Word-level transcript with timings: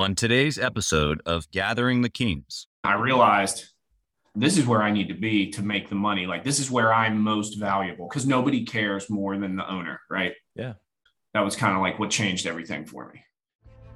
On 0.00 0.16
today's 0.16 0.58
episode 0.58 1.22
of 1.24 1.48
Gathering 1.52 2.02
the 2.02 2.08
Kings, 2.08 2.66
I 2.82 2.94
realized 2.94 3.66
this 4.34 4.58
is 4.58 4.66
where 4.66 4.82
I 4.82 4.90
need 4.90 5.06
to 5.06 5.14
be 5.14 5.52
to 5.52 5.62
make 5.62 5.88
the 5.88 5.94
money. 5.94 6.26
Like, 6.26 6.42
this 6.42 6.58
is 6.58 6.68
where 6.68 6.92
I'm 6.92 7.20
most 7.20 7.60
valuable 7.60 8.08
because 8.08 8.26
nobody 8.26 8.64
cares 8.64 9.08
more 9.08 9.38
than 9.38 9.54
the 9.54 9.70
owner, 9.70 10.00
right? 10.10 10.32
Yeah. 10.56 10.72
That 11.32 11.44
was 11.44 11.54
kind 11.54 11.76
of 11.76 11.80
like 11.80 12.00
what 12.00 12.10
changed 12.10 12.44
everything 12.44 12.84
for 12.84 13.12
me. 13.12 13.20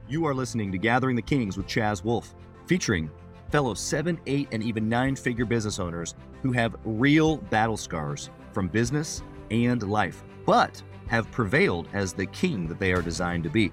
You 0.08 0.24
are 0.26 0.34
listening 0.34 0.70
to 0.70 0.78
Gathering 0.78 1.16
the 1.16 1.22
Kings 1.22 1.56
with 1.56 1.66
Chaz 1.66 2.04
Wolfe, 2.04 2.32
featuring 2.66 3.10
fellow 3.50 3.74
seven, 3.74 4.20
eight, 4.26 4.46
and 4.52 4.62
even 4.62 4.88
nine 4.88 5.16
figure 5.16 5.46
business 5.46 5.80
owners 5.80 6.14
who 6.42 6.52
have 6.52 6.76
real 6.84 7.38
battle 7.38 7.76
scars 7.76 8.30
from 8.52 8.68
business 8.68 9.24
and 9.50 9.82
life, 9.82 10.22
but 10.46 10.80
have 11.08 11.28
prevailed 11.32 11.88
as 11.92 12.12
the 12.12 12.26
king 12.26 12.68
that 12.68 12.78
they 12.78 12.92
are 12.92 13.02
designed 13.02 13.42
to 13.42 13.50
be. 13.50 13.72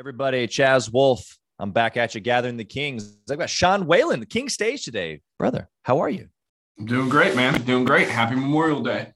Everybody, 0.00 0.48
Chaz 0.48 0.90
Wolfe. 0.90 1.36
I'm 1.58 1.72
back 1.72 1.98
at 1.98 2.14
you, 2.14 2.22
gathering 2.22 2.56
the 2.56 2.64
Kings. 2.64 3.18
I've 3.30 3.36
got 3.36 3.50
Shawn 3.50 3.84
Whalen, 3.86 4.20
the 4.20 4.24
King 4.24 4.48
stage 4.48 4.82
today. 4.82 5.20
Brother, 5.38 5.68
how 5.82 5.98
are 5.98 6.08
you? 6.08 6.30
I'm 6.78 6.86
doing 6.86 7.10
great, 7.10 7.36
man. 7.36 7.60
Doing 7.66 7.84
great. 7.84 8.08
Happy 8.08 8.34
Memorial 8.34 8.80
Day. 8.80 9.12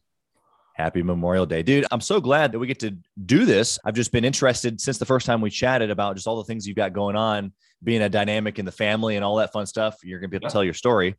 Happy 0.75 1.03
Memorial 1.03 1.47
Day. 1.47 1.63
Dude, 1.63 1.87
I'm 1.91 2.03
so 2.03 2.21
glad 2.21 2.53
that 2.53 2.59
we 2.59 2.67
get 2.67 2.81
to 2.81 2.99
do 3.25 3.47
this. 3.47 3.79
I've 3.83 3.95
just 3.95 4.13
been 4.13 4.27
interested 4.27 4.79
since 4.79 4.99
the 4.99 5.07
first 5.07 5.25
time 5.25 5.41
we 5.41 5.49
chatted 5.49 5.89
about 5.89 6.17
just 6.17 6.27
all 6.27 6.37
the 6.37 6.45
things 6.45 6.67
you've 6.67 6.77
got 6.77 6.93
going 6.93 7.17
on, 7.17 7.55
being 7.83 8.03
a 8.03 8.11
dynamic 8.11 8.59
in 8.59 8.67
the 8.67 8.73
family 8.73 9.17
and 9.17 9.25
all 9.25 9.37
that 9.37 9.55
fun 9.55 9.65
stuff. 9.65 9.97
You're 10.05 10.21
going 10.21 10.29
to 10.29 10.33
be 10.33 10.37
able 10.37 10.51
to 10.51 10.53
tell 10.53 10.65
your 10.65 10.75
story. 10.75 11.15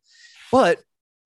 But 0.52 0.78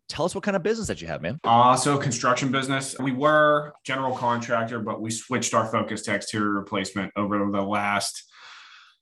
tell 0.08 0.24
us 0.24 0.34
what 0.34 0.44
kind 0.44 0.56
of 0.56 0.62
business 0.62 0.88
that 0.88 1.02
you 1.02 1.08
have, 1.08 1.20
man. 1.20 1.40
Uh, 1.44 1.76
so 1.76 1.98
construction 1.98 2.50
business. 2.50 2.98
We 2.98 3.12
were 3.12 3.74
general 3.84 4.16
contractor, 4.16 4.80
but 4.80 5.02
we 5.02 5.10
switched 5.10 5.52
our 5.52 5.66
focus 5.66 6.00
to 6.04 6.14
exterior 6.14 6.52
replacement 6.52 7.12
over 7.16 7.38
the 7.52 7.60
last 7.60 8.28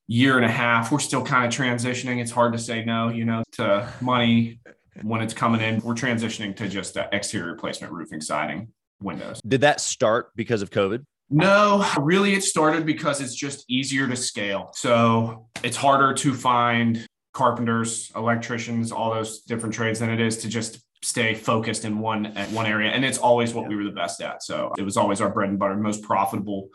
year 0.08 0.36
and 0.36 0.44
a 0.44 0.50
half. 0.50 0.90
We're 0.90 0.98
still 0.98 1.22
kind 1.22 1.46
of 1.46 1.52
transitioning. 1.56 2.20
It's 2.20 2.30
hard 2.30 2.52
to 2.54 2.58
say 2.58 2.84
no, 2.84 3.10
you 3.10 3.24
know, 3.24 3.44
to 3.52 3.88
money 4.00 4.60
when 5.02 5.20
it's 5.20 5.34
coming 5.34 5.60
in. 5.60 5.80
We're 5.80 5.94
transitioning 5.94 6.56
to 6.56 6.68
just 6.68 6.96
exterior 7.12 7.52
replacement, 7.52 7.92
roofing, 7.92 8.20
siding, 8.20 8.72
windows. 9.00 9.40
Did 9.46 9.60
that 9.60 9.80
start 9.80 10.30
because 10.34 10.62
of 10.62 10.70
COVID? 10.70 11.04
No, 11.30 11.86
really, 12.00 12.32
it 12.32 12.42
started 12.42 12.86
because 12.86 13.20
it's 13.20 13.34
just 13.34 13.66
easier 13.68 14.08
to 14.08 14.16
scale. 14.16 14.70
So 14.74 15.48
it's 15.62 15.76
harder 15.76 16.14
to 16.14 16.32
find 16.32 17.06
carpenters, 17.34 18.10
electricians, 18.16 18.90
all 18.90 19.12
those 19.12 19.42
different 19.42 19.74
trades 19.74 20.00
than 20.00 20.08
it 20.08 20.20
is 20.20 20.38
to 20.38 20.48
just 20.48 20.80
stay 21.04 21.34
focused 21.34 21.84
in 21.84 21.98
one 21.98 22.26
at 22.26 22.50
one 22.50 22.64
area. 22.64 22.90
And 22.90 23.04
it's 23.04 23.18
always 23.18 23.52
what 23.52 23.68
we 23.68 23.76
were 23.76 23.84
the 23.84 23.90
best 23.90 24.22
at. 24.22 24.42
So 24.42 24.72
it 24.78 24.82
was 24.82 24.96
always 24.96 25.20
our 25.20 25.28
bread 25.28 25.50
and 25.50 25.58
butter, 25.58 25.76
most 25.76 26.02
profitable 26.02 26.70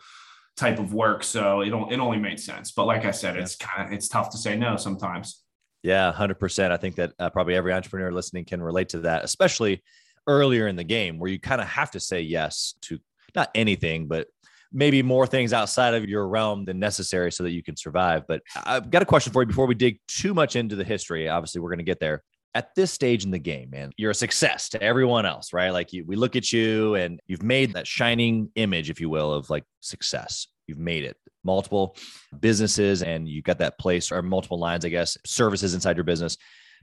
type 0.56 0.78
of 0.78 0.94
work. 0.94 1.24
So 1.24 1.60
it, 1.62 1.68
it 1.68 2.00
only 2.00 2.18
made 2.18 2.38
sense. 2.40 2.72
But 2.72 2.86
like 2.86 3.04
I 3.04 3.10
said, 3.10 3.36
it's 3.36 3.56
kind 3.56 3.88
of 3.88 3.92
it's 3.92 4.08
tough 4.08 4.30
to 4.30 4.38
say 4.38 4.56
no 4.56 4.76
sometimes. 4.76 5.42
Yeah, 5.82 6.12
100%. 6.16 6.70
I 6.70 6.78
think 6.78 6.96
that 6.96 7.12
uh, 7.18 7.28
probably 7.28 7.54
every 7.54 7.72
entrepreneur 7.72 8.10
listening 8.10 8.46
can 8.46 8.62
relate 8.62 8.88
to 8.90 9.00
that, 9.00 9.22
especially 9.22 9.82
earlier 10.26 10.66
in 10.66 10.76
the 10.76 10.84
game 10.84 11.18
where 11.18 11.30
you 11.30 11.38
kind 11.38 11.60
of 11.60 11.66
have 11.66 11.90
to 11.90 12.00
say 12.00 12.22
yes 12.22 12.74
to 12.82 12.98
not 13.34 13.50
anything, 13.54 14.06
but 14.06 14.28
maybe 14.72 15.02
more 15.02 15.26
things 15.26 15.52
outside 15.52 15.94
of 15.94 16.08
your 16.08 16.26
realm 16.26 16.64
than 16.64 16.78
necessary 16.78 17.30
so 17.30 17.42
that 17.44 17.52
you 17.52 17.62
can 17.62 17.76
survive. 17.76 18.26
But 18.26 18.42
I've 18.64 18.90
got 18.90 19.02
a 19.02 19.06
question 19.06 19.32
for 19.32 19.42
you 19.42 19.46
before 19.46 19.66
we 19.66 19.74
dig 19.74 20.00
too 20.08 20.34
much 20.34 20.56
into 20.56 20.74
the 20.74 20.84
history. 20.84 21.28
Obviously, 21.28 21.60
we're 21.60 21.70
going 21.70 21.78
to 21.78 21.84
get 21.84 22.00
there. 22.00 22.22
At 22.56 22.74
this 22.76 22.92
stage 22.92 23.24
in 23.24 23.30
the 23.30 23.38
game, 23.38 23.70
man, 23.70 23.90
you're 23.96 24.12
a 24.12 24.14
success 24.14 24.68
to 24.70 24.82
everyone 24.82 25.26
else, 25.26 25.52
right? 25.52 25.70
Like 25.70 25.92
you, 25.92 26.04
we 26.06 26.14
look 26.14 26.36
at 26.36 26.52
you 26.52 26.94
and 26.94 27.20
you've 27.26 27.42
made 27.42 27.74
that 27.74 27.86
shining 27.86 28.50
image, 28.54 28.90
if 28.90 29.00
you 29.00 29.08
will, 29.08 29.32
of 29.32 29.50
like 29.50 29.64
success. 29.80 30.46
You've 30.66 30.78
made 30.78 31.04
it 31.04 31.16
multiple 31.42 31.96
businesses 32.40 33.02
and 33.02 33.28
you've 33.28 33.44
got 33.44 33.58
that 33.58 33.78
place 33.78 34.10
or 34.10 34.22
multiple 34.22 34.58
lines, 34.58 34.84
I 34.84 34.88
guess, 34.88 35.18
services 35.26 35.74
inside 35.74 35.96
your 35.96 36.04
business. 36.04 36.36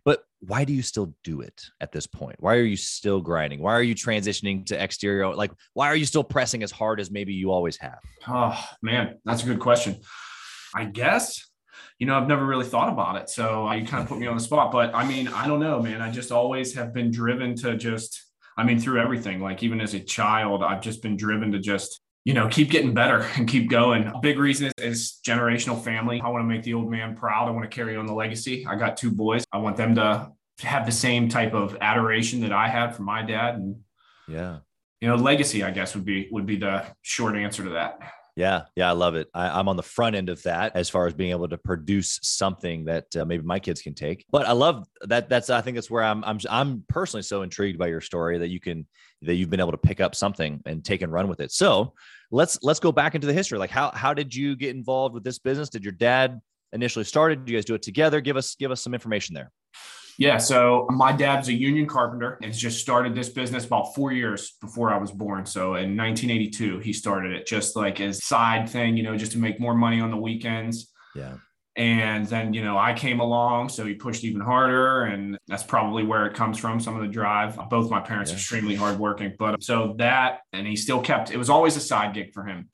But 0.03 0.23
why 0.39 0.65
do 0.65 0.73
you 0.73 0.81
still 0.81 1.13
do 1.23 1.41
it 1.41 1.63
at 1.79 1.91
this 1.91 2.07
point? 2.07 2.37
Why 2.39 2.55
are 2.55 2.63
you 2.63 2.75
still 2.75 3.21
grinding? 3.21 3.61
Why 3.61 3.73
are 3.73 3.83
you 3.83 3.93
transitioning 3.93 4.65
to 4.67 4.83
exterior? 4.83 5.35
Like, 5.35 5.51
why 5.73 5.87
are 5.87 5.95
you 5.95 6.05
still 6.05 6.23
pressing 6.23 6.63
as 6.63 6.71
hard 6.71 6.99
as 6.99 7.11
maybe 7.11 7.33
you 7.33 7.51
always 7.51 7.77
have? 7.77 7.99
Oh 8.27 8.59
man, 8.81 9.19
that's 9.25 9.43
a 9.43 9.45
good 9.45 9.59
question. 9.59 9.97
I 10.75 10.85
guess, 10.85 11.47
you 11.99 12.07
know, 12.07 12.15
I've 12.17 12.27
never 12.27 12.45
really 12.45 12.65
thought 12.65 12.91
about 12.91 13.17
it. 13.17 13.29
So 13.29 13.67
uh, 13.67 13.75
you 13.75 13.85
kind 13.85 14.01
of 14.01 14.09
put 14.09 14.17
me 14.17 14.25
on 14.25 14.35
the 14.35 14.43
spot. 14.43 14.71
But 14.71 14.95
I 14.95 15.07
mean, 15.07 15.27
I 15.27 15.47
don't 15.47 15.59
know, 15.59 15.81
man. 15.81 16.01
I 16.01 16.09
just 16.09 16.31
always 16.31 16.73
have 16.73 16.93
been 16.93 17.11
driven 17.11 17.55
to 17.57 17.77
just, 17.77 18.23
I 18.57 18.63
mean, 18.63 18.79
through 18.79 19.01
everything. 19.01 19.39
Like 19.39 19.61
even 19.61 19.81
as 19.81 19.93
a 19.93 19.99
child, 19.99 20.63
I've 20.63 20.81
just 20.81 21.03
been 21.03 21.15
driven 21.15 21.51
to 21.51 21.59
just, 21.59 22.01
you 22.23 22.33
know, 22.33 22.47
keep 22.47 22.69
getting 22.69 22.93
better 22.93 23.27
and 23.35 23.47
keep 23.47 23.69
going. 23.69 24.05
A 24.07 24.19
big 24.21 24.37
reason 24.37 24.67
is, 24.77 24.83
is 24.83 25.19
generational 25.25 25.81
family. 25.83 26.21
I 26.23 26.29
want 26.29 26.43
to 26.43 26.47
make 26.47 26.63
the 26.63 26.73
old 26.75 26.89
man 26.89 27.15
proud. 27.15 27.47
I 27.47 27.51
want 27.51 27.69
to 27.69 27.75
carry 27.75 27.95
on 27.95 28.05
the 28.05 28.13
legacy. 28.13 28.65
I 28.67 28.75
got 28.75 28.97
two 28.97 29.11
boys. 29.11 29.43
I 29.51 29.57
want 29.57 29.77
them 29.77 29.95
to 29.95 30.31
have 30.59 30.85
the 30.85 30.91
same 30.91 31.29
type 31.29 31.53
of 31.53 31.77
adoration 31.81 32.41
that 32.41 32.51
I 32.51 32.67
had 32.67 32.95
for 32.95 33.01
my 33.03 33.23
dad. 33.23 33.55
And, 33.55 33.77
Yeah. 34.27 34.59
you 34.99 35.07
know, 35.07 35.15
legacy, 35.15 35.63
I 35.63 35.71
guess, 35.71 35.95
would 35.95 36.05
be 36.05 36.29
would 36.31 36.45
be 36.45 36.57
the 36.57 36.85
short 37.01 37.35
answer 37.35 37.63
to 37.63 37.71
that. 37.71 37.99
Yeah. 38.35 38.63
Yeah. 38.75 38.89
I 38.89 38.93
love 38.93 39.15
it. 39.15 39.27
I, 39.33 39.59
I'm 39.59 39.67
on 39.67 39.75
the 39.75 39.83
front 39.83 40.15
end 40.15 40.29
of 40.29 40.41
that 40.43 40.75
as 40.75 40.89
far 40.89 41.05
as 41.05 41.13
being 41.13 41.31
able 41.31 41.49
to 41.49 41.57
produce 41.57 42.17
something 42.23 42.85
that 42.85 43.13
uh, 43.15 43.25
maybe 43.25 43.43
my 43.43 43.59
kids 43.59 43.81
can 43.81 43.93
take. 43.93 44.25
But 44.31 44.47
I 44.47 44.53
love 44.53 44.87
that. 45.01 45.27
That's, 45.27 45.49
I 45.49 45.61
think 45.61 45.75
that's 45.75 45.91
where 45.91 46.03
I'm, 46.03 46.23
I'm, 46.23 46.39
I'm 46.49 46.85
personally 46.87 47.23
so 47.23 47.41
intrigued 47.41 47.77
by 47.77 47.87
your 47.87 47.99
story 47.99 48.37
that 48.37 48.47
you 48.47 48.61
can, 48.61 48.87
that 49.23 49.35
you've 49.35 49.49
been 49.49 49.59
able 49.59 49.71
to 49.71 49.77
pick 49.77 49.99
up 49.99 50.15
something 50.15 50.61
and 50.65 50.83
take 50.83 51.01
and 51.01 51.11
run 51.11 51.27
with 51.27 51.41
it. 51.41 51.51
So 51.51 51.93
let's, 52.31 52.57
let's 52.63 52.79
go 52.79 52.91
back 52.91 53.15
into 53.15 53.27
the 53.27 53.33
history. 53.33 53.59
Like 53.59 53.69
how, 53.69 53.91
how 53.91 54.13
did 54.13 54.33
you 54.33 54.55
get 54.55 54.75
involved 54.75 55.13
with 55.13 55.25
this 55.25 55.37
business? 55.37 55.69
Did 55.69 55.83
your 55.83 55.91
dad 55.91 56.39
initially 56.71 57.05
started? 57.05 57.43
Did 57.45 57.51
you 57.51 57.57
guys 57.57 57.65
do 57.65 57.75
it 57.75 57.81
together? 57.81 58.21
Give 58.21 58.37
us, 58.37 58.55
give 58.55 58.71
us 58.71 58.81
some 58.81 58.93
information 58.93 59.35
there. 59.35 59.51
Yeah. 60.21 60.37
So 60.37 60.85
my 60.91 61.11
dad's 61.11 61.47
a 61.47 61.53
union 61.53 61.87
carpenter 61.87 62.37
and 62.43 62.53
just 62.53 62.79
started 62.79 63.15
this 63.15 63.29
business 63.29 63.65
about 63.65 63.95
four 63.95 64.11
years 64.11 64.53
before 64.61 64.93
I 64.93 64.97
was 64.97 65.09
born. 65.11 65.47
So 65.47 65.73
in 65.73 65.97
1982, 65.97 66.77
he 66.77 66.93
started 66.93 67.31
it 67.31 67.47
just 67.47 67.75
like 67.75 67.99
as 67.99 68.23
side 68.23 68.69
thing, 68.69 68.97
you 68.97 69.01
know, 69.01 69.17
just 69.17 69.31
to 69.31 69.39
make 69.39 69.59
more 69.59 69.73
money 69.73 69.99
on 69.99 70.11
the 70.11 70.17
weekends. 70.17 70.93
Yeah. 71.15 71.37
And 71.75 72.27
then, 72.27 72.53
you 72.53 72.63
know, 72.63 72.77
I 72.77 72.93
came 72.93 73.19
along, 73.19 73.69
so 73.69 73.83
he 73.83 73.95
pushed 73.95 74.23
even 74.23 74.41
harder. 74.41 75.05
And 75.05 75.39
that's 75.47 75.63
probably 75.63 76.03
where 76.03 76.27
it 76.27 76.35
comes 76.35 76.59
from, 76.59 76.79
some 76.79 76.95
of 76.95 77.01
the 77.01 77.07
drive. 77.07 77.57
Both 77.71 77.89
my 77.89 77.99
parents 77.99 78.29
Yeah. 78.29 78.37
extremely 78.37 78.75
hardworking. 78.75 79.33
But 79.39 79.55
um, 79.55 79.61
so 79.61 79.95
that, 79.97 80.41
and 80.53 80.67
he 80.67 80.75
still 80.75 81.01
kept, 81.01 81.31
it 81.31 81.37
was 81.37 81.49
always 81.49 81.75
a 81.77 81.81
side 81.81 82.13
gig 82.13 82.31
for 82.31 82.43
him. 82.43 82.69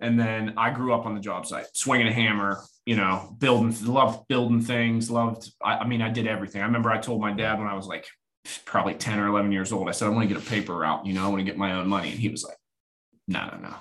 And 0.00 0.18
then 0.18 0.54
I 0.56 0.70
grew 0.70 0.94
up 0.94 1.06
on 1.06 1.14
the 1.14 1.20
job 1.20 1.46
site, 1.46 1.66
swinging 1.74 2.08
a 2.08 2.12
hammer, 2.12 2.62
you 2.86 2.96
know, 2.96 3.36
building, 3.38 3.74
loved 3.84 4.26
building 4.28 4.60
things, 4.62 5.10
loved, 5.10 5.52
I, 5.62 5.78
I 5.78 5.86
mean, 5.86 6.00
I 6.02 6.08
did 6.08 6.26
everything. 6.26 6.62
I 6.62 6.64
remember 6.66 6.90
I 6.90 6.98
told 6.98 7.20
my 7.20 7.32
dad 7.32 7.58
when 7.58 7.68
I 7.68 7.74
was 7.74 7.86
like 7.86 8.06
probably 8.64 8.94
10 8.94 9.18
or 9.18 9.26
11 9.28 9.52
years 9.52 9.72
old, 9.72 9.88
I 9.88 9.92
said, 9.92 10.06
I 10.06 10.10
want 10.10 10.28
to 10.28 10.34
get 10.34 10.42
a 10.42 10.46
paper 10.48 10.74
route, 10.76 11.04
you 11.04 11.12
know, 11.12 11.24
I 11.24 11.28
want 11.28 11.40
to 11.40 11.44
get 11.44 11.58
my 11.58 11.74
own 11.74 11.86
money. 11.88 12.10
And 12.10 12.18
he 12.18 12.28
was 12.30 12.44
like, 12.44 12.56
no, 13.28 13.46
no, 13.52 13.58
no. 13.68 13.74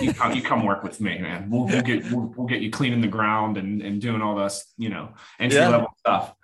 You 0.00 0.12
come, 0.14 0.32
you 0.32 0.42
come 0.42 0.64
work 0.64 0.82
with 0.84 1.00
me, 1.00 1.18
man. 1.18 1.50
We'll, 1.50 1.66
we'll 1.66 1.82
get, 1.82 2.10
we'll, 2.10 2.32
we'll 2.36 2.46
get 2.46 2.60
you 2.60 2.70
cleaning 2.70 3.00
the 3.00 3.08
ground 3.08 3.56
and, 3.56 3.82
and 3.82 4.00
doing 4.00 4.22
all 4.22 4.36
this, 4.36 4.64
you 4.78 4.88
know, 4.90 5.10
entry 5.40 5.58
Yeah. 5.58 5.68
level 5.68 5.88
stuff. 5.98 6.34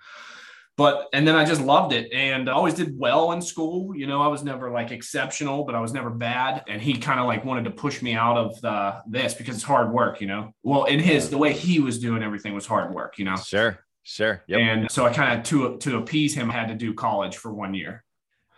But, 0.79 1.09
and 1.11 1.27
then 1.27 1.35
I 1.35 1.43
just 1.43 1.59
loved 1.59 1.91
it 1.91 2.09
and 2.13 2.49
I 2.49 2.53
always 2.53 2.73
did 2.73 2.97
well 2.97 3.33
in 3.33 3.41
school. 3.41 3.93
You 3.93 4.07
know, 4.07 4.21
I 4.21 4.27
was 4.27 4.45
never 4.45 4.71
like 4.71 4.91
exceptional, 4.91 5.65
but 5.65 5.75
I 5.75 5.81
was 5.81 5.91
never 5.91 6.09
bad. 6.09 6.63
And 6.69 6.81
he 6.81 6.93
kind 6.97 7.19
of 7.19 7.25
like 7.25 7.43
wanted 7.43 7.65
to 7.65 7.71
push 7.71 8.01
me 8.01 8.13
out 8.13 8.37
of 8.37 8.61
the, 8.61 9.01
this 9.05 9.33
because 9.33 9.55
it's 9.55 9.63
hard 9.65 9.91
work, 9.91 10.21
you 10.21 10.27
know? 10.27 10.53
Well, 10.63 10.85
in 10.85 10.99
his, 10.99 11.29
the 11.29 11.37
way 11.37 11.51
he 11.51 11.81
was 11.81 11.99
doing 11.99 12.23
everything 12.23 12.53
was 12.55 12.65
hard 12.65 12.95
work, 12.95 13.19
you 13.19 13.25
know? 13.25 13.35
Sure. 13.35 13.77
Sure. 14.03 14.41
Yep. 14.47 14.59
And 14.59 14.89
so 14.89 15.05
I 15.05 15.11
kind 15.11 15.37
of 15.37 15.45
to 15.47 15.77
to 15.79 15.97
appease 15.97 16.33
him, 16.33 16.49
I 16.49 16.53
had 16.53 16.69
to 16.69 16.75
do 16.75 16.93
college 16.93 17.35
for 17.35 17.53
one 17.53 17.73
year. 17.73 18.05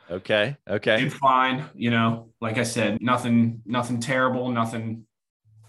Okay. 0.09 0.57
Okay. 0.69 0.97
Did 1.01 1.13
fine, 1.13 1.65
you 1.73 1.89
know. 1.89 2.29
Like 2.39 2.59
I 2.59 2.63
said, 2.63 3.01
nothing, 3.01 3.63
nothing 3.65 3.99
terrible, 3.99 4.49
nothing 4.49 5.07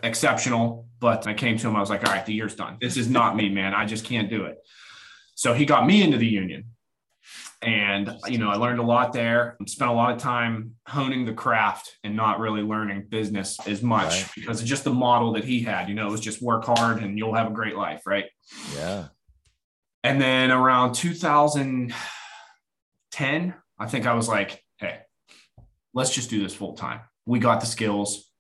exceptional. 0.02 0.87
But 1.00 1.26
I 1.26 1.34
came 1.34 1.56
to 1.56 1.69
him, 1.69 1.76
I 1.76 1.81
was 1.81 1.90
like, 1.90 2.06
all 2.06 2.12
right, 2.12 2.26
the 2.26 2.34
year's 2.34 2.54
done. 2.54 2.76
This 2.78 2.96
is 2.96 3.08
not 3.08 3.37
me, 3.37 3.49
man. 3.49 3.72
I 3.75 3.87
just 3.87 4.04
can't 4.04 4.28
do 4.28 4.44
it. 4.44 4.58
So 5.42 5.52
he 5.54 5.64
got 5.64 5.84
me 5.84 6.04
into 6.04 6.18
the 6.18 6.26
union. 6.26 6.66
And, 7.62 8.16
you 8.28 8.38
know, 8.38 8.48
I 8.48 8.54
learned 8.54 8.78
a 8.78 8.84
lot 8.84 9.12
there 9.12 9.56
and 9.58 9.68
spent 9.68 9.90
a 9.90 9.94
lot 9.94 10.12
of 10.12 10.18
time 10.18 10.76
honing 10.86 11.24
the 11.24 11.32
craft 11.32 11.96
and 12.04 12.14
not 12.14 12.38
really 12.38 12.62
learning 12.62 13.06
business 13.08 13.58
as 13.66 13.82
much 13.82 14.12
Right. 14.12 14.30
because 14.36 14.60
of 14.60 14.68
just 14.68 14.84
the 14.84 14.92
model 14.92 15.32
that 15.32 15.42
he 15.42 15.58
had. 15.58 15.88
You 15.88 15.96
know, 15.96 16.06
it 16.06 16.12
was 16.12 16.20
just 16.20 16.40
work 16.42 16.64
hard 16.64 17.02
and 17.02 17.18
you'll 17.18 17.34
have 17.34 17.48
a 17.48 17.52
great 17.52 17.74
life. 17.74 18.02
Right. 18.06 18.26
Yeah. 18.76 19.08
And 20.04 20.20
then 20.20 20.52
around 20.52 20.94
2010, 20.94 23.54
I 23.80 23.86
think 23.88 24.06
I 24.06 24.14
was 24.14 24.28
like, 24.28 24.62
hey, 24.76 25.00
let's 25.92 26.14
just 26.14 26.30
do 26.30 26.40
this 26.40 26.54
full 26.54 26.74
time. 26.74 27.00
We 27.26 27.40
got 27.40 27.58
the 27.58 27.66
skills. 27.66 28.30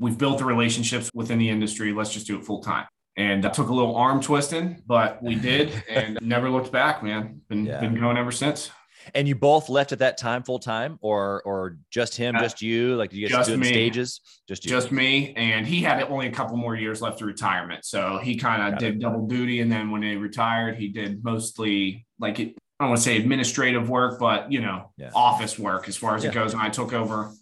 We've 0.00 0.18
built 0.18 0.38
the 0.38 0.46
relationships 0.46 1.12
within 1.14 1.38
the 1.38 1.48
industry. 1.48 1.92
Let's 1.92 2.12
just 2.12 2.26
do 2.26 2.36
it 2.40 2.44
full 2.44 2.60
time. 2.60 2.86
And 3.16 3.44
I 3.44 3.50
took 3.50 3.68
a 3.68 3.74
little 3.74 3.96
arm 3.96 4.20
twisting, 4.20 4.82
but 4.86 5.22
we 5.22 5.34
did 5.34 5.70
and 5.88 6.18
never 6.22 6.48
looked 6.48 6.72
back, 6.72 7.02
man. 7.02 7.40
Been, 7.48 7.66
Yeah. 7.66 7.80
been 7.80 7.98
going 7.98 8.16
ever 8.16 8.32
since. 8.32 8.70
And 9.14 9.26
you 9.26 9.34
both 9.34 9.68
left 9.70 9.92
at 9.92 9.98
that 10.00 10.18
time 10.18 10.42
full 10.42 10.58
time, 10.58 10.98
or 11.00 11.42
or 11.46 11.78
just 11.90 12.16
him, 12.16 12.36
Uh, 12.36 12.40
just 12.40 12.60
you? 12.60 12.96
Like, 12.96 13.12
you 13.14 13.22
guys 13.28 13.30
just 13.38 13.48
do 13.48 13.54
it 13.54 13.58
me. 13.58 13.66
stages? 13.66 14.20
Just 14.46 14.64
you. 14.64 14.70
Just 14.70 14.92
me. 14.92 15.32
And 15.36 15.66
he 15.66 15.80
had 15.80 16.02
only 16.04 16.26
a 16.26 16.30
couple 16.30 16.56
more 16.58 16.76
years 16.76 17.00
left 17.00 17.18
to 17.20 17.24
retirement. 17.24 17.84
So 17.86 18.18
he 18.22 18.36
kind 18.36 18.62
of 18.74 18.78
did 18.78 18.96
it. 18.96 19.00
double 19.00 19.26
duty. 19.26 19.60
And 19.60 19.72
then 19.72 19.90
when 19.90 20.02
he 20.02 20.16
retired, 20.16 20.76
he 20.76 20.88
did 20.88 21.24
mostly 21.24 22.06
like, 22.18 22.38
it, 22.40 22.54
I 22.78 22.84
don't 22.84 22.90
want 22.90 22.98
to 22.98 23.04
say 23.04 23.16
administrative 23.16 23.88
work, 23.88 24.18
but, 24.20 24.52
you 24.52 24.60
know, 24.60 24.92
Yeah. 24.98 25.10
office 25.14 25.58
work 25.58 25.88
as 25.88 25.96
far 25.96 26.14
as 26.14 26.22
Yeah. 26.22 26.30
it 26.30 26.34
goes. 26.34 26.52
And 26.52 26.62
I 26.62 26.68
took 26.68 26.92
over 26.92 27.32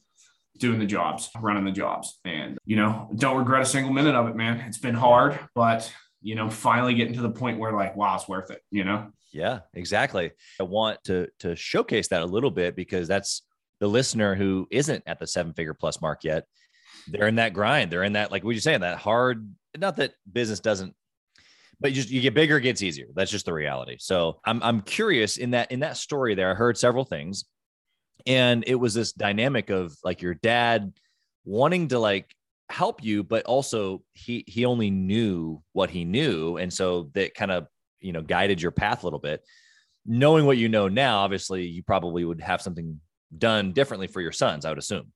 doing 0.59 0.79
the 0.79 0.87
jobs, 0.87 1.31
running 1.41 1.65
the 1.65 1.73
jobs. 1.73 2.19
And, 2.25 2.59
you 2.65 2.77
know, 2.77 3.11
don't 3.17 3.37
regret 3.37 3.63
a 3.63 3.67
single 3.67 3.93
minute 3.93 4.15
of 4.15 4.29
it, 4.29 4.37
man. 4.37 4.61
It's 4.61 4.79
been 4.79 4.95
hard, 4.95 5.39
but, 5.55 5.93
you 6.21 6.35
know, 6.35 6.51
finally 6.51 6.95
getting 6.95 7.15
to 7.15 7.23
the 7.23 7.31
point 7.31 7.59
where 7.59 7.73
like, 7.73 7.97
wow, 7.97 8.17
it's 8.17 8.29
worth 8.29 8.51
it, 8.51 8.63
you 8.71 8.85
know? 8.85 9.11
Yeah, 9.33 9.61
exactly. 9.75 10.33
I 10.59 10.63
want 10.65 11.05
to 11.05 11.29
to 11.41 11.55
showcase 11.55 12.09
that 12.09 12.23
a 12.23 12.27
little 12.27 12.51
bit 12.51 12.75
because 12.75 13.09
that's 13.09 13.43
the 13.79 13.87
listener 13.87 14.35
who 14.35 14.67
isn't 14.71 15.05
at 15.07 15.19
the 15.19 15.27
seven 15.27 15.53
figure 15.53 15.75
plus 15.75 16.01
mark 16.01 16.25
yet. 16.25 16.47
They're 17.07 17.29
in 17.29 17.37
that 17.37 17.53
grind. 17.53 17.91
They're 17.91 18.05
in 18.05 18.15
that, 18.15 18.33
like 18.33 18.43
what 18.43 18.53
you're 18.53 18.61
saying, 18.61 18.81
that 18.81 18.99
hard. 18.99 19.55
Not 19.77 19.97
that 19.97 20.15
business 20.31 20.61
doesn't, 20.61 20.95
but 21.81 21.91
you 21.91 21.97
just 21.97 22.11
you 22.11 22.21
get 22.21 22.35
bigger, 22.35 22.57
it 22.57 22.63
gets 22.63 22.83
easier. 22.83 23.07
That's 23.15 23.31
just 23.31 23.47
the 23.47 23.53
reality. 23.53 23.97
So 23.99 24.41
I'm 24.45 24.63
I'm 24.63 24.81
curious 24.81 25.37
in 25.37 25.53
that 25.53 25.71
in 25.71 25.81
that 25.81 25.97
story 25.97 26.35
there. 26.35 26.51
I 26.51 26.55
heard 26.55 26.77
several 26.79 27.05
things, 27.05 27.45
and 28.29 28.63
it 28.67 28.75
was 28.75 28.95
this 28.95 29.13
dynamic 29.13 29.71
of 29.71 29.97
like 30.05 30.23
your 30.23 30.35
dad 30.35 30.93
wanting 31.45 31.89
to 31.89 31.99
like 31.99 32.33
help 32.69 33.03
you, 33.03 33.25
but 33.25 33.45
also 33.47 34.03
he 34.13 34.45
he 34.47 34.67
only 34.67 34.91
knew 34.91 35.63
what 35.73 35.91
he 35.91 36.05
knew, 36.05 36.59
and 36.59 36.73
so 36.73 37.11
that 37.15 37.35
kind 37.35 37.51
of 37.51 37.67
you 38.01 38.13
know 38.13 38.23
guided 38.23 38.61
your 38.61 38.71
path 38.71 39.03
a 39.03 39.07
little 39.07 39.19
bit. 39.19 39.43
Knowing 40.07 40.47
what 40.47 40.59
you 40.59 40.69
know 40.69 40.89
now 40.89 41.19
obviously 41.19 41.67
you 41.67 41.83
probably 41.83 42.25
would 42.25 42.41
have 42.41 42.63
something 42.63 43.01
done 43.37 43.73
differently 43.73 44.07
for 44.07 44.23
your 44.23 44.33
sons 44.33 44.65
i 44.65 44.71
would 44.71 44.79
assume. 44.79 45.11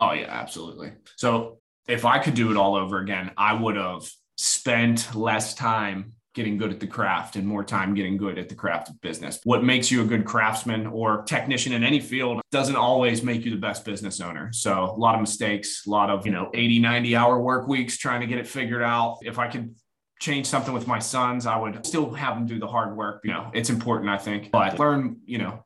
Oh 0.00 0.12
yeah, 0.12 0.26
absolutely. 0.28 0.92
So 1.16 1.58
if 1.86 2.04
I 2.04 2.18
could 2.18 2.34
do 2.34 2.50
it 2.50 2.56
all 2.56 2.74
over 2.74 2.98
again, 2.98 3.32
I 3.36 3.54
would 3.54 3.76
have 3.76 4.08
spent 4.36 5.14
less 5.14 5.54
time 5.54 6.14
getting 6.34 6.56
good 6.56 6.70
at 6.70 6.80
the 6.80 6.86
craft 6.86 7.36
and 7.36 7.46
more 7.46 7.62
time 7.62 7.94
getting 7.94 8.16
good 8.16 8.38
at 8.38 8.48
the 8.48 8.54
craft 8.54 8.88
of 8.88 9.00
business. 9.00 9.40
What 9.44 9.62
makes 9.64 9.90
you 9.90 10.02
a 10.02 10.04
good 10.04 10.24
craftsman 10.24 10.86
or 10.86 11.22
technician 11.24 11.72
in 11.72 11.84
any 11.84 12.00
field 12.00 12.40
doesn't 12.50 12.76
always 12.76 13.22
make 13.22 13.44
you 13.44 13.50
the 13.50 13.56
best 13.58 13.84
business 13.84 14.20
owner. 14.20 14.50
So 14.52 14.84
a 14.84 14.98
lot 14.98 15.14
of 15.14 15.20
mistakes, 15.20 15.86
a 15.86 15.90
lot 15.90 16.10
of, 16.10 16.24
you 16.24 16.32
know, 16.32 16.50
80, 16.54 16.78
90 16.78 17.16
hour 17.16 17.40
work 17.40 17.68
weeks 17.68 17.98
trying 17.98 18.20
to 18.22 18.26
get 18.26 18.38
it 18.38 18.46
figured 18.46 18.82
out. 18.82 19.18
If 19.22 19.38
I 19.38 19.48
could 19.48 19.74
change 20.20 20.46
something 20.46 20.72
with 20.72 20.86
my 20.86 20.98
sons, 20.98 21.46
I 21.46 21.56
would 21.56 21.84
still 21.84 22.12
have 22.14 22.36
them 22.36 22.46
do 22.46 22.58
the 22.58 22.66
hard 22.66 22.96
work. 22.96 23.22
You 23.24 23.32
know, 23.32 23.50
it's 23.52 23.70
important, 23.70 24.08
I 24.10 24.18
think, 24.18 24.50
but 24.50 24.78
learn, 24.78 25.18
you 25.26 25.38
know, 25.38 25.64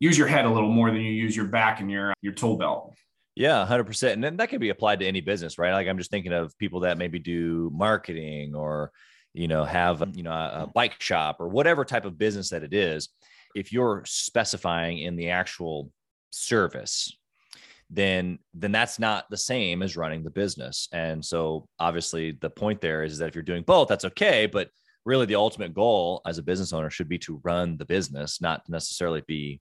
use 0.00 0.16
your 0.16 0.28
head 0.28 0.44
a 0.44 0.50
little 0.50 0.70
more 0.70 0.90
than 0.90 1.00
you 1.00 1.10
use 1.10 1.36
your 1.36 1.46
back 1.46 1.80
and 1.80 1.90
your 1.90 2.14
your 2.22 2.32
tool 2.32 2.56
belt. 2.56 2.94
yeah 3.34 3.66
100% 3.68 4.12
and 4.12 4.22
then 4.22 4.36
that 4.36 4.48
can 4.48 4.60
be 4.60 4.68
applied 4.68 5.00
to 5.00 5.06
any 5.06 5.20
business 5.22 5.58
right 5.58 5.72
like 5.72 5.88
i'm 5.88 5.98
just 5.98 6.10
thinking 6.10 6.32
of 6.32 6.56
people 6.58 6.80
that 6.80 6.98
maybe 6.98 7.18
do 7.18 7.70
marketing 7.74 8.54
or 8.54 8.92
you 9.36 9.48
know 9.48 9.64
have 9.64 10.02
you 10.14 10.22
know 10.22 10.32
a, 10.32 10.70
bike 10.74 11.00
shop 11.00 11.36
or 11.40 11.48
whatever 11.48 11.84
type 11.84 12.04
of 12.04 12.18
business 12.18 12.50
that 12.50 12.62
it 12.62 12.72
is 12.72 13.08
if 13.54 13.72
you're 13.72 14.02
specifying 14.06 14.98
in 14.98 15.16
the 15.16 15.30
actual 15.30 15.90
service 16.30 17.16
then 17.90 18.38
then 18.54 18.72
that's 18.72 18.98
not 18.98 19.28
the 19.30 19.36
same 19.36 19.82
as 19.82 19.96
running 19.96 20.24
the 20.24 20.30
business. 20.30 20.88
And 20.92 21.24
so 21.24 21.68
obviously 21.78 22.32
the 22.32 22.50
point 22.50 22.80
there 22.80 23.04
is 23.04 23.18
that 23.18 23.28
if 23.28 23.34
you're 23.34 23.42
doing 23.42 23.62
both 23.62 23.88
that's 23.88 24.04
okay. 24.04 24.46
But 24.46 24.70
really 25.04 25.26
the 25.26 25.36
ultimate 25.36 25.72
goal 25.72 26.20
as 26.26 26.38
a 26.38 26.42
business 26.42 26.72
owner 26.72 26.90
should 26.90 27.08
be 27.08 27.18
to 27.18 27.40
run 27.44 27.76
the 27.76 27.84
business 27.84 28.40
not 28.40 28.68
necessarily 28.68 29.22
be 29.28 29.60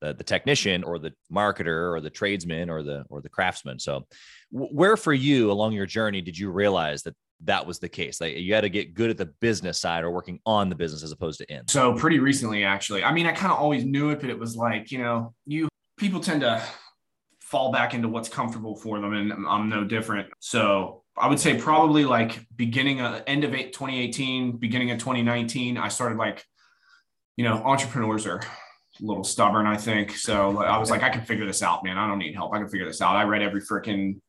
the, 0.00 0.14
the 0.14 0.24
technician 0.24 0.84
or 0.84 0.98
the 0.98 1.12
marketer 1.30 1.92
or 1.92 2.00
the 2.00 2.08
tradesman 2.08 2.70
or 2.70 2.82
the 2.82 3.04
or 3.10 3.20
the 3.20 3.28
craftsman. 3.28 3.78
So 3.78 4.06
where 4.50 4.96
for 4.96 5.12
you 5.12 5.50
along 5.50 5.72
your 5.72 5.86
journey 5.86 6.20
did 6.20 6.38
you 6.38 6.50
realize 6.50 7.02
that 7.02 7.16
that 7.44 7.66
was 7.66 7.78
the 7.78 7.88
case 7.88 8.20
like 8.20 8.36
you 8.36 8.54
had 8.54 8.60
to 8.62 8.68
get 8.68 8.94
good 8.94 9.10
at 9.10 9.16
the 9.16 9.26
business 9.40 9.78
side 9.78 10.04
or 10.04 10.10
working 10.10 10.38
on 10.44 10.68
the 10.68 10.74
business 10.74 11.02
as 11.02 11.12
opposed 11.12 11.38
to 11.38 11.52
in 11.52 11.66
So 11.68 11.94
pretty 11.94 12.18
recently, 12.18 12.64
actually. 12.64 13.02
I 13.02 13.12
mean, 13.12 13.26
I 13.26 13.32
kind 13.32 13.52
of 13.52 13.58
always 13.58 13.84
knew 13.84 14.10
it, 14.10 14.20
but 14.20 14.30
it 14.30 14.38
was 14.38 14.56
like, 14.56 14.90
you 14.90 14.98
know, 14.98 15.34
you 15.46 15.68
people 15.96 16.20
tend 16.20 16.42
to 16.42 16.62
fall 17.40 17.72
back 17.72 17.94
into 17.94 18.08
what's 18.08 18.28
comfortable 18.28 18.76
for 18.76 19.00
them, 19.00 19.12
and 19.12 19.32
I'm 19.48 19.68
no 19.68 19.84
different. 19.84 20.28
So 20.38 21.02
I 21.16 21.28
would 21.28 21.40
say 21.40 21.58
probably 21.58 22.04
like 22.04 22.46
beginning 22.56 23.00
of 23.00 23.22
end 23.26 23.44
of 23.44 23.50
2018, 23.52 24.56
beginning 24.58 24.90
of 24.90 24.98
2019, 24.98 25.76
I 25.76 25.88
started 25.88 26.16
like, 26.16 26.44
you 27.36 27.44
know, 27.44 27.54
entrepreneurs 27.56 28.26
are 28.26 28.38
a 28.38 28.44
little 29.00 29.24
stubborn, 29.24 29.66
I 29.66 29.76
think. 29.76 30.12
So 30.16 30.58
I 30.58 30.78
was 30.78 30.90
like, 30.90 31.02
I 31.02 31.10
can 31.10 31.22
figure 31.22 31.46
this 31.46 31.62
out, 31.62 31.84
man. 31.84 31.98
I 31.98 32.06
don't 32.06 32.18
need 32.18 32.34
help. 32.34 32.54
I 32.54 32.58
can 32.58 32.68
figure 32.68 32.86
this 32.86 33.02
out. 33.02 33.16
I 33.16 33.24
read 33.24 33.42
every 33.42 33.60
freaking 33.60 34.20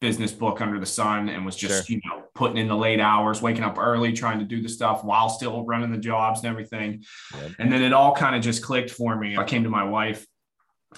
business 0.00 0.32
book 0.32 0.60
under 0.60 0.80
the 0.80 0.86
sun 0.86 1.28
and 1.28 1.44
was 1.44 1.56
just, 1.56 1.90
you 1.90 2.00
know, 2.04 2.22
putting 2.34 2.56
in 2.56 2.68
the 2.68 2.76
late 2.76 3.00
hours, 3.00 3.42
waking 3.42 3.64
up 3.64 3.78
early, 3.78 4.12
trying 4.12 4.38
to 4.38 4.44
do 4.44 4.62
the 4.62 4.68
stuff 4.68 5.04
while 5.04 5.28
still 5.28 5.64
running 5.64 5.92
the 5.92 5.98
jobs 5.98 6.40
and 6.40 6.48
everything. 6.48 7.04
Yep. 7.34 7.50
And 7.58 7.72
then 7.72 7.82
it 7.82 7.92
all 7.92 8.14
kind 8.14 8.34
of 8.34 8.42
just 8.42 8.62
clicked 8.62 8.90
for 8.90 9.14
me. 9.16 9.36
I 9.36 9.44
came 9.44 9.64
to 9.64 9.70
my 9.70 9.84
wife 9.84 10.26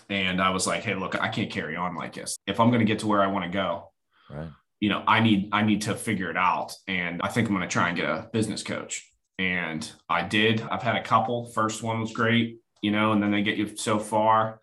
and 0.08 0.40
I 0.40 0.50
was 0.50 0.66
like, 0.66 0.84
hey, 0.84 0.94
look, 0.94 1.20
I 1.20 1.28
can't 1.28 1.50
carry 1.50 1.76
on 1.76 1.96
like 1.96 2.14
this. 2.14 2.37
If 2.46 2.60
I'm 2.60 2.69
going 2.69 2.81
to 2.81 2.87
get 2.87 3.00
to 3.00 3.06
where 3.06 3.22
I 3.22 3.26
want 3.26 3.44
to 3.44 3.50
go, 3.50 3.90
right 4.31 4.49
you 4.82 4.88
know, 4.88 5.05
I 5.06 5.20
need 5.20 5.50
I 5.52 5.62
need 5.62 5.82
to 5.82 5.94
figure 5.94 6.28
it 6.28 6.37
out. 6.37 6.75
And 6.88 7.20
I 7.22 7.28
think 7.28 7.48
I'm 7.48 7.55
going 7.55 7.66
to 7.66 7.72
try 7.72 7.87
and 7.87 7.96
get 7.96 8.08
a 8.08 8.28
business 8.32 8.64
coach. 8.64 9.08
And 9.38 9.88
I 10.08 10.22
did. 10.22 10.60
I've 10.60 10.82
had 10.82 10.96
a 10.96 11.02
couple. 11.02 11.46
First 11.52 11.84
one 11.84 12.00
was 12.00 12.12
great, 12.12 12.58
you 12.82 12.90
know, 12.90 13.12
and 13.12 13.22
then 13.22 13.31
they 13.31 13.43
get 13.43 13.56
you 13.56 13.76
so 13.76 14.00
far. 14.00 14.60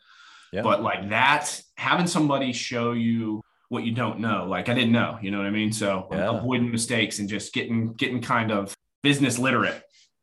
But 0.51 0.83
like 0.83 1.09
that, 1.12 1.62
having 1.77 2.06
somebody 2.06 2.51
show 2.51 2.92
you 2.92 3.42
what 3.69 3.83
you 3.83 3.92
don't 3.92 4.19
know, 4.19 4.45
like 4.48 4.68
I 4.68 4.74
didn't 4.74 4.92
know, 4.92 5.18
you 5.21 5.31
know 5.31 5.38
what 5.38 5.48
I 5.48 5.51
mean? 5.51 5.71
So 5.71 6.07
Yeah. 6.12 6.38
avoiding 6.38 6.71
mistakes 6.71 7.19
and 7.19 7.30
just 7.30 7.54
getting 7.54 7.94
getting 7.94 8.21
kind 8.21 8.52
of 8.52 8.76
business 9.04 9.40
literate, 9.40 9.81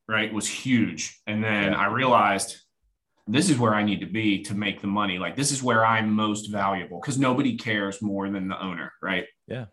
right, 0.08 0.32
was 0.32 0.48
huge. 0.48 1.20
And 1.26 1.42
then 1.42 1.72
Yeah. 1.72 1.78
I 1.78 1.86
realized 1.86 2.58
this 3.28 3.48
is 3.48 3.58
where 3.58 3.74
I 3.74 3.82
need 3.82 4.00
to 4.00 4.06
be 4.06 4.42
to 4.42 4.54
make 4.54 4.80
the 4.80 4.86
money. 4.88 5.18
Like 5.18 5.36
this 5.36 5.50
is 5.52 5.62
where 5.62 5.84
I'm 5.86 6.10
most 6.12 6.50
valuable 6.50 7.00
because 7.00 7.18
nobody 7.18 7.56
cares 7.56 8.02
more 8.02 8.28
than 8.28 8.48
the 8.48 8.60
owner, 8.60 8.92
right? 9.00 9.26
Yeah. 9.46 9.66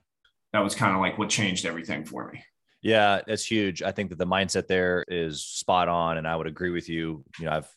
That 0.53 0.63
was 0.63 0.75
kind 0.75 0.93
of 0.95 1.01
like 1.01 1.17
what 1.17 1.29
changed 1.29 1.65
everything 1.65 2.05
for 2.05 2.31
me. 2.31 2.43
Yeah, 2.83 3.21
that's 3.25 3.45
huge. 3.45 3.81
I 3.81 3.91
think 3.91 4.09
that 4.09 4.17
the 4.17 4.27
mindset 4.27 4.67
there 4.67 5.03
is 5.07 5.43
spot 5.43 5.87
on. 5.87 6.17
And 6.17 6.27
I 6.27 6.35
would 6.35 6.47
agree 6.47 6.69
with 6.69 6.89
you. 6.89 7.23
You 7.39 7.45
know, 7.45 7.53
I've 7.53 7.69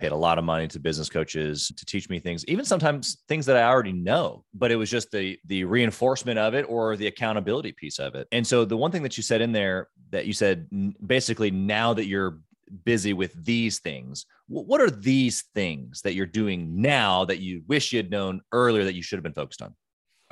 paid 0.00 0.12
a 0.12 0.16
lot 0.16 0.38
of 0.38 0.44
money 0.44 0.66
to 0.68 0.78
business 0.80 1.08
coaches 1.08 1.70
to 1.76 1.84
teach 1.84 2.08
me 2.08 2.18
things, 2.18 2.44
even 2.46 2.64
sometimes 2.64 3.22
things 3.28 3.46
that 3.46 3.56
I 3.56 3.64
already 3.64 3.92
know, 3.92 4.44
but 4.54 4.70
it 4.70 4.76
was 4.76 4.90
just 4.90 5.10
the 5.10 5.38
the 5.46 5.64
reinforcement 5.64 6.38
of 6.38 6.54
it 6.54 6.66
or 6.68 6.96
the 6.96 7.06
accountability 7.06 7.72
piece 7.72 7.98
of 7.98 8.14
it. 8.14 8.26
And 8.32 8.46
so 8.46 8.64
the 8.64 8.76
one 8.76 8.90
thing 8.90 9.02
that 9.02 9.16
you 9.16 9.22
said 9.22 9.40
in 9.40 9.52
there 9.52 9.88
that 10.10 10.26
you 10.26 10.32
said 10.32 10.68
basically 11.06 11.50
now 11.50 11.94
that 11.94 12.06
you're 12.06 12.40
busy 12.84 13.12
with 13.12 13.32
these 13.44 13.80
things, 13.80 14.26
what 14.48 14.80
are 14.80 14.90
these 14.90 15.44
things 15.54 16.02
that 16.02 16.14
you're 16.14 16.26
doing 16.26 16.80
now 16.80 17.24
that 17.24 17.38
you 17.38 17.62
wish 17.66 17.92
you 17.92 17.98
had 17.98 18.10
known 18.10 18.40
earlier 18.52 18.84
that 18.84 18.94
you 18.94 19.02
should 19.02 19.16
have 19.16 19.24
been 19.24 19.32
focused 19.32 19.62
on? 19.62 19.74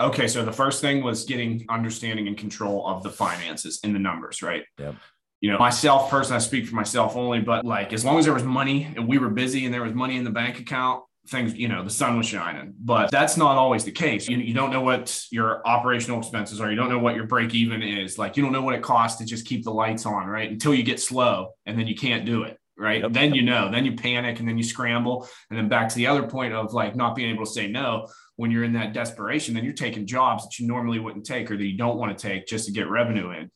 Okay, 0.00 0.28
so 0.28 0.44
the 0.44 0.52
first 0.52 0.80
thing 0.80 1.02
was 1.02 1.24
getting 1.24 1.66
understanding 1.68 2.28
and 2.28 2.38
control 2.38 2.86
of 2.86 3.02
the 3.02 3.10
finances 3.10 3.80
and 3.82 3.92
the 3.94 3.98
numbers, 3.98 4.42
right? 4.42 4.62
Yep. 4.78 4.94
You 5.40 5.52
know, 5.52 5.58
myself 5.58 6.10
personally, 6.10 6.36
I 6.36 6.40
speak 6.40 6.66
for 6.66 6.74
myself 6.74 7.16
only, 7.16 7.40
but 7.40 7.64
like 7.64 7.92
as 7.92 8.04
long 8.04 8.18
as 8.18 8.24
there 8.24 8.34
was 8.34 8.42
money 8.42 8.92
and 8.96 9.06
we 9.06 9.18
were 9.18 9.28
busy 9.28 9.64
and 9.64 9.72
there 9.72 9.82
was 9.82 9.94
money 9.94 10.16
in 10.16 10.24
the 10.24 10.30
bank 10.30 10.58
account, 10.58 11.04
things, 11.28 11.54
you 11.54 11.68
know, 11.68 11.84
the 11.84 11.90
sun 11.90 12.16
was 12.16 12.26
shining. 12.26 12.74
But 12.78 13.10
that's 13.10 13.36
not 13.36 13.56
always 13.56 13.84
the 13.84 13.92
case. 13.92 14.28
You, 14.28 14.38
you 14.38 14.54
don't 14.54 14.70
know 14.70 14.80
what 14.80 15.24
your 15.30 15.66
operational 15.66 16.18
expenses 16.18 16.60
are. 16.60 16.70
You 16.70 16.76
don't 16.76 16.88
know 16.88 16.98
what 16.98 17.14
your 17.14 17.26
break 17.26 17.54
even 17.54 17.82
is. 17.82 18.18
Like 18.18 18.36
you 18.36 18.42
don't 18.42 18.52
know 18.52 18.62
what 18.62 18.74
it 18.74 18.82
costs 18.82 19.18
to 19.18 19.26
just 19.26 19.46
keep 19.46 19.64
the 19.64 19.70
lights 19.70 20.06
on, 20.06 20.26
right? 20.26 20.50
Until 20.50 20.74
you 20.74 20.82
get 20.82 21.00
slow 21.00 21.50
and 21.66 21.78
then 21.78 21.86
you 21.86 21.94
can't 21.94 22.24
do 22.24 22.42
it. 22.42 22.58
Right. 22.80 23.02
Yep. 23.02 23.12
Then 23.12 23.34
you 23.34 23.42
know, 23.42 23.72
then 23.72 23.84
you 23.84 23.96
panic 23.96 24.38
and 24.38 24.48
then 24.48 24.56
you 24.56 24.62
scramble. 24.62 25.28
And 25.50 25.58
then 25.58 25.68
back 25.68 25.88
to 25.88 25.96
the 25.96 26.06
other 26.06 26.28
point 26.28 26.54
of 26.54 26.72
like 26.72 26.94
not 26.94 27.16
being 27.16 27.30
able 27.30 27.44
to 27.44 27.50
say 27.50 27.66
no 27.66 28.06
when 28.36 28.52
you're 28.52 28.62
in 28.62 28.74
that 28.74 28.92
desperation, 28.92 29.52
then 29.52 29.64
you're 29.64 29.72
taking 29.72 30.06
jobs 30.06 30.44
that 30.44 30.60
you 30.60 30.68
normally 30.68 31.00
wouldn't 31.00 31.26
take 31.26 31.50
or 31.50 31.56
that 31.56 31.66
you 31.66 31.76
don't 31.76 31.98
want 31.98 32.16
to 32.16 32.28
take 32.28 32.46
just 32.46 32.66
to 32.66 32.72
get 32.72 32.88
revenue 32.88 33.32
in. 33.32 33.50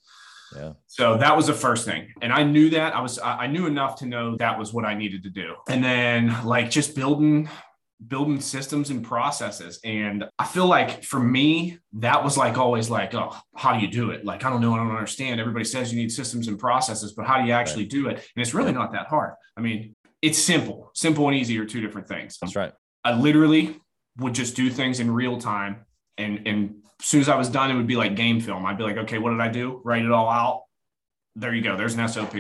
Yeah. 0.57 0.73
So 0.87 1.17
that 1.17 1.37
was 1.37 1.47
the 1.47 1.55
first 1.55 1.85
thing. 1.85 2.09
And 2.21 2.33
I 2.33 2.43
knew 2.43 2.71
that 2.71 2.95
I 2.95 3.01
was, 3.01 3.19
I 3.19 3.47
knew 3.47 3.67
enough 3.67 3.97
to 3.97 4.07
know 4.07 4.37
that 4.37 4.59
was 4.59 4.73
what 4.73 4.85
I 4.85 4.95
needed 4.95 5.23
to 5.25 5.31
do. 5.31 5.55
And 5.69 5.83
then 5.83 6.45
like 6.45 6.71
just 6.71 6.95
building, 6.95 7.49
building 8.07 8.41
systems 8.41 8.91
and 8.91 9.05
processes. 9.05 9.79
And 9.85 10.25
I 10.39 10.45
feel 10.45 10.67
like 10.67 11.05
for 11.05 11.21
me, 11.21 11.79
that 11.95 12.25
was 12.25 12.37
like 12.37 12.59
always 12.59 12.91
like, 12.91 13.15
oh, 13.15 13.37
how 13.55 13.75
do 13.75 13.81
you 13.81 13.89
do 13.89 14.11
it? 14.11 14.25
Like, 14.25 14.45
I 14.45 14.51
don't 14.51 14.61
know. 14.61 14.75
I 14.75 14.79
don't 14.79 14.91
understand. 14.91 15.41
Everybody 15.41 15.65
says 15.65 15.93
you 15.93 16.01
need 16.01 16.11
systems 16.11 16.49
and 16.49 16.59
processes, 16.59 17.13
but 17.13 17.27
how 17.27 17.41
do 17.41 17.47
you 17.47 17.53
actually 17.53 17.85
right. 17.85 17.91
do 17.91 18.09
it? 18.09 18.17
And 18.17 18.43
it's 18.43 18.55
really 18.55 18.73
not 18.73 18.93
that 18.93 19.07
hard. 19.07 19.35
I 19.57 19.61
mean, 19.61 19.95
it's 20.21 20.39
simple. 20.39 20.91
Simple 20.95 21.29
and 21.29 21.37
easy 21.37 21.59
are 21.59 21.65
two 21.65 21.81
different 21.81 22.09
things. 22.09 22.39
That's 22.41 22.57
right. 22.57 22.73
I 23.05 23.13
literally 23.13 23.81
would 24.19 24.35
just 24.35 24.57
do 24.57 24.71
things 24.71 25.01
in 25.01 25.11
real 25.11 25.39
time. 25.39 25.87
And, 26.19 26.47
and 26.47 26.83
as 27.01 27.07
soon 27.07 27.21
as 27.21 27.29
I 27.29 27.37
was 27.37 27.49
done, 27.49 27.71
it 27.71 27.75
would 27.75 27.87
be 27.87 27.97
like 27.97 28.17
game 28.17 28.41
film. 28.41 28.65
I'd 28.67 28.79
be 28.79 28.85
like, 28.85 28.97
okay, 28.99 29.19
what 29.19 29.31
did 29.31 29.41
I 29.41 29.49
do? 29.49 29.81
Write 29.85 30.05
it 30.05 30.11
all 30.11 30.29
out. 30.29 30.65
There 31.37 31.55
you 31.55 31.63
go. 31.63 31.77
There's 31.77 31.95
an 31.95 32.09
SOP. 32.09 32.35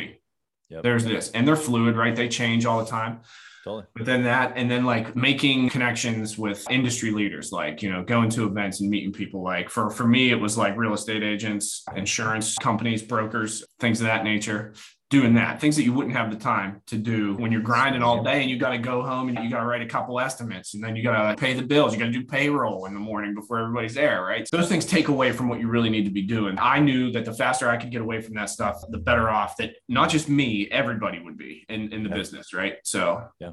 Yep. 0.69 0.83
There's 0.83 1.05
this. 1.05 1.31
And 1.31 1.47
they're 1.47 1.57
fluid, 1.57 1.97
right? 1.97 2.14
They 2.14 2.29
change 2.29 2.67
all 2.67 2.79
the 2.79 2.91
time. 2.91 3.21
Totally. 3.64 3.85
But 3.95 4.07
then 4.07 4.25
that, 4.25 4.55
and 4.57 4.71
then 4.71 4.85
like 4.85 5.14
making 5.14 5.69
connections 5.69 6.37
with 6.37 6.69
industry 6.71 7.12
leaders, 7.12 7.52
like, 7.52 7.83
you 7.83 7.93
know, 7.93 8.02
going 8.02 8.29
to 8.31 8.47
events 8.47 8.81
and 8.81 8.91
meeting 8.91 9.12
people. 9.12 9.43
Like 9.43 9.71
for, 9.71 9.88
for 9.91 10.07
me, 10.07 10.31
it 10.31 10.41
was 10.41 10.59
like 10.59 10.76
real 10.76 10.95
estate 10.95 11.23
agents, 11.23 11.85
insurance 11.95 12.57
companies, 12.59 13.02
brokers, 13.02 13.64
things 13.79 14.00
of 14.00 14.07
that 14.07 14.25
nature 14.25 14.75
doing 15.12 15.35
that 15.35 15.61
things 15.61 15.76
that 15.76 15.83
you 15.83 15.92
wouldn't 15.92 16.16
have 16.16 16.31
the 16.31 16.37
time 16.37 16.81
to 16.87 16.97
do 16.97 17.35
when 17.37 17.52
you're 17.52 17.61
grinding 17.61 18.02
all 18.02 18.25
day 18.25 18.40
and 18.40 18.49
you 18.49 18.57
got 18.57 18.71
to 18.71 18.78
go 18.78 19.02
home 19.02 19.28
and 19.28 19.38
you 19.45 19.50
got 19.50 19.61
to 19.61 19.66
write 19.66 19.83
a 19.83 19.87
couple 19.87 20.19
estimates 20.19 20.73
and 20.73 20.83
then 20.83 20.97
you 20.97 21.02
got 21.02 21.28
to 21.28 21.37
pay 21.37 21.52
the 21.52 21.62
bills 21.62 21.92
you 21.92 21.99
got 21.99 22.07
to 22.07 22.11
do 22.11 22.25
payroll 22.25 22.87
in 22.87 22.95
the 22.95 22.99
morning 22.99 23.35
before 23.35 23.59
everybody's 23.59 23.92
there 23.92 24.25
right? 24.25 24.49
Those 24.50 24.71
things 24.71 24.87
take 24.87 25.09
away 25.09 25.33
from 25.33 25.50
what 25.50 25.61
you 25.61 25.69
really 25.69 25.90
need 25.90 26.07
to 26.07 26.11
be 26.11 26.23
doing. 26.23 26.59
I 26.59 26.81
knew 26.81 27.12
that 27.12 27.26
the 27.26 27.35
faster 27.35 27.69
i 27.69 27.76
could 27.76 27.90
get 27.90 28.00
away 28.00 28.23
from 28.23 28.33
that 28.37 28.49
stuff 28.49 28.83
the 28.88 28.97
better 28.97 29.28
off 29.28 29.59
that 29.59 29.75
not 29.87 30.09
just 30.09 30.31
me 30.31 30.66
everybody 30.71 31.19
would 31.21 31.37
be 31.37 31.66
in, 31.69 31.92
in 31.92 32.02
the 32.02 32.09
yeah. 32.09 32.14
business 32.14 32.54
right? 32.54 32.78
So 32.83 33.28
yeah 33.38 33.50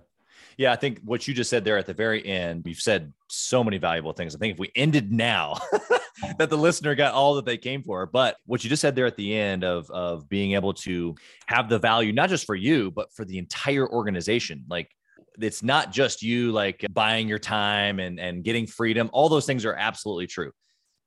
yeah, 0.59 0.73
I 0.73 0.75
think 0.75 0.99
what 1.05 1.25
you 1.25 1.33
just 1.33 1.49
said 1.49 1.63
there 1.63 1.77
at 1.77 1.85
the 1.85 1.93
very 1.93 2.23
end, 2.25 2.63
we've 2.65 2.81
said 2.81 3.13
so 3.29 3.63
many 3.63 3.77
valuable 3.77 4.11
things. 4.11 4.35
I 4.35 4.39
think 4.39 4.55
if 4.55 4.59
we 4.59 4.69
ended 4.75 5.09
now, 5.09 5.57
that 6.37 6.49
the 6.49 6.57
listener 6.57 6.95
got 6.95 7.13
all 7.13 7.35
that 7.35 7.45
they 7.45 7.55
came 7.55 7.81
for. 7.81 8.05
But 8.05 8.35
what 8.45 8.61
you 8.61 8.69
just 8.69 8.81
said 8.81 8.93
there 8.93 9.05
at 9.05 9.15
the 9.15 9.33
end 9.33 9.63
of 9.63 9.89
of 9.89 10.27
being 10.27 10.55
able 10.55 10.73
to 10.73 11.15
have 11.45 11.69
the 11.69 11.79
value 11.79 12.11
not 12.11 12.27
just 12.27 12.45
for 12.45 12.55
you, 12.55 12.91
but 12.91 13.13
for 13.13 13.23
the 13.23 13.37
entire 13.37 13.87
organization, 13.89 14.65
like 14.67 14.91
it's 15.39 15.63
not 15.63 15.93
just 15.93 16.21
you 16.21 16.51
like 16.51 16.85
buying 16.91 17.29
your 17.29 17.39
time 17.39 17.99
and 18.01 18.19
and 18.19 18.43
getting 18.43 18.67
freedom. 18.67 19.09
All 19.13 19.29
those 19.29 19.45
things 19.45 19.63
are 19.63 19.75
absolutely 19.75 20.27
true. 20.27 20.51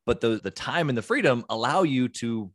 But 0.06 0.23
the 0.23 0.40
the 0.42 0.50
time 0.50 0.88
and 0.88 0.97
the 0.97 1.02
freedom 1.02 1.44
allow 1.50 1.82
you 1.82 2.09
to 2.09 2.50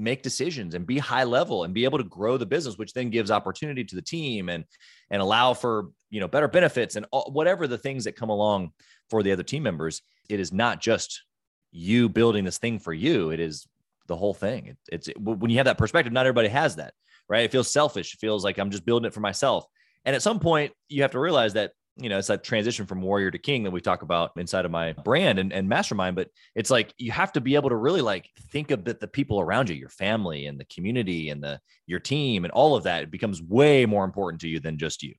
make 0.00 0.22
decisions 0.22 0.76
and 0.76 0.86
be 0.86 0.98
high 0.98 1.24
level 1.24 1.64
and 1.64 1.74
be 1.74 1.82
able 1.82 1.98
to 1.98 2.04
grow 2.04 2.36
the 2.36 2.46
business 2.46 2.78
which 2.78 2.92
then 2.92 3.10
gives 3.10 3.32
opportunity 3.32 3.82
to 3.82 3.96
the 3.96 4.02
team 4.02 4.48
and 4.48 4.62
and 5.10 5.20
allow 5.20 5.52
for 5.52 5.88
you 6.10 6.20
know 6.20 6.28
better 6.28 6.48
benefits 6.48 6.96
and 6.96 7.06
all, 7.10 7.30
whatever 7.32 7.66
the 7.66 7.78
things 7.78 8.04
that 8.04 8.16
come 8.16 8.30
along 8.30 8.70
for 9.10 9.22
the 9.22 9.32
other 9.32 9.42
team 9.42 9.62
members 9.62 10.02
it 10.28 10.40
is 10.40 10.52
not 10.52 10.80
just 10.80 11.22
you 11.70 12.08
building 12.08 12.44
this 12.44 12.58
thing 12.58 12.78
for 12.78 12.92
you 12.92 13.30
it 13.30 13.40
is 13.40 13.66
the 14.06 14.16
whole 14.16 14.34
thing 14.34 14.66
it, 14.66 14.76
it's 14.90 15.08
it, 15.08 15.20
when 15.20 15.50
you 15.50 15.56
have 15.58 15.66
that 15.66 15.78
perspective 15.78 16.12
not 16.12 16.26
everybody 16.26 16.48
has 16.48 16.76
that 16.76 16.94
right 17.28 17.44
it 17.44 17.52
feels 17.52 17.70
selfish 17.70 18.14
it 18.14 18.20
feels 18.20 18.44
like 18.44 18.58
i'm 18.58 18.70
just 18.70 18.86
building 18.86 19.06
it 19.06 19.14
for 19.14 19.20
myself 19.20 19.66
and 20.04 20.16
at 20.16 20.22
some 20.22 20.40
point 20.40 20.72
you 20.88 21.02
have 21.02 21.10
to 21.10 21.20
realize 21.20 21.52
that 21.52 21.72
you 22.00 22.08
know, 22.08 22.18
it's 22.18 22.28
that 22.28 22.44
transition 22.44 22.86
from 22.86 23.02
warrior 23.02 23.30
to 23.30 23.38
king 23.38 23.64
that 23.64 23.72
we 23.72 23.80
talk 23.80 24.02
about 24.02 24.30
inside 24.36 24.64
of 24.64 24.70
my 24.70 24.92
brand 24.92 25.38
and, 25.38 25.52
and 25.52 25.68
mastermind. 25.68 26.14
But 26.14 26.28
it's 26.54 26.70
like 26.70 26.94
you 26.96 27.10
have 27.10 27.32
to 27.32 27.40
be 27.40 27.56
able 27.56 27.70
to 27.70 27.76
really 27.76 28.00
like 28.00 28.30
think 28.52 28.70
of 28.70 28.84
the, 28.84 28.94
the 28.94 29.08
people 29.08 29.40
around 29.40 29.68
you, 29.68 29.74
your 29.74 29.88
family 29.88 30.46
and 30.46 30.58
the 30.58 30.64
community 30.66 31.30
and 31.30 31.42
the 31.42 31.60
your 31.86 31.98
team 31.98 32.44
and 32.44 32.52
all 32.52 32.76
of 32.76 32.84
that. 32.84 33.02
It 33.02 33.10
becomes 33.10 33.42
way 33.42 33.84
more 33.84 34.04
important 34.04 34.40
to 34.42 34.48
you 34.48 34.60
than 34.60 34.78
just 34.78 35.02
you. 35.02 35.14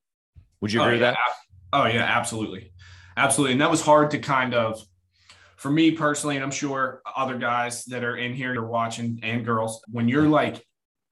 Would 0.61 0.73
you 0.73 0.81
oh, 0.81 0.83
agree 0.83 0.97
oh, 0.97 0.99
with 0.99 1.15
that? 1.15 1.17
Oh 1.73 1.85
yeah, 1.85 2.03
absolutely. 2.03 2.73
Absolutely. 3.17 3.53
And 3.53 3.61
that 3.61 3.71
was 3.71 3.81
hard 3.81 4.11
to 4.11 4.19
kind 4.19 4.53
of 4.53 4.81
for 5.57 5.69
me 5.69 5.91
personally, 5.91 6.35
and 6.35 6.43
I'm 6.43 6.51
sure 6.51 7.01
other 7.17 7.37
guys 7.37 7.83
that 7.85 8.03
are 8.03 8.15
in 8.15 8.33
here 8.33 8.53
you're 8.53 8.65
watching 8.65 9.19
and 9.23 9.45
girls, 9.45 9.81
when 9.91 10.07
you're 10.07 10.27
like 10.27 10.63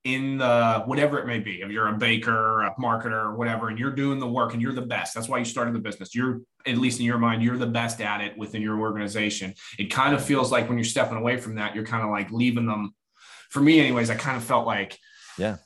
in 0.08 0.38
the 0.38 0.84
whatever 0.86 1.20
it 1.20 1.26
may 1.26 1.38
be 1.38 1.62
if 1.62 1.70
you're 1.70 1.90
a 1.90 1.98
baker 1.98 2.62
a 2.62 2.74
marketer 2.76 3.26
or 3.26 3.36
whatever 3.36 3.68
and 3.68 3.78
you're 3.78 3.92
doing 3.92 4.20
the 4.20 4.28
work 4.28 4.54
and 4.54 4.62
you're 4.62 4.72
the 4.72 4.82
best 4.82 5.14
that's 5.14 5.28
why 5.28 5.38
you 5.38 5.44
started 5.44 5.74
the 5.74 5.80
business 5.80 6.16
you're 6.16 6.40
at 6.66 6.78
least 6.78 7.00
in 7.02 7.06
your 7.06 7.18
mind 7.18 7.44
you're 7.44 7.58
the 7.58 7.68
best 7.68 8.00
at 8.00 8.22
it 8.22 8.38
within 8.38 8.62
your 8.62 8.80
organization 8.80 9.54
it 9.78 9.92
kind 9.92 10.16
of 10.16 10.24
feels 10.24 10.50
like 10.50 10.70
when 10.70 10.78
you're 10.78 10.86
stepping 10.86 11.18
away 11.18 11.36
from 11.36 11.56
that 11.56 11.76
you're 11.76 11.86
kind 11.86 12.04
of 12.04 12.10
like 12.10 12.32
leaving 12.32 12.66
them 12.66 12.94
for 13.50 13.60
me 13.60 13.82
anyways 13.82 14.10
i 14.10 14.16
kind 14.16 14.38
of 14.38 14.44
felt 14.44 14.66
like 14.66 14.98
yeah 15.38 15.58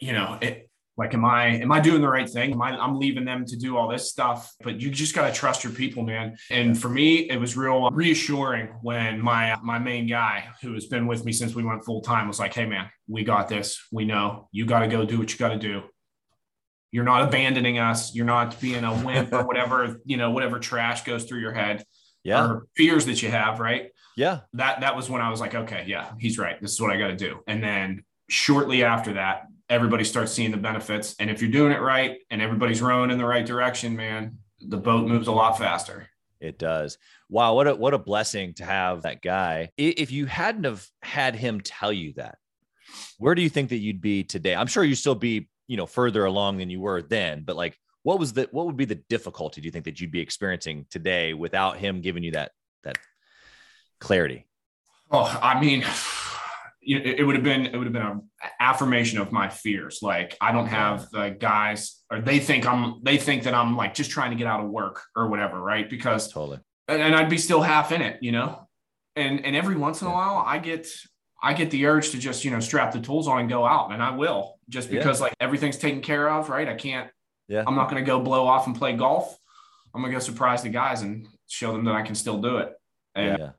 you 0.00 0.12
know 0.12 0.38
it, 0.40 0.67
like 0.98 1.14
am 1.14 1.24
i 1.24 1.46
am 1.46 1.72
i 1.72 1.80
doing 1.80 2.02
the 2.02 2.08
right 2.08 2.28
thing? 2.28 2.52
Am 2.52 2.60
I, 2.60 2.76
i'm 2.76 2.98
leaving 2.98 3.24
them 3.24 3.46
to 3.46 3.56
do 3.56 3.76
all 3.76 3.88
this 3.88 4.10
stuff? 4.10 4.52
But 4.62 4.80
you 4.80 4.90
just 4.90 5.14
got 5.14 5.26
to 5.26 5.32
trust 5.32 5.64
your 5.64 5.72
people 5.72 6.02
man. 6.02 6.36
And 6.50 6.78
for 6.78 6.88
me 6.88 7.30
it 7.30 7.38
was 7.38 7.56
real 7.56 7.88
reassuring 7.90 8.66
when 8.82 9.20
my 9.20 9.56
my 9.62 9.78
main 9.78 10.06
guy 10.06 10.48
who 10.60 10.74
has 10.74 10.86
been 10.86 11.06
with 11.06 11.24
me 11.24 11.32
since 11.32 11.54
we 11.54 11.62
went 11.62 11.84
full 11.84 12.02
time 12.02 12.28
was 12.28 12.38
like 12.38 12.52
hey 12.52 12.66
man 12.66 12.90
we 13.08 13.24
got 13.24 13.48
this. 13.48 13.82
We 13.90 14.04
know. 14.04 14.48
You 14.52 14.66
got 14.66 14.80
to 14.80 14.88
go 14.88 15.04
do 15.04 15.18
what 15.18 15.32
you 15.32 15.38
got 15.38 15.48
to 15.48 15.58
do. 15.58 15.82
You're 16.92 17.04
not 17.04 17.22
abandoning 17.22 17.78
us. 17.78 18.14
You're 18.14 18.26
not 18.26 18.60
being 18.60 18.84
a 18.84 18.94
wimp 19.04 19.32
or 19.32 19.46
whatever 19.46 20.00
you 20.04 20.16
know 20.16 20.30
whatever 20.30 20.58
trash 20.58 21.04
goes 21.04 21.24
through 21.24 21.40
your 21.40 21.52
head 21.52 21.84
yeah. 22.22 22.46
or 22.46 22.66
fears 22.76 23.06
that 23.06 23.22
you 23.22 23.30
have 23.30 23.58
right? 23.60 23.90
Yeah. 24.16 24.40
That 24.54 24.80
that 24.80 24.94
was 24.94 25.08
when 25.08 25.22
i 25.22 25.30
was 25.30 25.40
like 25.40 25.54
okay 25.54 25.84
yeah 25.86 26.12
he's 26.18 26.38
right. 26.38 26.60
This 26.60 26.72
is 26.72 26.80
what 26.80 26.90
i 26.90 26.96
got 26.96 27.08
to 27.08 27.16
do. 27.16 27.40
And 27.46 27.62
then 27.62 28.04
shortly 28.28 28.84
after 28.84 29.14
that 29.14 29.46
everybody 29.68 30.04
starts 30.04 30.32
seeing 30.32 30.50
the 30.50 30.56
benefits. 30.56 31.14
And 31.18 31.30
if 31.30 31.40
you're 31.40 31.50
doing 31.50 31.72
it 31.72 31.80
right 31.80 32.18
and 32.30 32.40
everybody's 32.40 32.82
rowing 32.82 33.10
in 33.10 33.18
the 33.18 33.24
right 33.24 33.44
direction, 33.44 33.96
man, 33.96 34.38
the 34.60 34.76
boat 34.76 35.06
moves 35.06 35.28
a 35.28 35.32
lot 35.32 35.58
faster. 35.58 36.08
It 36.40 36.58
does. 36.58 36.98
Wow, 37.28 37.54
what 37.54 37.66
a 37.66 37.74
what 37.74 37.94
a 37.94 37.98
blessing 37.98 38.54
to 38.54 38.64
have 38.64 39.02
that 39.02 39.22
guy. 39.22 39.70
If 39.76 40.12
you 40.12 40.26
hadn't 40.26 40.64
have 40.64 40.86
had 41.02 41.34
him 41.34 41.60
tell 41.60 41.92
you 41.92 42.12
that, 42.14 42.38
where 43.18 43.34
do 43.34 43.42
you 43.42 43.48
think 43.48 43.70
that 43.70 43.78
you'd 43.78 44.00
be 44.00 44.22
today? 44.22 44.54
I'm 44.54 44.68
sure 44.68 44.84
you 44.84 44.94
still 44.94 45.16
be, 45.16 45.48
you 45.66 45.76
know, 45.76 45.86
further 45.86 46.24
along 46.24 46.58
than 46.58 46.70
you 46.70 46.80
were 46.80 47.02
then, 47.02 47.42
but 47.44 47.56
like 47.56 47.76
what 48.04 48.18
was 48.18 48.32
the 48.32 48.48
what 48.52 48.66
would 48.66 48.76
be 48.76 48.84
the 48.84 48.94
difficulty 48.94 49.60
do 49.60 49.66
you 49.66 49.72
think 49.72 49.84
that 49.84 50.00
you'd 50.00 50.12
be 50.12 50.20
experiencing 50.20 50.86
today 50.90 51.34
without 51.34 51.76
him 51.76 52.00
giving 52.00 52.22
you 52.22 52.30
that 52.32 52.52
that 52.84 52.98
clarity? 53.98 54.46
Oh, 55.10 55.38
I 55.42 55.60
mean, 55.60 55.84
it, 56.96 57.24
would 57.24 57.34
have 57.34 57.44
been 57.44 57.66
it 57.66 57.76
would 57.76 57.86
have 57.86 57.92
been 57.92 58.02
an 58.02 58.22
affirmation 58.60 59.18
of 59.18 59.30
my 59.30 59.48
fears. 59.48 59.98
Like 60.00 60.36
I 60.40 60.52
don't 60.52 60.66
have 60.66 61.10
the 61.10 61.36
guys, 61.38 62.02
or 62.10 62.20
they 62.20 62.38
think 62.38 62.66
I'm 62.66 63.00
they 63.02 63.18
think 63.18 63.42
that 63.42 63.54
I'm 63.54 63.76
like 63.76 63.94
just 63.94 64.10
trying 64.10 64.30
to 64.30 64.36
get 64.36 64.46
out 64.46 64.64
of 64.64 64.70
work 64.70 65.02
or 65.14 65.28
whatever, 65.28 65.60
right? 65.60 65.88
Because 65.88 66.32
totally, 66.32 66.60
and, 66.88 67.02
and 67.02 67.14
I'd 67.14 67.28
be 67.28 67.38
still 67.38 67.60
half 67.60 67.92
in 67.92 68.00
it, 68.00 68.22
you 68.22 68.32
know. 68.32 68.68
And 69.16 69.44
and 69.44 69.54
every 69.54 69.76
once 69.76 70.00
in 70.00 70.08
a 70.08 70.12
while, 70.12 70.42
I 70.46 70.58
get 70.58 70.88
I 71.42 71.52
get 71.52 71.70
the 71.70 71.86
urge 71.86 72.10
to 72.10 72.18
just 72.18 72.44
you 72.44 72.50
know 72.50 72.60
strap 72.60 72.92
the 72.92 73.00
tools 73.00 73.28
on 73.28 73.40
and 73.40 73.48
go 73.50 73.66
out, 73.66 73.92
and 73.92 74.02
I 74.02 74.10
will 74.10 74.58
just 74.68 74.90
because 74.90 75.20
yeah. 75.20 75.24
like 75.24 75.34
everything's 75.40 75.76
taken 75.76 76.00
care 76.00 76.30
of, 76.30 76.48
right? 76.48 76.68
I 76.68 76.74
can't. 76.74 77.10
Yeah. 77.48 77.64
I'm 77.66 77.74
not 77.74 77.90
going 77.90 78.02
to 78.02 78.06
go 78.06 78.20
blow 78.20 78.46
off 78.46 78.66
and 78.66 78.76
play 78.76 78.94
golf. 78.94 79.38
I'm 79.94 80.02
going 80.02 80.12
to 80.12 80.16
go 80.16 80.20
surprise 80.20 80.62
the 80.62 80.68
guys 80.68 81.00
and 81.02 81.26
show 81.48 81.72
them 81.72 81.84
that 81.86 81.94
I 81.94 82.02
can 82.02 82.14
still 82.14 82.40
do 82.40 82.58
it. 82.58 82.74
And 83.14 83.38
yeah 83.38 83.50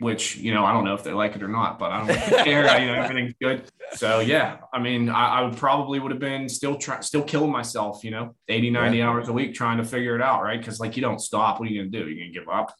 which 0.00 0.36
you 0.36 0.54
know 0.54 0.64
I 0.64 0.72
don't 0.72 0.84
know 0.84 0.94
if 0.94 1.02
they 1.02 1.12
like 1.12 1.34
it 1.34 1.42
or 1.42 1.48
not, 1.48 1.78
but 1.78 1.90
I 1.90 2.06
don't 2.06 2.44
care. 2.44 2.80
you 2.80 2.86
know, 2.86 2.94
everything's 2.94 3.34
good. 3.40 3.64
So 3.94 4.20
yeah, 4.20 4.58
I 4.72 4.78
mean, 4.78 5.08
I, 5.08 5.38
I 5.38 5.42
would 5.42 5.56
probably 5.56 5.98
would 5.98 6.12
have 6.12 6.20
been 6.20 6.48
still 6.48 6.76
trying, 6.76 7.02
still 7.02 7.22
killing 7.22 7.50
myself. 7.50 8.04
You 8.04 8.12
know, 8.12 8.34
80, 8.48 8.70
90 8.70 8.98
yeah. 8.98 9.08
hours 9.08 9.28
a 9.28 9.32
week 9.32 9.54
trying 9.54 9.78
to 9.78 9.84
figure 9.84 10.14
it 10.14 10.22
out, 10.22 10.42
right? 10.42 10.58
Because 10.58 10.78
like 10.78 10.96
you 10.96 11.02
don't 11.02 11.20
stop. 11.20 11.58
What 11.58 11.68
are 11.68 11.72
you 11.72 11.82
gonna 11.82 12.04
do? 12.04 12.08
You 12.08 12.20
gonna 12.20 12.32
give 12.32 12.48
up? 12.48 12.74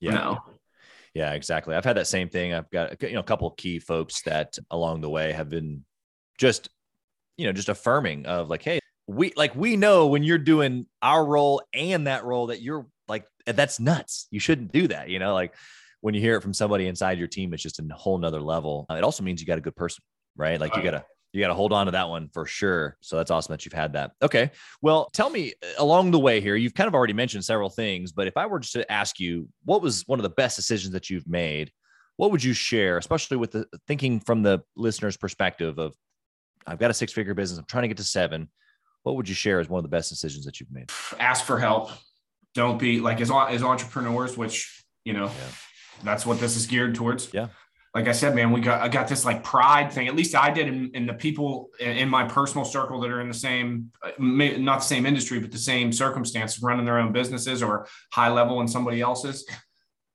Yeah. 0.00 0.14
No. 0.14 0.38
Yeah, 1.14 1.32
exactly. 1.32 1.74
I've 1.74 1.84
had 1.84 1.96
that 1.96 2.06
same 2.06 2.28
thing. 2.28 2.54
I've 2.54 2.70
got 2.70 3.02
you 3.02 3.14
know 3.14 3.20
a 3.20 3.24
couple 3.24 3.48
of 3.48 3.56
key 3.56 3.78
folks 3.78 4.22
that 4.22 4.58
along 4.70 5.00
the 5.00 5.10
way 5.10 5.32
have 5.32 5.48
been 5.48 5.84
just 6.38 6.68
you 7.36 7.46
know 7.46 7.52
just 7.52 7.68
affirming 7.68 8.26
of 8.26 8.48
like, 8.48 8.62
hey, 8.62 8.80
we 9.06 9.32
like 9.36 9.56
we 9.56 9.76
know 9.76 10.06
when 10.06 10.22
you're 10.22 10.38
doing 10.38 10.86
our 11.02 11.24
role 11.24 11.62
and 11.74 12.06
that 12.06 12.24
role 12.24 12.48
that 12.48 12.62
you're 12.62 12.86
like 13.08 13.26
that's 13.46 13.80
nuts. 13.80 14.28
You 14.30 14.40
shouldn't 14.40 14.72
do 14.72 14.88
that. 14.88 15.08
You 15.08 15.18
know, 15.18 15.34
like 15.34 15.54
when 16.00 16.14
you 16.14 16.20
hear 16.20 16.36
it 16.36 16.40
from 16.40 16.54
somebody 16.54 16.86
inside 16.86 17.18
your 17.18 17.28
team, 17.28 17.52
it's 17.52 17.62
just 17.62 17.78
a 17.78 17.84
whole 17.94 18.18
nother 18.18 18.40
level. 18.40 18.86
Uh, 18.90 18.94
it 18.94 19.04
also 19.04 19.22
means 19.22 19.40
you 19.40 19.46
got 19.46 19.58
a 19.58 19.62
good 19.62 19.76
person, 19.76 20.02
right? 20.36 20.60
Like 20.60 20.74
you 20.76 20.82
gotta 20.82 21.04
you 21.32 21.40
gotta 21.40 21.54
hold 21.54 21.72
on 21.72 21.86
to 21.86 21.92
that 21.92 22.08
one 22.08 22.28
for 22.32 22.46
sure. 22.46 22.96
So 23.00 23.16
that's 23.16 23.30
awesome 23.30 23.52
that 23.52 23.64
you've 23.64 23.72
had 23.72 23.92
that. 23.92 24.12
Okay, 24.22 24.50
well, 24.82 25.10
tell 25.12 25.30
me 25.30 25.52
uh, 25.62 25.82
along 25.82 26.10
the 26.10 26.18
way 26.18 26.40
here. 26.40 26.56
You've 26.56 26.74
kind 26.74 26.88
of 26.88 26.94
already 26.94 27.12
mentioned 27.12 27.44
several 27.44 27.70
things, 27.70 28.12
but 28.12 28.26
if 28.26 28.36
I 28.36 28.46
were 28.46 28.60
just 28.60 28.72
to 28.74 28.90
ask 28.90 29.20
you, 29.20 29.48
what 29.64 29.82
was 29.82 30.04
one 30.06 30.18
of 30.18 30.22
the 30.22 30.30
best 30.30 30.56
decisions 30.56 30.92
that 30.92 31.10
you've 31.10 31.28
made? 31.28 31.70
What 32.16 32.32
would 32.32 32.42
you 32.42 32.52
share, 32.52 32.98
especially 32.98 33.36
with 33.36 33.52
the 33.52 33.66
thinking 33.86 34.20
from 34.20 34.42
the 34.42 34.62
listener's 34.76 35.16
perspective 35.16 35.78
of, 35.78 35.94
I've 36.66 36.78
got 36.78 36.90
a 36.90 36.94
six 36.94 37.12
figure 37.12 37.34
business, 37.34 37.58
I'm 37.58 37.64
trying 37.66 37.82
to 37.82 37.88
get 37.88 37.96
to 37.96 38.04
seven. 38.04 38.50
What 39.02 39.16
would 39.16 39.28
you 39.28 39.34
share 39.34 39.60
as 39.60 39.68
one 39.70 39.78
of 39.78 39.82
the 39.82 39.88
best 39.88 40.10
decisions 40.10 40.44
that 40.44 40.60
you've 40.60 40.70
made? 40.70 40.90
Ask 41.18 41.46
for 41.46 41.58
help. 41.58 41.90
Don't 42.54 42.78
be 42.78 43.00
like 43.00 43.20
as 43.22 43.30
as 43.30 43.62
entrepreneurs, 43.62 44.36
which 44.36 44.84
you 45.04 45.14
know. 45.14 45.26
Yeah 45.26 45.54
that's 46.02 46.26
what 46.26 46.40
this 46.40 46.56
is 46.56 46.66
geared 46.66 46.94
towards. 46.94 47.32
Yeah. 47.32 47.48
like 47.94 48.08
I 48.08 48.12
said, 48.12 48.34
man, 48.34 48.52
we 48.52 48.60
got 48.60 48.80
I 48.80 48.88
got 48.88 49.08
this 49.08 49.24
like 49.24 49.42
pride 49.42 49.92
thing. 49.92 50.08
At 50.08 50.14
least 50.14 50.34
I 50.34 50.50
did 50.50 50.68
in, 50.68 50.90
in 50.94 51.06
the 51.06 51.14
people 51.14 51.70
in, 51.78 51.96
in, 51.96 52.08
my 52.08 52.24
personal 52.24 52.64
circle 52.64 53.00
that 53.00 53.10
are 53.10 53.20
in 53.20 53.28
the 53.28 53.34
same, 53.34 53.90
uh, 54.02 54.10
not 54.18 54.80
the 54.80 54.86
same 54.86 55.06
industry, 55.06 55.38
but 55.40 55.50
the 55.50 55.58
same 55.58 55.92
circumstance, 55.92 56.62
running 56.62 56.84
their 56.84 56.98
own 56.98 57.12
businesses 57.12 57.62
or 57.62 57.86
high 58.12 58.30
level 58.30 58.60
in 58.60 58.68
somebody 58.68 59.00
else's. 59.00 59.46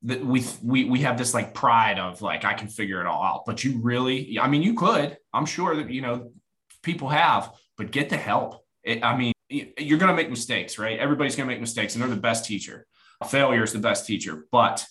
That 0.04 0.24
we 0.24 0.46
we 0.64 0.86
we 0.86 1.00
have 1.02 1.18
this 1.18 1.34
like 1.34 1.54
pride 1.54 2.00
of 2.00 2.22
like 2.22 2.46
I 2.46 2.54
can 2.54 2.68
figure 2.68 3.02
it 3.02 3.08
all 3.08 3.24
out. 3.24 3.44
But 3.46 3.64
you 3.64 3.80
really, 3.82 4.38
I 4.40 4.48
mean, 4.48 4.62
you 4.62 4.76
could. 4.76 5.18
I'm 5.34 5.46
sure 5.46 5.76
that 5.76 5.90
you 5.90 6.02
know 6.02 6.32
people 6.84 7.10
have, 7.10 7.52
but 7.78 7.92
get 7.92 8.10
the 8.10 8.18
help. 8.18 8.64
It, 8.84 9.04
I 9.04 9.18
mean, 9.18 9.34
you're 9.50 9.98
going 9.98 10.10
to 10.10 10.16
make 10.16 10.30
mistakes, 10.30 10.78
right? 10.78 11.00
Everybody's 11.00 11.36
going 11.36 11.50
to 11.50 11.54
make 11.54 11.62
mistakes, 11.62 11.96
and 11.96 12.02
they're 12.02 12.10
the 12.10 12.16
best 12.16 12.46
teacher. 12.46 12.86
Failure 13.28 13.64
is 13.64 13.74
the 13.74 13.80
best 13.80 14.06
teacher, 14.06 14.46
but 14.52 14.86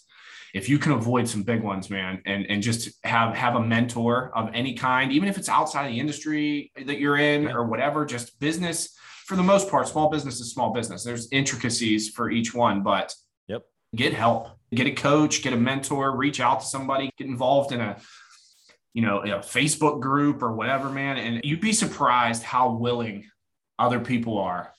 if 0.54 0.68
you 0.68 0.78
can 0.78 0.92
avoid 0.92 1.28
some 1.28 1.42
big 1.42 1.62
ones, 1.62 1.90
man, 1.90 2.22
and 2.24 2.46
and 2.48 2.62
just 2.62 2.90
have 3.04 3.34
have 3.34 3.56
a 3.56 3.60
mentor 3.60 4.30
of 4.34 4.50
any 4.54 4.74
kind, 4.74 5.10
even 5.10 5.28
if 5.28 5.36
it's 5.36 5.48
outside 5.48 5.86
of 5.86 5.92
the 5.92 5.98
industry 5.98 6.70
that 6.86 7.00
you're 7.00 7.18
in 7.18 7.48
or 7.48 7.66
whatever, 7.66 8.06
just 8.06 8.38
business 8.38 8.96
for 9.26 9.36
the 9.36 9.42
most 9.42 9.68
part, 9.68 9.88
small 9.88 10.10
business 10.10 10.38
is 10.40 10.52
small 10.52 10.72
business. 10.72 11.02
There's 11.02 11.28
intricacies 11.32 12.10
for 12.10 12.30
each 12.30 12.54
one, 12.54 12.82
but 12.82 13.12
yep, 13.48 13.62
get 13.96 14.14
help, 14.14 14.48
get 14.72 14.86
a 14.86 14.92
coach, 14.92 15.42
get 15.42 15.52
a 15.52 15.56
mentor, 15.56 16.16
reach 16.16 16.38
out 16.38 16.60
to 16.60 16.66
somebody, 16.66 17.10
get 17.18 17.26
involved 17.26 17.72
in 17.72 17.80
a 17.80 17.96
you 18.92 19.02
know 19.02 19.22
a 19.22 19.38
Facebook 19.38 20.00
group 20.00 20.40
or 20.40 20.52
whatever, 20.52 20.88
man, 20.88 21.16
and 21.16 21.40
you'd 21.42 21.60
be 21.60 21.72
surprised 21.72 22.44
how 22.44 22.70
willing 22.70 23.28
other 23.76 23.98
people 23.98 24.38
are 24.38 24.72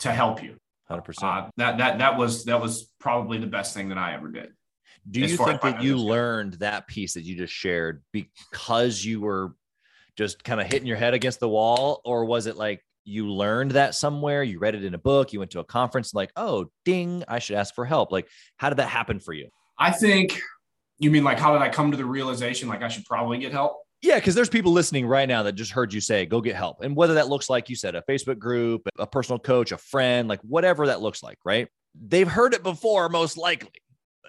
to 0.00 0.12
help 0.12 0.42
you. 0.42 0.58
Hundred 0.88 1.00
uh, 1.00 1.04
percent. 1.04 1.50
That 1.56 1.78
that 1.78 1.98
that 2.00 2.18
was 2.18 2.44
that 2.44 2.60
was 2.60 2.92
probably 3.00 3.38
the 3.38 3.46
best 3.46 3.72
thing 3.72 3.88
that 3.88 3.98
I 3.98 4.12
ever 4.12 4.28
did. 4.28 4.52
Do 5.10 5.20
you 5.20 5.36
think 5.36 5.60
that 5.62 5.82
you 5.82 5.96
learned 5.96 6.54
that 6.54 6.86
piece 6.86 7.14
that 7.14 7.22
you 7.22 7.36
just 7.36 7.52
shared 7.52 8.02
because 8.12 9.04
you 9.04 9.20
were 9.20 9.54
just 10.16 10.44
kind 10.44 10.60
of 10.60 10.66
hitting 10.66 10.86
your 10.86 10.96
head 10.96 11.14
against 11.14 11.40
the 11.40 11.48
wall, 11.48 12.00
or 12.04 12.24
was 12.24 12.46
it 12.46 12.56
like 12.56 12.84
you 13.04 13.28
learned 13.28 13.72
that 13.72 13.94
somewhere? 13.94 14.42
You 14.42 14.58
read 14.58 14.74
it 14.74 14.84
in 14.84 14.94
a 14.94 14.98
book, 14.98 15.32
you 15.32 15.40
went 15.40 15.50
to 15.52 15.60
a 15.60 15.64
conference, 15.64 16.14
like, 16.14 16.30
oh, 16.36 16.66
ding, 16.84 17.24
I 17.26 17.40
should 17.40 17.56
ask 17.56 17.74
for 17.74 17.84
help. 17.84 18.12
Like, 18.12 18.28
how 18.56 18.68
did 18.68 18.78
that 18.78 18.88
happen 18.88 19.18
for 19.18 19.32
you? 19.32 19.48
I 19.78 19.90
think 19.90 20.40
you 20.98 21.10
mean 21.10 21.24
like 21.24 21.38
how 21.38 21.52
did 21.52 21.62
I 21.62 21.68
come 21.68 21.90
to 21.90 21.96
the 21.96 22.04
realization 22.04 22.68
like 22.68 22.82
I 22.82 22.88
should 22.88 23.04
probably 23.04 23.38
get 23.38 23.50
help? 23.50 23.78
Yeah, 24.02 24.16
because 24.16 24.34
there's 24.34 24.48
people 24.48 24.72
listening 24.72 25.06
right 25.06 25.28
now 25.28 25.44
that 25.44 25.52
just 25.52 25.72
heard 25.72 25.92
you 25.92 26.00
say, 26.00 26.26
go 26.26 26.40
get 26.40 26.56
help. 26.56 26.82
And 26.82 26.96
whether 26.96 27.14
that 27.14 27.28
looks 27.28 27.48
like 27.48 27.68
you 27.68 27.76
said 27.76 27.94
a 27.94 28.02
Facebook 28.08 28.38
group, 28.38 28.82
a 28.98 29.06
personal 29.06 29.38
coach, 29.38 29.72
a 29.72 29.78
friend, 29.78 30.28
like 30.28 30.40
whatever 30.40 30.88
that 30.88 31.00
looks 31.00 31.22
like, 31.22 31.38
right? 31.44 31.68
They've 31.94 32.28
heard 32.28 32.54
it 32.54 32.62
before, 32.62 33.08
most 33.08 33.36
likely 33.36 33.70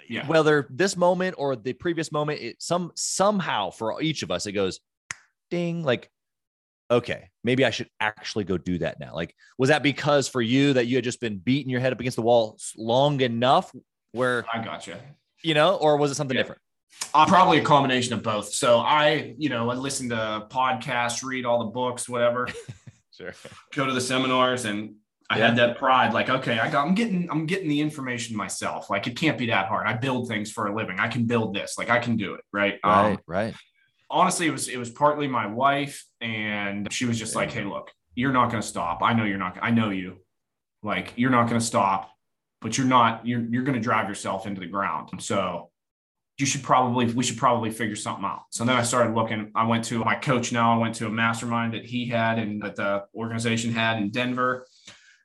yeah. 0.10 0.26
whether 0.28 0.68
this 0.70 0.96
moment 0.96 1.36
or 1.38 1.56
the 1.56 1.74
previous 1.74 2.12
moment, 2.12 2.42
it 2.42 2.62
some 2.62 2.92
somehow 2.96 3.70
for 3.70 4.02
each 4.02 4.24
of 4.24 4.32
us, 4.32 4.46
it 4.46 4.52
goes 4.52 4.80
ding, 5.50 5.84
like, 5.84 6.10
okay, 6.90 7.30
maybe 7.44 7.66
I 7.66 7.70
should 7.70 7.90
actually 8.00 8.44
go 8.44 8.58
do 8.58 8.80
that 8.80 9.00
now. 9.00 9.14
Like, 9.14 9.36
was 9.58 9.70
that 9.70 9.84
because 9.84 10.28
for 10.28 10.42
you 10.42 10.74
that 10.74 10.88
you 10.88 10.98
had 10.98 11.04
just 11.04 11.20
been 11.20 11.38
beating 11.38 11.70
your 11.70 11.80
head 11.80 11.94
up 11.94 12.00
against 12.00 12.16
the 12.16 12.22
wall 12.22 12.58
long 12.78 13.22
enough 13.22 13.72
where 14.12 14.46
I 14.54 14.64
gotcha, 14.64 15.00
you 15.44 15.54
know, 15.54 15.76
or 15.76 15.98
was 15.98 16.12
it 16.12 16.16
something 16.16 16.36
yeah. 16.36 16.44
different? 16.44 16.62
Uh, 17.14 17.26
probably 17.26 17.60
a 17.60 17.64
combination 17.64 18.14
of 18.14 18.24
both. 18.24 18.54
So 18.54 18.80
I, 18.80 19.36
you 19.38 19.50
know, 19.50 19.70
I 19.70 19.76
listen 19.76 20.10
to 20.10 20.48
podcasts, 20.50 21.24
read 21.24 21.46
all 21.46 21.60
the 21.60 21.72
books, 21.72 22.08
whatever. 22.08 22.48
sure. 23.18 23.34
Go 23.74 23.86
to 23.86 23.94
the 23.94 24.02
seminars 24.02 24.66
and 24.66 24.96
I 25.30 25.38
yeah. 25.38 25.48
had 25.48 25.58
that 25.58 25.78
pride, 25.78 26.14
like, 26.14 26.30
okay, 26.30 26.60
I 26.60 26.70
got, 26.70 26.86
I'm 26.86 26.96
getting, 26.96 27.30
I'm 27.32 27.46
getting 27.46 27.70
the 27.70 27.80
information 27.82 28.36
myself. 28.36 28.90
Like, 28.90 29.08
it 29.08 29.16
can't 29.16 29.38
be 29.38 29.48
that 29.48 29.68
hard. 29.68 29.88
I 29.88 29.94
build 29.94 30.28
things 30.28 30.52
for 30.52 30.68
a 30.68 30.76
living. 30.76 31.00
I 31.00 31.08
can 31.08 31.26
build 31.26 31.56
this. 31.56 31.78
Like, 31.78 31.90
I 31.90 32.00
can 32.00 32.18
do 32.18 32.34
it. 32.36 32.42
Right. 32.52 32.80
Right. 32.84 33.12
Um, 33.12 33.20
right. 33.26 33.54
Honestly, 34.10 34.48
it 34.48 34.52
was, 34.52 34.68
it 34.68 34.78
was 34.78 34.90
partly 34.90 35.28
my 35.28 35.48
wife, 35.48 36.06
and 36.22 36.92
she 36.92 37.06
was 37.06 37.18
just 37.18 37.34
yeah. 37.34 37.40
like, 37.40 37.52
"Hey, 37.52 37.64
look, 37.64 37.92
you're 38.14 38.34
not 38.34 38.52
going 38.52 38.62
to 38.62 38.68
stop. 38.68 39.02
I 39.02 39.14
know 39.14 39.24
you're 39.24 39.40
not. 39.40 39.58
I 39.62 39.72
know 39.72 39.90
you. 39.90 40.18
Like, 40.84 41.14
you're 41.16 41.32
not 41.32 41.48
going 41.48 41.60
to 41.60 41.66
stop, 41.66 42.12
but 42.62 42.78
you're 42.78 42.86
not. 42.86 43.26
You're, 43.26 43.42
you're 43.42 43.64
going 43.64 43.78
to 43.78 43.84
drive 43.84 44.08
yourself 44.08 44.46
into 44.46 44.60
the 44.60 44.68
ground. 44.68 45.10
So, 45.20 45.72
you 46.38 46.46
should 46.46 46.64
probably 46.64 47.06
we 47.14 47.24
should 47.24 47.38
probably 47.38 47.70
figure 47.70 47.96
something 47.96 48.26
out. 48.26 48.44
So 48.50 48.66
then 48.66 48.76
I 48.76 48.84
started 48.84 49.14
looking. 49.14 49.52
I 49.56 49.66
went 49.66 49.84
to 49.86 50.00
my 50.00 50.16
coach 50.16 50.52
now. 50.52 50.74
I 50.74 50.78
went 50.78 50.96
to 50.96 51.06
a 51.06 51.10
mastermind 51.10 51.74
that 51.74 51.86
he 51.86 52.08
had 52.08 52.40
and 52.40 52.62
that 52.64 52.76
the 52.76 53.06
organization 53.16 53.72
had 53.72 53.98
in 53.98 54.10
Denver 54.10 54.66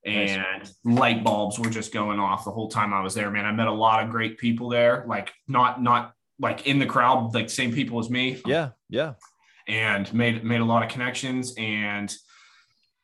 and 0.09 0.71
light 0.85 1.23
bulbs 1.23 1.59
were 1.59 1.71
just 1.71 1.93
going 1.93 2.19
off 2.19 2.45
the 2.45 2.51
whole 2.51 2.69
time 2.69 2.93
I 2.93 3.01
was 3.01 3.15
there, 3.15 3.31
man. 3.31 3.45
I 3.45 3.53
met 3.53 3.67
a 3.67 3.73
lot 3.73 4.03
of 4.03 4.11
great 4.11 4.39
people 4.39 4.69
there, 4.69 5.05
like 5.07 5.33
not 5.47 5.83
not 5.83 6.13
like 6.41 6.67
in 6.67 6.79
the 6.79 6.87
crowd, 6.87 7.35
like 7.35 7.51
same 7.51 7.73
people 7.73 7.99
as 7.99 8.11
me. 8.11 8.41
Yeah, 8.47 8.71
yeah. 8.89 9.15
And 9.67 10.13
made 10.15 10.45
made 10.45 10.61
a 10.61 10.65
lot 10.65 10.83
of 10.83 10.89
connections 10.89 11.55
and 11.59 12.15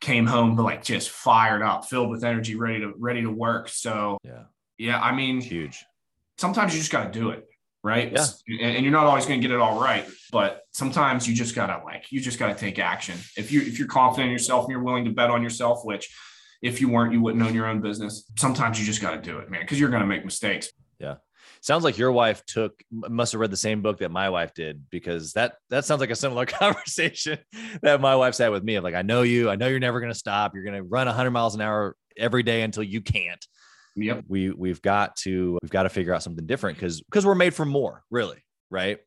came 0.01 0.27
home 0.27 0.57
like 0.57 0.83
just 0.83 1.11
fired 1.11 1.63
up, 1.63 1.87
filled 1.87 2.11
with 2.11 2.25
energy, 2.25 2.55
ready 2.55 2.81
to 2.81 2.93
ready 2.97 3.23
to 3.23 3.31
work. 3.31 3.69
So 3.69 4.19
yeah, 4.25 4.45
yeah. 4.79 5.01
I 5.01 5.15
mean, 5.15 5.41
huge. 5.41 5.85
Sometimes 6.39 6.75
you 6.75 6.81
just 6.81 6.91
got 6.91 7.13
to 7.13 7.19
do 7.19 7.31
it, 7.31 7.47
right? 7.83 8.13
Yeah. 8.13 8.27
And 8.61 8.85
you're 8.85 8.93
not 8.93 9.07
always 9.07 9.27
going 9.27 9.41
to 9.41 9.47
get 9.47 9.55
it 9.55 9.61
all 9.61 9.81
right, 9.81 10.05
but 10.33 10.63
sometimes 10.73 11.29
you 11.29 11.35
just 11.35 11.55
gotta 11.55 11.85
like 11.85 12.11
you 12.11 12.21
just 12.21 12.39
gotta 12.39 12.55
take 12.55 12.79
action. 12.79 13.17
If 13.37 13.53
you 13.53 13.61
if 13.61 13.79
you're 13.79 13.89
confident 13.89 14.27
in 14.27 14.33
yourself 14.33 14.65
and 14.65 14.73
you're 14.73 14.83
willing 14.83 15.05
to 15.05 15.11
bet 15.11 15.31
on 15.31 15.43
yourself, 15.43 15.85
which 15.85 16.13
if 16.65 16.81
you 16.81 16.89
weren't, 16.89 17.13
you 17.13 17.21
wouldn't 17.21 17.45
own 17.45 17.55
your 17.55 17.67
own 17.67 17.81
business. 17.81 18.25
Sometimes 18.39 18.81
you 18.81 18.87
just 18.87 19.03
got 19.03 19.11
to 19.11 19.21
do 19.21 19.39
it, 19.39 19.51
man, 19.51 19.61
because 19.61 19.79
you're 19.79 19.91
going 19.91 20.01
to 20.01 20.07
make 20.07 20.25
mistakes. 20.25 20.73
Yeah. 20.99 21.17
Sounds 21.61 21.85
like 21.85 21.99
your 21.99 22.11
wife 22.11 22.45
took 22.47 22.83
must 22.91 23.33
have 23.33 23.41
read 23.41 23.51
the 23.51 23.57
same 23.57 23.83
book 23.83 23.99
that 23.99 24.11
my 24.11 24.31
wife 24.31 24.55
did 24.55 24.85
because 24.91 25.35
that 25.35 25.55
that 25.71 25.85
sounds 25.85 26.01
like 26.01 26.11
a 26.11 26.17
similar 26.17 26.47
conversation 26.47 27.39
that 27.83 28.01
my 28.01 28.17
wife's 28.17 28.39
had 28.39 28.49
with 28.49 28.65
me. 28.65 28.77
Of 28.77 28.85
like 28.85 28.95
I 28.95 29.03
know 29.03 29.23
you. 29.23 29.51
I 29.51 29.57
know 29.57 29.69
you're 29.69 29.79
never 29.79 30.01
going 30.01 30.13
to 30.13 30.19
stop. 30.19 30.55
You're 30.55 30.65
going 30.65 30.77
to 30.77 30.83
run 30.83 31.07
100 31.07 31.31
miles 31.31 31.55
an 31.55 31.61
hour 31.61 31.97
every 32.17 32.43
day 32.43 32.63
until 32.63 32.83
you 32.83 33.01
can't. 33.01 33.47
Yep. 33.97 34.25
We 34.29 34.51
we've 34.51 34.83
got 34.83 35.17
to 35.17 35.59
we've 35.63 35.71
got 35.71 35.85
to 35.85 35.89
figure 35.91 36.15
out 36.15 36.23
something 36.23 36.47
different 36.47 36.79
because 36.79 37.03
because 37.03 37.27
we're 37.27 37.35
made 37.35 37.55
for 37.55 37.65
more 37.65 38.03
really 38.11 38.43
right? 38.71 38.99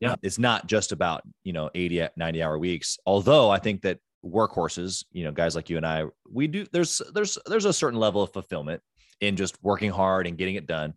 Yeah. 0.00 0.16
It's 0.22 0.38
not 0.38 0.66
just 0.66 0.92
about 0.92 1.22
you 1.42 1.52
know 1.52 1.70
80 1.74 2.08
90 2.16 2.42
hour 2.42 2.58
weeks 2.58 2.98
although 3.06 3.48
i 3.48 3.58
think 3.58 3.80
that 3.82 3.98
workhorses, 4.26 5.04
you 5.12 5.24
know, 5.24 5.32
guys 5.32 5.54
like 5.54 5.70
you 5.70 5.76
and 5.76 5.86
I, 5.86 6.04
we 6.30 6.46
do 6.46 6.66
there's 6.72 7.00
there's 7.14 7.38
there's 7.46 7.64
a 7.64 7.72
certain 7.72 7.98
level 7.98 8.22
of 8.22 8.32
fulfillment 8.32 8.82
in 9.20 9.36
just 9.36 9.56
working 9.62 9.90
hard 9.90 10.26
and 10.26 10.36
getting 10.38 10.56
it 10.56 10.66
done. 10.66 10.94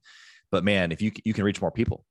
But 0.52 0.64
man, 0.64 0.92
if 0.92 1.02
you 1.02 1.12
you 1.24 1.34
can 1.34 1.44
reach 1.44 1.62
more 1.62 1.72
people, 1.72 2.06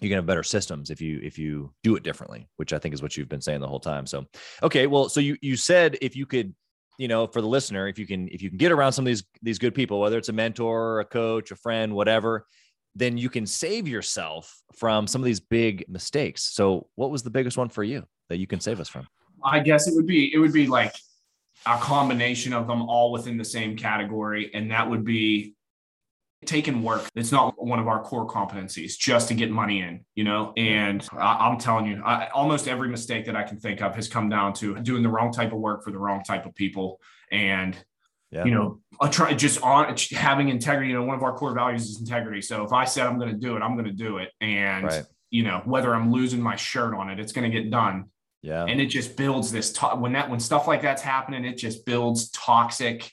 you 0.00 0.08
can 0.08 0.16
have 0.16 0.26
better 0.26 0.42
systems 0.42 0.90
if 0.90 1.00
you 1.00 1.20
if 1.22 1.38
you 1.38 1.72
do 1.82 1.96
it 1.96 2.02
differently, 2.02 2.48
which 2.56 2.72
I 2.72 2.78
think 2.78 2.94
is 2.94 3.02
what 3.02 3.16
you've 3.16 3.28
been 3.28 3.40
saying 3.40 3.60
the 3.60 3.68
whole 3.68 3.80
time. 3.80 4.06
So, 4.06 4.26
okay, 4.62 4.86
well, 4.86 5.08
so 5.08 5.20
you 5.20 5.36
you 5.40 5.56
said 5.56 5.96
if 6.00 6.16
you 6.16 6.26
could, 6.26 6.54
you 6.98 7.08
know, 7.08 7.26
for 7.26 7.40
the 7.40 7.48
listener, 7.48 7.88
if 7.88 7.98
you 7.98 8.06
can 8.06 8.28
if 8.28 8.42
you 8.42 8.48
can 8.48 8.58
get 8.58 8.72
around 8.72 8.92
some 8.92 9.04
of 9.04 9.06
these 9.06 9.24
these 9.42 9.58
good 9.58 9.74
people, 9.74 10.00
whether 10.00 10.18
it's 10.18 10.28
a 10.28 10.32
mentor, 10.32 11.00
a 11.00 11.04
coach, 11.04 11.50
a 11.50 11.56
friend, 11.56 11.94
whatever, 11.94 12.46
then 12.94 13.16
you 13.16 13.30
can 13.30 13.46
save 13.46 13.86
yourself 13.86 14.62
from 14.76 15.06
some 15.06 15.20
of 15.20 15.26
these 15.26 15.40
big 15.40 15.84
mistakes. 15.88 16.42
So, 16.42 16.88
what 16.96 17.10
was 17.10 17.22
the 17.22 17.30
biggest 17.30 17.56
one 17.56 17.68
for 17.68 17.84
you 17.84 18.04
that 18.28 18.38
you 18.38 18.46
can 18.46 18.60
save 18.60 18.80
us 18.80 18.88
from? 18.88 19.06
I 19.42 19.60
guess 19.60 19.88
it 19.88 19.94
would 19.94 20.06
be 20.06 20.32
it 20.32 20.38
would 20.38 20.52
be 20.52 20.66
like 20.66 20.94
a 21.66 21.76
combination 21.78 22.52
of 22.52 22.66
them 22.66 22.82
all 22.82 23.12
within 23.12 23.36
the 23.36 23.44
same 23.44 23.76
category, 23.76 24.50
and 24.54 24.70
that 24.70 24.88
would 24.88 25.04
be 25.04 25.54
taking 26.46 26.82
work 26.82 27.04
it's 27.16 27.32
not 27.32 27.54
one 27.58 27.80
of 27.80 27.88
our 27.88 28.00
core 28.02 28.26
competencies 28.26 28.96
just 28.96 29.26
to 29.28 29.34
get 29.34 29.50
money 29.50 29.80
in 29.80 30.04
you 30.14 30.22
know? 30.22 30.52
And 30.56 31.06
I, 31.12 31.50
am 31.50 31.58
telling 31.58 31.86
you 31.86 32.00
I, 32.04 32.28
almost 32.28 32.68
every 32.68 32.88
mistake 32.88 33.26
that 33.26 33.34
i 33.34 33.42
can 33.42 33.58
think 33.58 33.82
of 33.82 33.94
has 33.96 34.08
come 34.08 34.28
down 34.28 34.52
to 34.54 34.78
doing 34.80 35.02
the 35.02 35.08
wrong 35.08 35.32
type 35.32 35.52
of 35.52 35.58
work 35.58 35.82
for 35.82 35.90
the 35.90 35.98
wrong 35.98 36.22
type 36.22 36.46
of 36.46 36.54
people. 36.54 37.00
And 37.32 37.76
yeah. 38.30 38.44
you 38.44 38.52
know 38.52 38.80
I 39.00 39.08
try 39.08 39.34
just 39.34 39.60
on 39.62 39.96
having 40.12 40.48
integrity 40.48 40.90
you 40.90 40.94
know 40.94 41.02
one 41.02 41.16
of 41.16 41.22
our 41.22 41.36
core 41.36 41.54
values 41.54 41.88
is 41.88 41.98
integrity. 41.98 42.40
So 42.40 42.62
if 42.64 42.72
i 42.72 42.84
said 42.84 43.06
i'm 43.06 43.18
going 43.18 43.32
to 43.32 43.38
do 43.38 43.56
it 43.56 43.60
i'm 43.60 43.74
going 43.74 43.86
to 43.86 43.92
do 43.92 44.18
it. 44.18 44.30
And 44.40 44.84
right. 44.84 45.04
you 45.30 45.42
know 45.42 45.62
whether 45.64 45.92
i'm 45.92 46.12
losing 46.12 46.40
my 46.40 46.54
shirt 46.54 46.94
on 46.94 47.10
it 47.10 47.18
it's 47.18 47.32
going 47.32 47.50
to 47.50 47.62
get 47.62 47.70
done 47.70 48.10
yeah. 48.42 48.64
And 48.64 48.80
it 48.80 48.86
just 48.86 49.16
builds 49.16 49.50
this 49.50 49.72
to- 49.74 49.96
when 49.96 50.12
that 50.12 50.30
when 50.30 50.40
stuff 50.40 50.66
like 50.66 50.82
that's 50.82 51.02
happening, 51.02 51.44
it 51.44 51.56
just 51.56 51.84
builds 51.84 52.30
toxic 52.30 53.12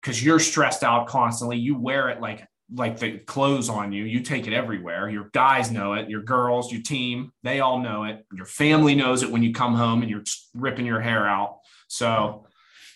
because 0.00 0.22
you're 0.24 0.40
stressed 0.40 0.82
out 0.82 1.06
constantly. 1.06 1.56
You 1.56 1.78
wear 1.78 2.08
it 2.10 2.20
like 2.20 2.46
like 2.74 2.98
the 2.98 3.18
clothes 3.18 3.68
on 3.68 3.92
you. 3.92 4.04
You 4.04 4.20
take 4.20 4.46
it 4.46 4.52
everywhere. 4.52 5.08
Your 5.08 5.30
guys 5.32 5.70
know 5.70 5.94
it. 5.94 6.08
Your 6.08 6.22
girls, 6.22 6.72
your 6.72 6.82
team, 6.82 7.30
they 7.42 7.60
all 7.60 7.78
know 7.78 8.04
it. 8.04 8.26
Your 8.32 8.46
family 8.46 8.94
knows 8.94 9.22
it 9.22 9.30
when 9.30 9.42
you 9.42 9.52
come 9.52 9.74
home 9.74 10.02
and 10.02 10.10
you're 10.10 10.24
ripping 10.54 10.86
your 10.86 11.00
hair 11.00 11.26
out. 11.28 11.58
So 11.88 12.46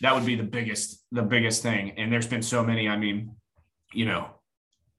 that 0.01 0.15
would 0.15 0.27
be 0.27 0.35
the 0.35 0.43
biggest 0.43 1.05
the 1.13 1.23
biggest 1.23 1.63
thing. 1.63 1.93
And 1.99 2.13
there's 2.13 2.27
been 2.27 2.43
so 2.43 2.65
many. 2.65 2.89
I 2.89 2.97
mean, 2.97 3.37
you 3.93 4.07
know, 4.07 4.29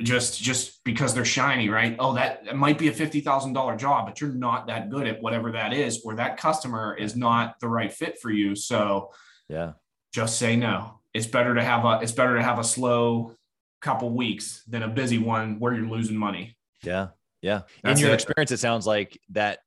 just 0.01 0.41
just 0.41 0.83
because 0.83 1.13
they're 1.13 1.25
shiny, 1.25 1.69
right? 1.69 1.95
Oh, 1.99 2.13
that, 2.13 2.45
that 2.45 2.55
might 2.55 2.77
be 2.77 2.88
a 2.88 2.93
fifty 2.93 3.19
thousand 3.19 3.53
dollar 3.53 3.75
job, 3.75 4.05
but 4.05 4.21
you're 4.21 4.31
not 4.31 4.67
that 4.67 4.89
good 4.89 5.07
at 5.07 5.21
whatever 5.21 5.51
that 5.51 5.73
is, 5.73 6.01
or 6.05 6.15
that 6.15 6.38
customer 6.38 6.95
is 6.95 7.15
not 7.15 7.59
the 7.59 7.67
right 7.67 7.91
fit 7.91 8.19
for 8.21 8.31
you. 8.31 8.55
So, 8.55 9.12
yeah, 9.49 9.73
just 10.13 10.38
say 10.38 10.55
no. 10.55 10.99
It's 11.13 11.27
better 11.27 11.53
to 11.55 11.63
have 11.63 11.85
a 11.85 11.99
it's 12.01 12.13
better 12.13 12.38
to 12.38 12.43
have 12.43 12.59
a 12.59 12.63
slow 12.63 13.35
couple 13.81 14.09
weeks 14.12 14.63
than 14.67 14.83
a 14.83 14.88
busy 14.88 15.17
one 15.17 15.59
where 15.59 15.73
you're 15.73 15.88
losing 15.88 16.17
money. 16.17 16.55
Yeah, 16.83 17.09
yeah. 17.41 17.62
That's 17.83 17.99
In 17.99 18.05
your 18.05 18.13
it. 18.13 18.15
experience, 18.15 18.51
it 18.51 18.59
sounds 18.59 18.88
like 18.88 19.19
that 19.29 19.59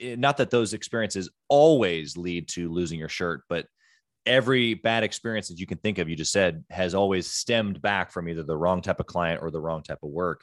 not 0.00 0.36
that 0.36 0.50
those 0.50 0.74
experiences 0.74 1.28
always 1.48 2.16
lead 2.16 2.48
to 2.50 2.70
losing 2.70 3.00
your 3.00 3.08
shirt, 3.08 3.42
but 3.48 3.66
every 4.26 4.74
bad 4.74 5.04
experience 5.04 5.48
that 5.48 5.58
you 5.58 5.66
can 5.66 5.78
think 5.78 5.98
of, 5.98 6.08
you 6.08 6.16
just 6.16 6.32
said, 6.32 6.64
has 6.70 6.94
always 6.94 7.26
stemmed 7.26 7.82
back 7.82 8.12
from 8.12 8.28
either 8.28 8.42
the 8.42 8.56
wrong 8.56 8.80
type 8.82 9.00
of 9.00 9.06
client 9.06 9.42
or 9.42 9.50
the 9.50 9.60
wrong 9.60 9.82
type 9.82 9.98
of 10.02 10.10
work. 10.10 10.42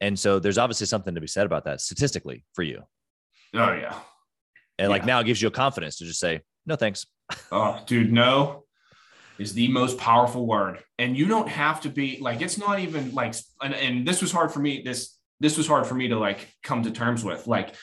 And 0.00 0.18
so 0.18 0.38
there's 0.38 0.58
obviously 0.58 0.86
something 0.86 1.14
to 1.14 1.20
be 1.20 1.26
said 1.26 1.46
about 1.46 1.64
that 1.64 1.80
statistically 1.80 2.44
for 2.52 2.62
you. 2.62 2.82
Oh 3.54 3.72
yeah. 3.72 3.94
And 4.78 4.90
like 4.90 5.04
now 5.06 5.20
it 5.20 5.24
gives 5.24 5.40
you 5.40 5.48
a 5.48 5.52
confidence 5.52 5.98
to 5.98 6.04
just 6.04 6.20
say, 6.20 6.40
no, 6.66 6.76
thanks. 6.76 7.06
Oh, 7.50 7.80
dude, 7.86 8.12
no 8.12 8.64
is 9.38 9.54
the 9.54 9.68
most 9.68 9.98
powerful 9.98 10.46
word. 10.46 10.78
And 10.98 11.16
you 11.16 11.26
don't 11.26 11.48
have 11.48 11.80
to 11.82 11.88
be 11.88 12.18
like, 12.20 12.40
it's 12.40 12.58
not 12.58 12.78
even 12.80 13.12
like, 13.14 13.34
and, 13.60 13.74
and 13.74 14.06
this 14.06 14.20
was 14.20 14.30
hard 14.30 14.52
for 14.52 14.60
me. 14.60 14.82
This, 14.84 15.18
this 15.40 15.56
was 15.56 15.66
hard 15.66 15.86
for 15.86 15.94
me 15.94 16.08
to 16.08 16.18
like 16.18 16.54
come 16.62 16.82
to 16.84 16.90
terms 16.90 17.24
with. 17.24 17.46
Like 17.46 17.74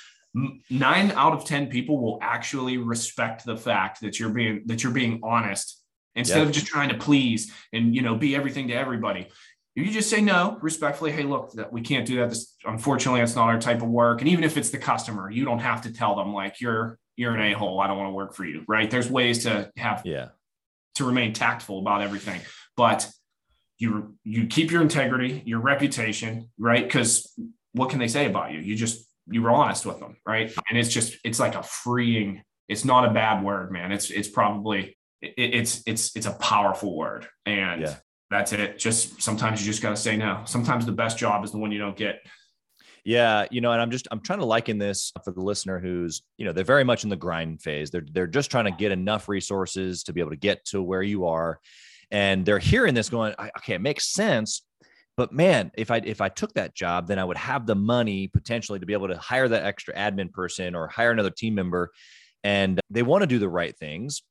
nine 0.69 1.11
out 1.11 1.33
of 1.33 1.45
10 1.45 1.67
people 1.67 1.99
will 2.01 2.19
actually 2.21 2.77
respect 2.77 3.45
the 3.45 3.57
fact 3.57 4.01
that 4.01 4.19
you're 4.19 4.29
being, 4.29 4.63
that 4.67 4.83
you're 4.83 4.93
being 4.93 5.19
honest 5.23 5.81
instead 6.15 6.37
Yeah. 6.39 6.43
of 6.43 6.51
just 6.51 6.67
trying 6.67 6.89
to 6.89 6.97
please 6.97 7.53
and, 7.73 7.95
you 7.95 8.01
know, 8.01 8.15
be 8.15 8.35
everything 8.35 8.67
to 8.69 8.73
everybody. 8.73 9.27
If 9.75 9.85
you 9.85 9.91
just 9.91 10.09
say 10.09 10.19
no 10.21 10.57
respectfully. 10.61 11.11
Hey, 11.11 11.23
look, 11.23 11.53
that 11.53 11.71
we 11.71 11.81
can't 11.81 12.05
do 12.05 12.17
that. 12.17 12.29
This, 12.29 12.55
unfortunately, 12.65 13.21
that's 13.21 13.35
not 13.35 13.47
our 13.47 13.59
type 13.59 13.81
of 13.81 13.87
work. 13.89 14.19
And 14.21 14.29
even 14.29 14.43
if 14.43 14.57
it's 14.57 14.69
the 14.69 14.77
customer, 14.77 15.29
you 15.31 15.45
don't 15.45 15.59
have 15.59 15.81
to 15.83 15.93
tell 15.93 16.15
them 16.15 16.33
like 16.33 16.59
you're, 16.59 16.97
you're 17.15 17.33
an 17.35 17.41
a-hole. 17.53 17.79
I 17.79 17.87
don't 17.87 17.97
want 17.97 18.09
to 18.09 18.13
work 18.13 18.33
for 18.33 18.45
you. 18.45 18.63
Right. 18.67 18.89
There's 18.91 19.09
ways 19.09 19.43
to 19.43 19.71
have 19.77 20.01
Yeah. 20.05 20.29
to 20.95 21.05
remain 21.05 21.31
tactful 21.33 21.79
about 21.79 22.01
everything 22.01 22.41
but 22.77 23.09
you 23.77 24.15
you 24.23 24.45
keep 24.47 24.71
your 24.71 24.81
integrity 24.81 25.41
your 25.45 25.59
reputation 25.59 26.49
right 26.57 26.83
because 26.83 27.33
what 27.73 27.89
can 27.89 27.99
they 27.99 28.07
say 28.07 28.25
about 28.27 28.51
you 28.51 28.59
you 28.59 28.75
just 28.75 29.07
you 29.31 29.41
were 29.41 29.51
honest 29.51 29.85
with 29.85 29.99
them 29.99 30.17
right 30.25 30.51
and 30.69 30.77
it's 30.77 30.89
just 30.89 31.17
it's 31.23 31.39
like 31.39 31.55
a 31.55 31.63
freeing 31.63 32.41
it's 32.67 32.85
not 32.85 33.05
a 33.05 33.11
bad 33.13 33.43
word 33.43 33.71
man 33.71 33.91
it's 33.91 34.09
it's 34.09 34.27
probably 34.27 34.97
it, 35.21 35.33
it's 35.37 35.83
it's 35.85 36.15
it's 36.15 36.25
a 36.25 36.33
powerful 36.33 36.95
word 36.95 37.27
and 37.45 37.81
Yeah. 37.81 37.95
that's 38.29 38.53
it 38.53 38.77
just 38.79 39.21
sometimes 39.21 39.61
you 39.61 39.71
just 39.71 39.81
got 39.81 39.91
to 39.91 39.95
say 39.97 40.15
no 40.17 40.41
sometimes 40.45 40.85
the 40.85 40.91
best 40.91 41.17
job 41.17 41.43
is 41.43 41.51
the 41.51 41.57
one 41.57 41.71
you 41.71 41.79
don't 41.79 41.97
get 41.97 42.21
Yeah, 43.03 43.47
you 43.49 43.61
know, 43.61 43.71
and 43.71 43.81
I'm 43.81 43.89
just 43.89 44.07
I'm 44.11 44.21
trying 44.21 44.39
to 44.39 44.45
liken 44.45 44.77
this 44.77 45.11
for 45.25 45.31
the 45.31 45.41
listener 45.41 45.79
who's, 45.79 46.21
you 46.37 46.45
know, 46.45 46.53
they're 46.53 46.63
very 46.63 46.83
much 46.83 47.03
in 47.03 47.09
the 47.09 47.15
grind 47.15 47.59
phase. 47.63 47.89
They're 47.89 48.05
they're 48.13 48.27
just 48.27 48.51
trying 48.51 48.65
to 48.65 48.71
get 48.71 48.91
enough 48.91 49.27
resources 49.27 50.03
to 50.03 50.13
be 50.13 50.21
able 50.21 50.29
to 50.29 50.37
get 50.37 50.65
to 50.65 50.83
where 50.83 51.01
you 51.01 51.25
are. 51.25 51.59
And 52.11 52.45
they're 52.45 52.59
hearing 52.59 52.93
this 52.93 53.09
going, 53.09 53.33
okay, 53.57 53.73
it 53.73 53.81
makes 53.81 54.13
sense. 54.13 54.61
But 55.21 55.31
man, 55.31 55.69
if 55.75 55.91
I 55.91 55.97
if 55.97 56.19
I 56.19 56.29
took 56.29 56.51
that 56.55 56.73
job, 56.73 57.07
then 57.07 57.19
I 57.19 57.23
would 57.23 57.37
have 57.37 57.67
the 57.67 57.75
money 57.75 58.27
potentially 58.27 58.79
to 58.79 58.87
be 58.87 58.93
able 58.93 59.07
to 59.09 59.17
hire 59.19 59.47
that 59.47 59.63
extra 59.63 59.93
admin 59.93 60.31
person 60.31 60.73
or 60.73 60.87
hire 60.87 61.11
another 61.11 61.29
team 61.29 61.53
member. 61.53 61.91
And 62.43 62.79
they 62.89 63.03
want 63.03 63.21
to 63.21 63.27
do 63.27 63.37
the 63.37 63.47
right 63.47 63.77
things, 63.77 64.23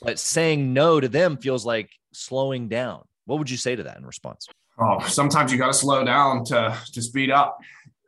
but 0.00 0.20
saying 0.20 0.72
no 0.72 1.00
to 1.00 1.08
them 1.08 1.36
feels 1.36 1.66
like 1.66 1.90
slowing 2.12 2.68
down. 2.68 3.02
What 3.24 3.40
would 3.40 3.50
you 3.50 3.56
say 3.56 3.74
to 3.74 3.82
that 3.82 3.96
in 3.96 4.06
response? 4.06 4.46
Oh, 4.78 5.00
sometimes 5.08 5.50
you 5.50 5.58
got 5.58 5.66
to 5.66 5.74
slow 5.74 6.04
down 6.04 6.44
to 6.44 6.78
to 6.92 7.02
speed 7.02 7.32
up. 7.32 7.58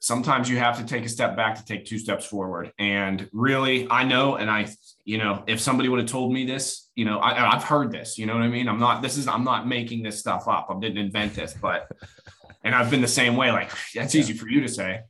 Sometimes 0.07 0.49
you 0.49 0.57
have 0.59 0.79
to 0.79 0.85
take 0.85 1.05
a 1.05 1.09
step 1.09 1.35
back 1.37 1.57
to 1.57 1.65
take 1.65 1.85
two 1.85 1.99
steps 1.99 2.25
forward. 2.25 2.73
And 2.79 3.29
really, 3.33 3.89
I 3.91 4.05
know, 4.05 4.37
and 4.37 4.49
I, 4.49 4.69
you 5.05 5.19
know, 5.19 5.43
if 5.49 5.59
somebody 5.59 5.89
would 5.89 5.99
have 5.99 6.09
told 6.09 6.33
me 6.33 6.47
this, 6.47 6.93
you 6.95 7.05
know, 7.05 7.19
I, 7.19 7.57
I've 7.57 7.65
heard 7.65 7.91
this. 7.91 8.17
You 8.17 8.27
know 8.27 8.35
what 8.35 8.45
I 8.45 8.49
mean? 8.49 8.69
I'm 8.69 8.79
not. 8.79 9.03
This 9.03 9.17
is. 9.17 9.27
I'm 9.27 9.43
not 9.43 9.67
making 9.67 10.05
this 10.05 10.21
stuff 10.21 10.47
up. 10.47 10.69
I 10.71 10.79
didn't 10.79 10.99
invent 10.99 11.35
this, 11.35 11.55
but, 11.61 11.91
and 12.63 12.73
I've 12.73 12.89
been 12.89 13.01
the 13.01 13.09
same 13.09 13.35
way. 13.35 13.51
Like 13.51 13.73
that's 13.97 14.15
easy 14.15 14.33
for 14.33 14.49
you 14.49 14.61
to 14.61 14.69
say. 14.69 15.01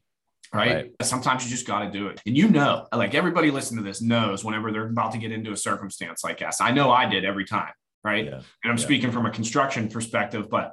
Right? 0.54 0.74
Right. 0.74 0.92
Sometimes 1.02 1.44
you 1.44 1.50
just 1.50 1.66
got 1.66 1.80
to 1.80 1.90
do 1.90 2.06
it. 2.06 2.22
And 2.24 2.34
you 2.34 2.48
know, 2.48 2.86
like 2.90 3.14
everybody 3.14 3.50
listening 3.50 3.84
to 3.84 3.86
this 3.86 4.00
knows 4.00 4.44
whenever 4.44 4.72
they're 4.72 4.88
about 4.88 5.12
to 5.12 5.18
get 5.18 5.30
into 5.30 5.52
a 5.52 5.58
circumstance 5.58 6.24
like 6.24 6.38
this. 6.38 6.62
I 6.62 6.70
know 6.70 6.90
I 6.90 7.04
did 7.04 7.26
every 7.26 7.44
time. 7.44 7.72
Right. 8.02 8.24
Yeah, 8.24 8.36
And 8.36 8.44
I'm 8.64 8.78
Yeah. 8.78 8.84
speaking 8.84 9.10
from 9.12 9.26
a 9.26 9.30
construction 9.30 9.90
perspective, 9.90 10.48
but 10.48 10.72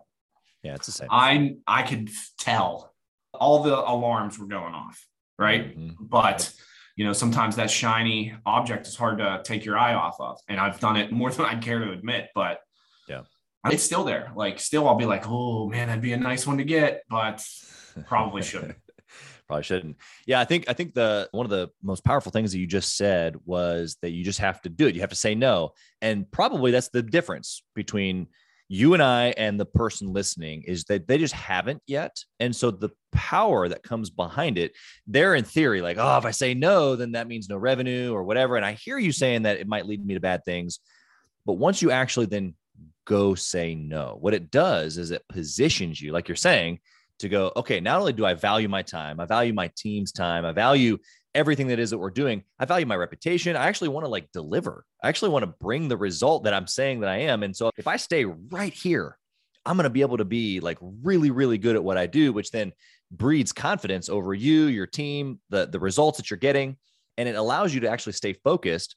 yeah, 0.63 0.75
it's 0.75 0.85
the 0.85 0.93
same. 0.93 1.09
I 1.11 1.55
I 1.67 1.81
could 1.81 2.09
tell 2.37 2.92
all 3.33 3.63
the 3.63 3.75
alarms 3.77 4.37
were 4.39 4.47
going 4.47 4.73
off, 4.73 5.05
right? 5.37 5.77
Mhm. 5.77 5.95
But 5.99 6.51
you 6.95 7.03
know, 7.05 7.13
sometimes 7.13 7.55
that 7.55 7.71
shiny 7.71 8.35
object 8.45 8.85
is 8.85 8.95
hard 8.95 9.17
to 9.17 9.41
take 9.43 9.65
your 9.65 9.77
eye 9.79 9.95
off 9.95 10.15
of, 10.19 10.39
and 10.47 10.59
I've 10.59 10.79
done 10.79 10.95
it 10.95 11.11
more 11.11 11.31
than 11.31 11.45
I'd 11.45 11.61
care 11.63 11.79
to 11.79 11.91
admit. 11.91 12.29
But 12.35 12.59
Yeah. 13.09 13.23
it's 13.65 13.81
still 13.83 14.03
there. 14.03 14.31
Like, 14.35 14.59
still, 14.59 14.87
I'll 14.87 14.93
be 14.95 15.05
like, 15.07 15.23
oh 15.27 15.67
man, 15.69 15.87
that'd 15.87 16.03
be 16.03 16.13
a 16.13 16.17
nice 16.17 16.45
one 16.45 16.57
to 16.59 16.63
get, 16.63 17.01
but 17.09 17.43
probably 18.05 18.41
shouldn't. 18.51 18.75
probably 19.47 19.63
shouldn't. 19.63 19.97
Yeah, 20.27 20.39
I 20.39 20.45
think 20.45 20.65
I 20.69 20.73
think 20.73 20.93
the 20.93 21.27
one 21.31 21.47
of 21.47 21.49
the 21.49 21.69
most 21.81 22.03
powerful 22.03 22.31
things 22.31 22.51
that 22.51 22.59
you 22.59 22.67
just 22.67 22.95
said 22.95 23.37
was 23.43 23.97
that 24.03 24.11
you 24.11 24.23
just 24.23 24.39
have 24.39 24.61
to 24.61 24.69
do 24.69 24.85
it. 24.87 24.93
You 24.93 25.01
have 25.01 25.09
to 25.09 25.15
say 25.15 25.33
no, 25.33 25.71
and 26.01 26.29
probably 26.31 26.69
that's 26.69 26.89
the 26.89 27.01
difference 27.01 27.63
between 27.73 28.27
you 28.73 28.95
and 28.95 29.03
I 29.03 29.35
and 29.37 29.59
the 29.59 29.67
person 29.67 30.11
listening 30.11 30.63
is 30.63 30.85
that 30.85 31.07
they 31.07 31.19
just 31.19 31.35
haven't 31.35 31.83
yet, 31.85 32.17
and 32.39 32.55
so 32.55 32.71
the 32.71 32.89
power 33.11 33.69
that 33.69 33.83
comes 33.83 34.09
behind 34.09 34.57
it, 34.57 34.71
they're 35.05 35.35
in 35.35 35.43
theory 35.43 35.79
like, 35.79 35.97
oh, 35.99 36.17
if 36.17 36.25
I 36.25 36.31
say 36.31 36.55
no, 36.55 36.95
then 36.95 37.11
that 37.11 37.27
means 37.27 37.47
no 37.47 37.57
revenue 37.57 38.11
or 38.11 38.23
whatever. 38.23 38.55
And 38.55 38.65
I 38.65 38.71
hear 38.73 38.97
you 38.97 39.11
saying 39.11 39.43
that 39.43 39.59
it 39.59 39.67
might 39.67 39.85
lead 39.85 40.03
me 40.03 40.15
to 40.15 40.19
bad 40.19 40.43
things, 40.43 40.79
but 41.45 41.53
once 41.53 41.83
you 41.83 41.91
actually 41.91 42.25
then 42.25 42.55
go 43.05 43.35
say 43.35 43.75
no, 43.75 44.17
what 44.19 44.33
it 44.33 44.49
does 44.49 44.97
is 44.97 45.11
it 45.11 45.21
positions 45.29 46.01
you, 46.01 46.11
like 46.11 46.27
you're 46.27 46.35
saying 46.35 46.79
to 47.19 47.29
go, 47.29 47.51
okay, 47.55 47.79
not 47.79 47.99
only 47.99 48.11
do 48.11 48.25
I 48.25 48.33
value 48.33 48.69
my 48.69 48.81
time, 48.81 49.19
I 49.19 49.25
value 49.25 49.53
my 49.53 49.69
team's 49.77 50.11
time, 50.11 50.45
I 50.45 50.51
value 50.51 50.97
everything 51.35 51.67
that 51.67 51.79
is 51.79 51.89
that 51.89 51.97
we're 51.97 52.11
doing. 52.11 52.43
I 52.59 52.65
value 52.65 52.85
my 52.85 52.95
reputation. 52.95 53.55
I 53.55 53.67
actually 53.67 53.89
want 53.89 54.05
to 54.05 54.09
like 54.09 54.31
deliver. 54.31 54.85
I 55.01 55.09
actually 55.09 55.29
want 55.29 55.43
to 55.43 55.53
bring 55.59 55.87
the 55.87 55.97
result 55.97 56.43
that 56.43 56.53
I'm 56.53 56.67
saying 56.67 57.01
that 57.01 57.09
I 57.09 57.17
am. 57.17 57.43
And 57.43 57.55
so 57.55 57.71
if 57.77 57.87
I 57.87 57.97
stay 57.97 58.25
right 58.25 58.73
here, 58.73 59.17
I'm 59.65 59.77
going 59.77 59.85
to 59.85 59.89
be 59.89 60.01
able 60.01 60.17
to 60.17 60.25
be 60.25 60.59
like 60.59 60.77
really, 60.81 61.31
really 61.31 61.57
good 61.57 61.75
at 61.75 61.83
what 61.83 61.97
I 61.97 62.05
do, 62.05 62.33
which 62.33 62.51
then 62.51 62.73
breeds 63.11 63.51
confidence 63.51 64.09
over 64.09 64.33
you, 64.33 64.65
your 64.65 64.87
team, 64.87 65.39
the, 65.49 65.65
the 65.65 65.79
results 65.79 66.17
that 66.17 66.29
you're 66.29 66.37
getting. 66.37 66.77
And 67.17 67.29
it 67.29 67.35
allows 67.35 67.73
you 67.73 67.81
to 67.81 67.89
actually 67.89 68.13
stay 68.13 68.33
focused 68.33 68.95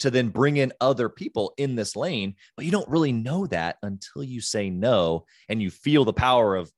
to 0.00 0.10
then 0.10 0.28
bring 0.28 0.56
in 0.56 0.72
other 0.80 1.08
people 1.08 1.52
in 1.56 1.74
this 1.74 1.96
lane. 1.96 2.34
But 2.56 2.64
you 2.64 2.70
don't 2.70 2.88
really 2.88 3.12
know 3.12 3.46
that 3.48 3.76
until 3.82 4.22
you 4.22 4.40
say 4.40 4.70
no 4.70 5.26
and 5.48 5.60
you 5.60 5.70
feel 5.70 6.04
the 6.04 6.12
power 6.12 6.56
of 6.56 6.70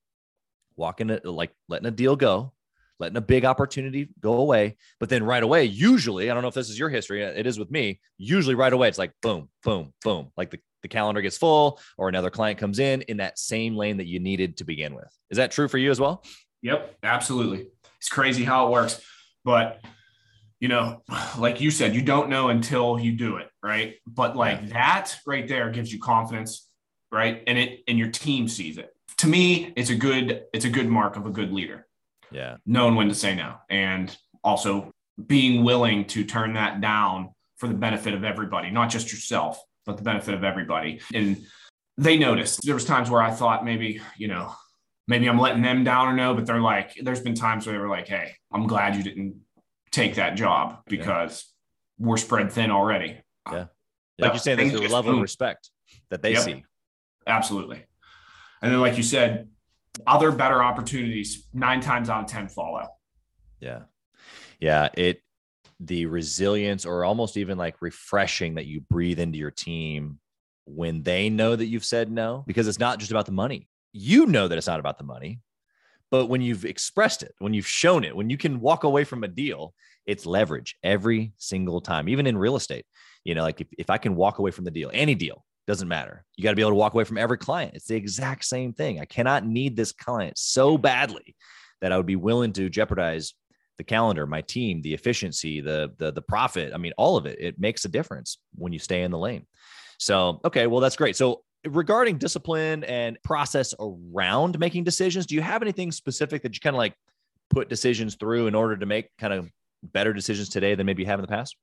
walking 0.76 1.10
it, 1.10 1.24
like 1.24 1.52
letting 1.68 1.86
a 1.86 1.90
deal 1.90 2.16
go, 2.16 2.52
letting 3.00 3.16
a 3.16 3.22
big 3.22 3.44
opportunity 3.44 4.10
go 4.20 4.34
away. 4.34 4.76
But 5.00 5.08
then 5.08 5.24
right 5.24 5.42
away, 5.42 5.64
usually, 5.64 6.30
I 6.30 6.34
don't 6.34 6.42
know 6.42 6.48
if 6.48 6.54
this 6.54 6.70
is 6.70 6.78
your 6.78 6.90
history, 6.90 7.22
it 7.22 7.46
is 7.46 7.58
with 7.58 7.70
me. 7.70 8.00
Usually 8.18 8.54
right 8.54 8.72
away, 8.72 8.88
it's 8.88 8.98
like 8.98 9.12
boom, 9.22 9.48
boom, 9.64 9.92
boom. 10.04 10.30
Like 10.36 10.50
the, 10.50 10.60
the 10.82 10.88
calendar 10.88 11.20
gets 11.22 11.38
full 11.38 11.80
or 11.98 12.08
another 12.08 12.30
client 12.30 12.58
comes 12.58 12.78
in 12.78 13.02
in 13.02 13.16
that 13.16 13.38
same 13.38 13.74
lane 13.74 13.96
that 13.96 14.06
you 14.06 14.20
needed 14.20 14.58
to 14.58 14.64
begin 14.64 14.94
with. 14.94 15.08
Is 15.30 15.38
that 15.38 15.50
true 15.50 15.66
for 15.66 15.78
you 15.78 15.90
as 15.90 15.98
well? 15.98 16.22
Yep, 16.62 16.98
absolutely. 17.02 17.68
It's 17.98 18.08
crazy 18.08 18.44
how 18.44 18.66
it 18.66 18.70
works. 18.70 19.00
But 19.44 19.80
you 20.60 20.68
know, 20.68 21.02
like 21.38 21.60
you 21.60 21.70
said, 21.70 21.94
you 21.94 22.02
don't 22.02 22.28
know 22.28 22.48
until 22.50 23.00
you 23.00 23.12
do 23.12 23.38
it, 23.38 23.48
right? 23.62 23.94
But 24.06 24.36
like 24.36 24.68
that 24.70 25.16
right 25.26 25.48
there 25.48 25.70
gives 25.70 25.92
you 25.92 25.98
confidence, 25.98 26.68
right? 27.10 27.42
And 27.46 27.58
it 27.58 27.80
and 27.88 27.98
your 27.98 28.10
team 28.10 28.46
sees 28.46 28.78
it. 28.78 28.90
To 29.18 29.26
me, 29.26 29.72
it's 29.76 29.90
a 29.90 29.94
good 29.94 30.44
it's 30.52 30.66
a 30.66 30.70
good 30.70 30.88
mark 30.88 31.16
of 31.16 31.26
a 31.26 31.30
good 31.30 31.52
leader, 31.52 31.86
Yeah. 32.32 32.56
knowing 32.66 32.94
when 32.94 33.08
to 33.08 33.14
say 33.14 33.34
no 33.34 33.56
and 33.68 34.16
also 34.44 34.92
being 35.26 35.64
willing 35.64 36.06
to 36.06 36.24
turn 36.24 36.54
that 36.54 36.80
down 36.80 37.30
for 37.58 37.68
the 37.68 37.74
benefit 37.74 38.14
of 38.14 38.24
everybody, 38.24 38.70
not 38.70 38.90
just 38.90 39.12
yourself, 39.12 39.60
but 39.84 39.96
the 39.96 40.02
benefit 40.02 40.34
of 40.34 40.44
everybody. 40.44 41.00
And 41.12 41.44
they 41.98 42.16
noticed. 42.16 42.60
There 42.64 42.74
was 42.74 42.84
times 42.84 43.10
where 43.10 43.22
I 43.22 43.30
thought 43.30 43.64
maybe, 43.64 44.00
you 44.16 44.28
know, 44.28 44.54
maybe 45.06 45.28
I'm 45.28 45.38
letting 45.38 45.62
them 45.62 45.84
down 45.84 46.08
or 46.08 46.14
no, 46.14 46.34
but 46.34 46.46
they're 46.46 46.60
like, 46.60 46.94
there's 47.02 47.20
been 47.20 47.34
times 47.34 47.66
where 47.66 47.74
they 47.74 47.78
were 47.80 47.88
like, 47.88 48.08
hey, 48.08 48.32
I'm 48.52 48.66
glad 48.66 48.96
you 48.96 49.02
didn't 49.02 49.40
take 49.90 50.14
that 50.14 50.36
job 50.36 50.78
because 50.86 51.44
we're 51.98 52.16
spread 52.16 52.50
thin 52.52 52.70
already. 52.70 53.20
Yeah. 53.50 53.52
Uh, 53.52 53.58
like 53.58 53.68
Yeah, 54.18 54.26
you're 54.28 54.38
saying, 54.38 54.56
there's 54.58 54.90
a 54.90 54.94
level 54.94 55.14
of 55.16 55.20
respect 55.20 55.70
that 56.10 56.22
they 56.22 56.32
Yep. 56.32 56.42
see. 56.42 56.64
Absolutely. 57.26 57.84
And 58.62 58.72
then, 58.72 58.80
like 58.80 58.96
you 58.96 59.02
said, 59.02 59.48
other 60.06 60.30
better 60.30 60.62
opportunities 60.62 61.46
nine 61.52 61.80
times 61.80 62.08
out 62.08 62.24
of 62.24 62.30
10 62.30 62.48
fall 62.48 62.76
out. 62.76 62.90
Yeah. 63.60 63.80
Yeah. 64.58 64.88
It, 64.94 65.22
the 65.80 66.06
resilience 66.06 66.84
or 66.84 67.04
almost 67.04 67.36
even 67.36 67.56
like 67.56 67.80
refreshing 67.80 68.56
that 68.56 68.66
you 68.66 68.82
breathe 68.82 69.18
into 69.18 69.38
your 69.38 69.50
team 69.50 70.20
when 70.66 71.02
they 71.02 71.30
know 71.30 71.56
that 71.56 71.66
you've 71.66 71.84
said 71.84 72.10
no, 72.10 72.44
because 72.46 72.68
it's 72.68 72.78
not 72.78 72.98
just 72.98 73.10
about 73.10 73.26
the 73.26 73.32
money. 73.32 73.66
You 73.92 74.26
know 74.26 74.46
that 74.46 74.58
it's 74.58 74.66
not 74.66 74.78
about 74.78 74.98
the 74.98 75.04
money, 75.04 75.40
but 76.10 76.26
when 76.26 76.42
you've 76.42 76.64
expressed 76.64 77.22
it, 77.22 77.34
when 77.38 77.54
you've 77.54 77.66
shown 77.66 78.04
it, 78.04 78.14
when 78.14 78.30
you 78.30 78.36
can 78.36 78.60
walk 78.60 78.84
away 78.84 79.04
from 79.04 79.24
a 79.24 79.28
deal, 79.28 79.74
it's 80.06 80.26
leverage 80.26 80.76
every 80.82 81.32
single 81.38 81.80
time, 81.80 82.08
even 82.08 82.26
in 82.26 82.36
real 82.36 82.56
estate. 82.56 82.84
You 83.24 83.34
know, 83.34 83.42
like 83.42 83.60
if, 83.60 83.68
if 83.78 83.90
I 83.90 83.98
can 83.98 84.14
walk 84.14 84.38
away 84.38 84.50
from 84.50 84.64
the 84.64 84.70
deal, 84.70 84.90
any 84.92 85.14
deal, 85.14 85.44
doesn't 85.66 85.88
matter. 85.88 86.24
You 86.36 86.44
got 86.44 86.50
to 86.50 86.56
be 86.56 86.62
able 86.62 86.72
to 86.72 86.76
walk 86.76 86.94
away 86.94 87.04
from 87.04 87.18
every 87.18 87.38
client. 87.38 87.74
It's 87.74 87.86
the 87.86 87.96
exact 87.96 88.44
same 88.44 88.72
thing. 88.72 89.00
I 89.00 89.04
cannot 89.04 89.46
need 89.46 89.76
this 89.76 89.92
client 89.92 90.38
so 90.38 90.76
badly 90.78 91.36
that 91.80 91.92
I 91.92 91.96
would 91.96 92.06
be 92.06 92.16
willing 92.16 92.52
to 92.54 92.68
jeopardize 92.68 93.34
the 93.78 93.84
calendar, 93.84 94.26
my 94.26 94.42
team, 94.42 94.82
the 94.82 94.92
efficiency, 94.92 95.60
the 95.60 95.92
the 95.96 96.12
the 96.12 96.22
profit. 96.22 96.72
I 96.74 96.76
mean, 96.76 96.92
all 96.98 97.16
of 97.16 97.26
it. 97.26 97.38
It 97.40 97.58
makes 97.58 97.84
a 97.84 97.88
difference 97.88 98.38
when 98.54 98.72
you 98.72 98.78
stay 98.78 99.02
in 99.02 99.10
the 99.10 99.18
lane. 99.18 99.46
So, 99.98 100.40
okay, 100.44 100.66
well, 100.66 100.80
that's 100.80 100.96
great. 100.96 101.16
So, 101.16 101.42
regarding 101.66 102.18
discipline 102.18 102.84
and 102.84 103.16
process 103.22 103.74
around 103.80 104.58
making 104.58 104.84
decisions, 104.84 105.26
do 105.26 105.34
you 105.34 105.40
have 105.40 105.62
anything 105.62 105.92
specific 105.92 106.42
that 106.42 106.54
you 106.54 106.60
kind 106.60 106.76
of 106.76 106.78
like 106.78 106.94
put 107.48 107.68
decisions 107.68 108.16
through 108.16 108.46
in 108.48 108.54
order 108.54 108.76
to 108.76 108.86
make 108.86 109.08
kind 109.18 109.32
of 109.32 109.50
better 109.82 110.12
decisions 110.12 110.48
today 110.48 110.74
than 110.74 110.86
maybe 110.86 111.02
you 111.02 111.06
have 111.06 111.18
in 111.18 111.22
the 111.22 111.28
past? 111.28 111.56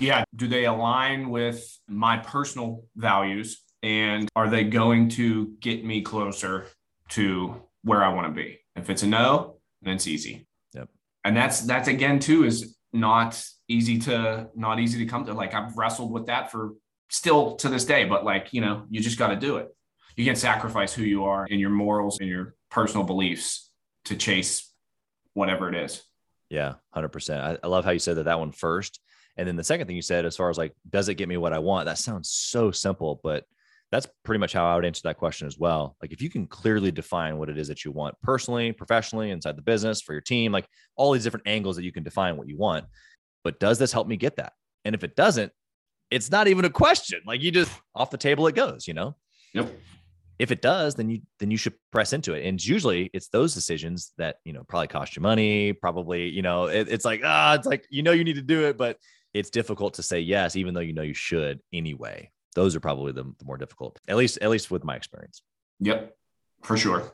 Yeah. 0.00 0.24
Do 0.34 0.48
they 0.48 0.64
align 0.64 1.30
with 1.30 1.64
my 1.88 2.18
personal 2.18 2.84
values? 2.96 3.62
And 3.82 4.28
are 4.34 4.48
they 4.48 4.64
going 4.64 5.10
to 5.10 5.54
get 5.60 5.84
me 5.84 6.02
closer 6.02 6.66
to 7.10 7.62
where 7.82 8.02
I 8.02 8.12
want 8.12 8.26
to 8.26 8.32
be? 8.32 8.58
If 8.76 8.90
it's 8.90 9.02
a 9.02 9.06
no, 9.06 9.58
then 9.82 9.96
it's 9.96 10.06
easy. 10.06 10.46
Yep. 10.72 10.88
And 11.24 11.36
that's 11.36 11.60
that's 11.60 11.88
again 11.88 12.18
too 12.18 12.44
is 12.44 12.76
not 12.92 13.42
easy 13.68 13.98
to 14.00 14.48
not 14.54 14.80
easy 14.80 14.98
to 15.00 15.06
come 15.06 15.26
to. 15.26 15.34
Like 15.34 15.54
I've 15.54 15.76
wrestled 15.76 16.12
with 16.12 16.26
that 16.26 16.50
for 16.50 16.72
still 17.10 17.56
to 17.56 17.68
this 17.68 17.84
day, 17.84 18.04
but 18.04 18.24
like, 18.24 18.48
you 18.52 18.60
know, 18.60 18.86
you 18.90 19.00
just 19.00 19.18
got 19.18 19.28
to 19.28 19.36
do 19.36 19.58
it. 19.58 19.68
You 20.16 20.24
can't 20.24 20.38
sacrifice 20.38 20.92
who 20.92 21.02
you 21.02 21.24
are 21.24 21.46
and 21.50 21.60
your 21.60 21.70
morals 21.70 22.20
and 22.20 22.28
your 22.28 22.54
personal 22.70 23.04
beliefs 23.04 23.70
to 24.06 24.16
chase 24.16 24.72
whatever 25.32 25.68
it 25.68 25.74
is. 25.74 26.02
Yeah, 26.50 26.74
100%. 26.94 27.40
I, 27.40 27.58
I 27.62 27.66
love 27.66 27.84
how 27.84 27.90
you 27.90 27.98
said 27.98 28.16
that 28.16 28.24
that 28.24 28.38
one 28.38 28.52
first. 28.52 29.00
And 29.36 29.48
then 29.48 29.56
the 29.56 29.64
second 29.64 29.86
thing 29.86 29.96
you 29.96 30.02
said, 30.02 30.24
as 30.24 30.36
far 30.36 30.50
as 30.50 30.58
like, 30.58 30.74
does 30.90 31.08
it 31.08 31.14
get 31.14 31.28
me 31.28 31.36
what 31.36 31.52
I 31.52 31.58
want? 31.58 31.86
That 31.86 31.98
sounds 31.98 32.30
so 32.30 32.70
simple, 32.70 33.20
but 33.22 33.44
that's 33.90 34.08
pretty 34.24 34.38
much 34.38 34.52
how 34.52 34.66
I 34.66 34.74
would 34.74 34.84
answer 34.84 35.02
that 35.04 35.18
question 35.18 35.46
as 35.46 35.58
well. 35.58 35.96
Like, 36.02 36.12
if 36.12 36.20
you 36.20 36.30
can 36.30 36.46
clearly 36.46 36.90
define 36.90 37.38
what 37.38 37.48
it 37.48 37.58
is 37.58 37.68
that 37.68 37.84
you 37.84 37.92
want 37.92 38.14
personally, 38.22 38.72
professionally, 38.72 39.30
inside 39.30 39.56
the 39.56 39.62
business, 39.62 40.00
for 40.00 40.12
your 40.12 40.20
team, 40.20 40.52
like 40.52 40.66
all 40.96 41.12
these 41.12 41.24
different 41.24 41.46
angles 41.46 41.76
that 41.76 41.84
you 41.84 41.92
can 41.92 42.02
define 42.02 42.36
what 42.36 42.48
you 42.48 42.56
want, 42.56 42.86
but 43.44 43.60
does 43.60 43.78
this 43.78 43.92
help 43.92 44.08
me 44.08 44.16
get 44.16 44.36
that? 44.36 44.52
And 44.84 44.94
if 44.94 45.04
it 45.04 45.16
doesn't, 45.16 45.52
it's 46.10 46.30
not 46.30 46.48
even 46.48 46.64
a 46.64 46.70
question. 46.70 47.20
Like, 47.26 47.42
you 47.42 47.50
just 47.50 47.72
off 47.94 48.10
the 48.10 48.18
table 48.18 48.46
it 48.46 48.54
goes, 48.54 48.86
you 48.86 48.94
know? 48.94 49.16
Yep. 49.52 49.72
If 50.38 50.50
it 50.50 50.62
does, 50.62 50.96
then 50.96 51.08
you 51.08 51.20
then 51.38 51.52
you 51.52 51.56
should 51.56 51.74
press 51.92 52.12
into 52.12 52.34
it. 52.34 52.44
And 52.44 52.64
usually 52.64 53.08
it's 53.14 53.28
those 53.28 53.54
decisions 53.54 54.12
that 54.18 54.38
you 54.44 54.52
know 54.52 54.64
probably 54.64 54.88
cost 54.88 55.14
you 55.14 55.22
money, 55.22 55.72
probably, 55.72 56.28
you 56.28 56.42
know, 56.42 56.64
it, 56.64 56.88
it's 56.88 57.04
like, 57.04 57.20
ah, 57.24 57.54
it's 57.54 57.66
like 57.66 57.86
you 57.88 58.02
know 58.02 58.10
you 58.10 58.24
need 58.24 58.34
to 58.34 58.42
do 58.42 58.64
it, 58.64 58.76
but 58.76 58.98
it's 59.34 59.50
difficult 59.50 59.94
to 59.94 60.02
say 60.02 60.20
yes, 60.20 60.56
even 60.56 60.72
though 60.72 60.80
you 60.80 60.92
know 60.92 61.02
you 61.02 61.14
should 61.14 61.60
anyway. 61.72 62.30
Those 62.54 62.76
are 62.76 62.80
probably 62.80 63.12
the, 63.12 63.24
the 63.24 63.44
more 63.44 63.58
difficult, 63.58 64.00
at 64.08 64.16
least, 64.16 64.38
at 64.40 64.48
least 64.48 64.70
with 64.70 64.84
my 64.84 64.94
experience. 64.94 65.42
Yep, 65.80 66.16
for 66.62 66.76
sure. 66.76 67.12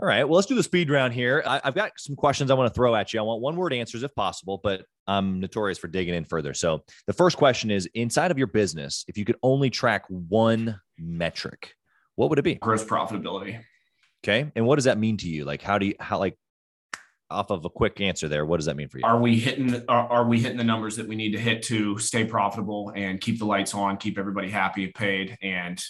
All 0.00 0.08
right. 0.08 0.24
Well, 0.24 0.34
let's 0.34 0.48
do 0.48 0.54
the 0.54 0.62
speed 0.62 0.90
round 0.90 1.14
here. 1.14 1.42
I, 1.46 1.60
have 1.64 1.74
got 1.74 1.92
some 1.96 2.16
questions 2.16 2.50
I 2.50 2.54
want 2.54 2.68
to 2.68 2.74
throw 2.74 2.94
at 2.94 3.12
you. 3.12 3.20
I 3.20 3.22
want 3.22 3.40
one 3.40 3.56
word 3.56 3.72
answers 3.72 4.02
if 4.02 4.14
possible, 4.14 4.60
but 4.62 4.84
I'm 5.06 5.38
notorious 5.38 5.78
for 5.78 5.86
digging 5.86 6.14
in 6.14 6.24
further. 6.24 6.54
So 6.54 6.82
the 7.06 7.12
first 7.12 7.36
question 7.36 7.70
is 7.70 7.88
inside 7.94 8.30
of 8.30 8.38
your 8.38 8.48
business, 8.48 9.04
if 9.06 9.16
you 9.16 9.24
could 9.24 9.36
only 9.42 9.70
track 9.70 10.04
one 10.08 10.80
metric, 10.98 11.74
what 12.16 12.30
would 12.30 12.38
it 12.38 12.42
be? 12.42 12.56
Gross 12.56 12.84
profitability. 12.84 13.60
Okay. 14.24 14.50
And 14.56 14.66
what 14.66 14.76
does 14.76 14.84
that 14.84 14.98
mean 14.98 15.18
to 15.18 15.28
you? 15.28 15.44
Like, 15.44 15.62
how 15.62 15.78
do 15.78 15.86
you, 15.86 15.94
how, 16.00 16.18
like, 16.18 16.36
off 17.32 17.50
of 17.50 17.64
a 17.64 17.70
quick 17.70 18.00
answer 18.00 18.28
there, 18.28 18.46
what 18.46 18.58
does 18.58 18.66
that 18.66 18.76
mean 18.76 18.88
for 18.88 18.98
you? 18.98 19.04
Are 19.04 19.20
we 19.20 19.38
hitting 19.38 19.82
are, 19.88 20.08
are, 20.08 20.24
we 20.24 20.40
hitting 20.40 20.58
the 20.58 20.64
numbers 20.64 20.96
that 20.96 21.08
we 21.08 21.16
need 21.16 21.32
to 21.32 21.38
hit 21.38 21.62
to 21.64 21.98
stay 21.98 22.24
profitable 22.24 22.92
and 22.94 23.20
keep 23.20 23.38
the 23.38 23.44
lights 23.44 23.74
on, 23.74 23.96
keep 23.96 24.18
everybody 24.18 24.50
happy, 24.50 24.88
paid, 24.88 25.36
and 25.42 25.82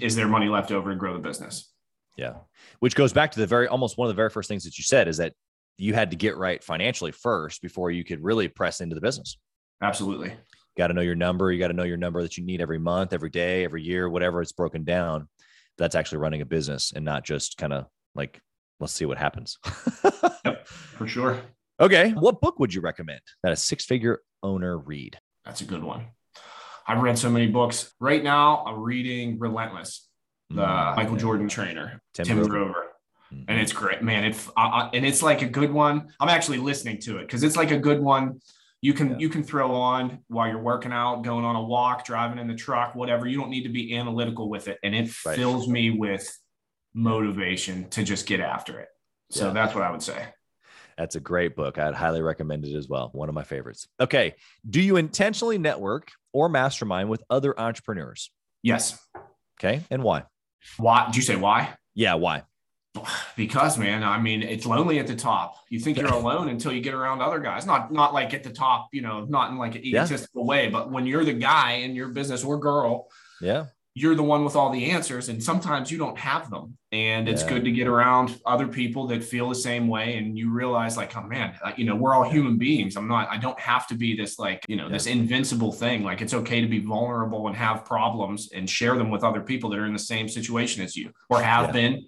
is 0.00 0.16
there 0.16 0.28
money 0.28 0.48
left 0.48 0.72
over 0.72 0.90
to 0.90 0.96
grow 0.96 1.12
the 1.12 1.18
business? 1.18 1.72
Yeah. 2.16 2.34
Which 2.80 2.94
goes 2.94 3.12
back 3.12 3.32
to 3.32 3.40
the 3.40 3.46
very 3.46 3.68
almost 3.68 3.98
one 3.98 4.06
of 4.06 4.14
the 4.14 4.16
very 4.18 4.30
first 4.30 4.48
things 4.48 4.64
that 4.64 4.78
you 4.78 4.84
said 4.84 5.08
is 5.08 5.18
that 5.18 5.34
you 5.78 5.94
had 5.94 6.10
to 6.10 6.16
get 6.16 6.36
right 6.36 6.62
financially 6.62 7.12
first 7.12 7.60
before 7.60 7.90
you 7.90 8.04
could 8.04 8.22
really 8.22 8.48
press 8.48 8.80
into 8.80 8.94
the 8.94 9.00
business. 9.00 9.36
Absolutely. 9.82 10.32
Got 10.78 10.88
to 10.88 10.94
know 10.94 11.02
your 11.02 11.14
number. 11.14 11.52
You 11.52 11.58
got 11.58 11.68
to 11.68 11.74
know 11.74 11.84
your 11.84 11.96
number 11.96 12.22
that 12.22 12.36
you 12.36 12.44
need 12.44 12.60
every 12.60 12.78
month, 12.78 13.12
every 13.12 13.30
day, 13.30 13.64
every 13.64 13.82
year, 13.82 14.08
whatever 14.08 14.40
it's 14.40 14.52
broken 14.52 14.84
down. 14.84 15.28
That's 15.78 15.94
actually 15.94 16.18
running 16.18 16.40
a 16.40 16.46
business 16.46 16.92
and 16.94 17.04
not 17.04 17.24
just 17.24 17.58
kind 17.58 17.72
of 17.72 17.86
like 18.14 18.40
let's 18.80 18.92
see 18.92 19.06
what 19.06 19.18
happens. 19.18 19.58
yep, 20.44 20.66
for 20.66 21.06
sure. 21.06 21.40
Okay. 21.80 22.10
What 22.10 22.40
book 22.40 22.58
would 22.58 22.72
you 22.72 22.80
recommend 22.80 23.20
that 23.42 23.52
a 23.52 23.56
six 23.56 23.84
figure 23.84 24.20
owner 24.42 24.78
read? 24.78 25.18
That's 25.44 25.60
a 25.60 25.64
good 25.64 25.82
one. 25.82 26.06
I've 26.86 27.02
read 27.02 27.18
so 27.18 27.30
many 27.30 27.48
books. 27.48 27.92
Right 28.00 28.22
now, 28.22 28.64
I'm 28.66 28.80
reading 28.80 29.38
Relentless, 29.38 30.08
the 30.50 30.62
mm-hmm. 30.62 30.96
Michael 30.96 31.16
Jordan 31.16 31.48
trainer, 31.48 32.00
Tim, 32.14 32.26
Tim 32.26 32.46
Grover. 32.46 32.86
Mm-hmm. 33.32 33.44
And 33.48 33.60
it's 33.60 33.72
great, 33.72 34.02
man. 34.02 34.24
It 34.24 34.36
uh, 34.56 34.88
and 34.94 35.04
it's 35.04 35.22
like 35.22 35.42
a 35.42 35.46
good 35.46 35.72
one. 35.72 36.08
I'm 36.20 36.28
actually 36.28 36.58
listening 36.58 37.00
to 37.00 37.18
it 37.18 37.22
because 37.22 37.42
it's 37.42 37.56
like 37.56 37.72
a 37.72 37.78
good 37.78 38.00
one. 38.00 38.40
You 38.82 38.92
can 38.92 39.10
yeah. 39.10 39.16
you 39.18 39.28
can 39.28 39.42
throw 39.42 39.74
on 39.74 40.20
while 40.28 40.48
you're 40.48 40.62
working 40.62 40.92
out, 40.92 41.22
going 41.22 41.44
on 41.44 41.56
a 41.56 41.62
walk, 41.62 42.04
driving 42.04 42.38
in 42.38 42.46
the 42.46 42.54
truck, 42.54 42.94
whatever. 42.94 43.26
You 43.26 43.38
don't 43.38 43.50
need 43.50 43.64
to 43.64 43.68
be 43.68 43.96
analytical 43.96 44.48
with 44.48 44.68
it, 44.68 44.78
and 44.84 44.94
it 44.94 45.10
right. 45.24 45.34
fills 45.34 45.66
me 45.66 45.90
with 45.90 46.24
motivation 46.96 47.88
to 47.90 48.02
just 48.02 48.26
get 48.26 48.40
after 48.40 48.80
it. 48.80 48.88
So 49.30 49.48
yeah. 49.48 49.52
that's 49.52 49.74
what 49.74 49.84
I 49.84 49.90
would 49.90 50.02
say. 50.02 50.26
That's 50.96 51.14
a 51.14 51.20
great 51.20 51.54
book. 51.54 51.78
I'd 51.78 51.94
highly 51.94 52.22
recommend 52.22 52.64
it 52.64 52.74
as 52.74 52.88
well. 52.88 53.10
One 53.12 53.28
of 53.28 53.34
my 53.34 53.44
favorites. 53.44 53.86
Okay. 54.00 54.34
Do 54.68 54.80
you 54.80 54.96
intentionally 54.96 55.58
network 55.58 56.10
or 56.32 56.48
mastermind 56.48 57.10
with 57.10 57.22
other 57.28 57.58
entrepreneurs? 57.60 58.30
Yes. 58.62 58.98
Okay. 59.60 59.82
And 59.90 60.02
why? 60.02 60.24
Why? 60.78 61.06
Did 61.06 61.16
you 61.16 61.22
say 61.22 61.36
why? 61.36 61.74
Yeah. 61.94 62.14
Why? 62.14 62.44
Because 63.36 63.76
man, 63.76 64.02
I 64.02 64.18
mean, 64.18 64.42
it's 64.42 64.64
lonely 64.64 64.98
at 64.98 65.06
the 65.06 65.14
top. 65.14 65.56
You 65.68 65.78
think 65.80 65.98
you're 65.98 66.06
alone 66.06 66.48
until 66.48 66.72
you 66.72 66.80
get 66.80 66.94
around 66.94 67.20
other 67.20 67.40
guys. 67.40 67.66
Not 67.66 67.92
not 67.92 68.14
like 68.14 68.32
at 68.32 68.42
the 68.42 68.50
top, 68.50 68.88
you 68.92 69.02
know, 69.02 69.26
not 69.26 69.50
in 69.50 69.58
like 69.58 69.74
an 69.74 69.84
egotistical 69.84 70.44
yeah. 70.44 70.48
way, 70.48 70.68
but 70.70 70.90
when 70.90 71.06
you're 71.06 71.24
the 71.24 71.34
guy 71.34 71.72
in 71.72 71.94
your 71.94 72.08
business 72.08 72.42
or 72.42 72.58
girl, 72.58 73.08
yeah, 73.42 73.66
you're 73.96 74.14
the 74.14 74.22
one 74.22 74.44
with 74.44 74.54
all 74.54 74.68
the 74.68 74.90
answers 74.90 75.30
and 75.30 75.42
sometimes 75.42 75.90
you 75.90 75.96
don't 75.96 76.18
have 76.18 76.50
them 76.50 76.76
and 76.92 77.30
it's 77.30 77.42
yeah. 77.42 77.48
good 77.48 77.64
to 77.64 77.72
get 77.72 77.86
around 77.86 78.38
other 78.44 78.68
people 78.68 79.06
that 79.06 79.24
feel 79.24 79.48
the 79.48 79.54
same 79.54 79.88
way 79.88 80.18
and 80.18 80.36
you 80.36 80.50
realize 80.50 80.98
like 80.98 81.16
oh 81.16 81.22
man 81.22 81.54
you 81.78 81.84
know 81.86 81.96
we're 81.96 82.14
all 82.14 82.22
human 82.22 82.58
beings 82.58 82.94
i'm 82.94 83.08
not 83.08 83.26
i 83.30 83.38
don't 83.38 83.58
have 83.58 83.86
to 83.86 83.94
be 83.94 84.14
this 84.14 84.38
like 84.38 84.62
you 84.68 84.76
know 84.76 84.86
yeah. 84.86 84.92
this 84.92 85.06
invincible 85.06 85.72
thing 85.72 86.04
like 86.04 86.20
it's 86.20 86.34
okay 86.34 86.60
to 86.60 86.68
be 86.68 86.78
vulnerable 86.78 87.46
and 87.46 87.56
have 87.56 87.86
problems 87.86 88.50
and 88.54 88.68
share 88.68 88.96
them 88.98 89.10
with 89.10 89.24
other 89.24 89.40
people 89.40 89.70
that 89.70 89.78
are 89.78 89.86
in 89.86 89.94
the 89.94 89.98
same 89.98 90.28
situation 90.28 90.84
as 90.84 90.94
you 90.94 91.10
or 91.30 91.40
have 91.40 91.66
yeah. 91.66 91.72
been 91.72 92.06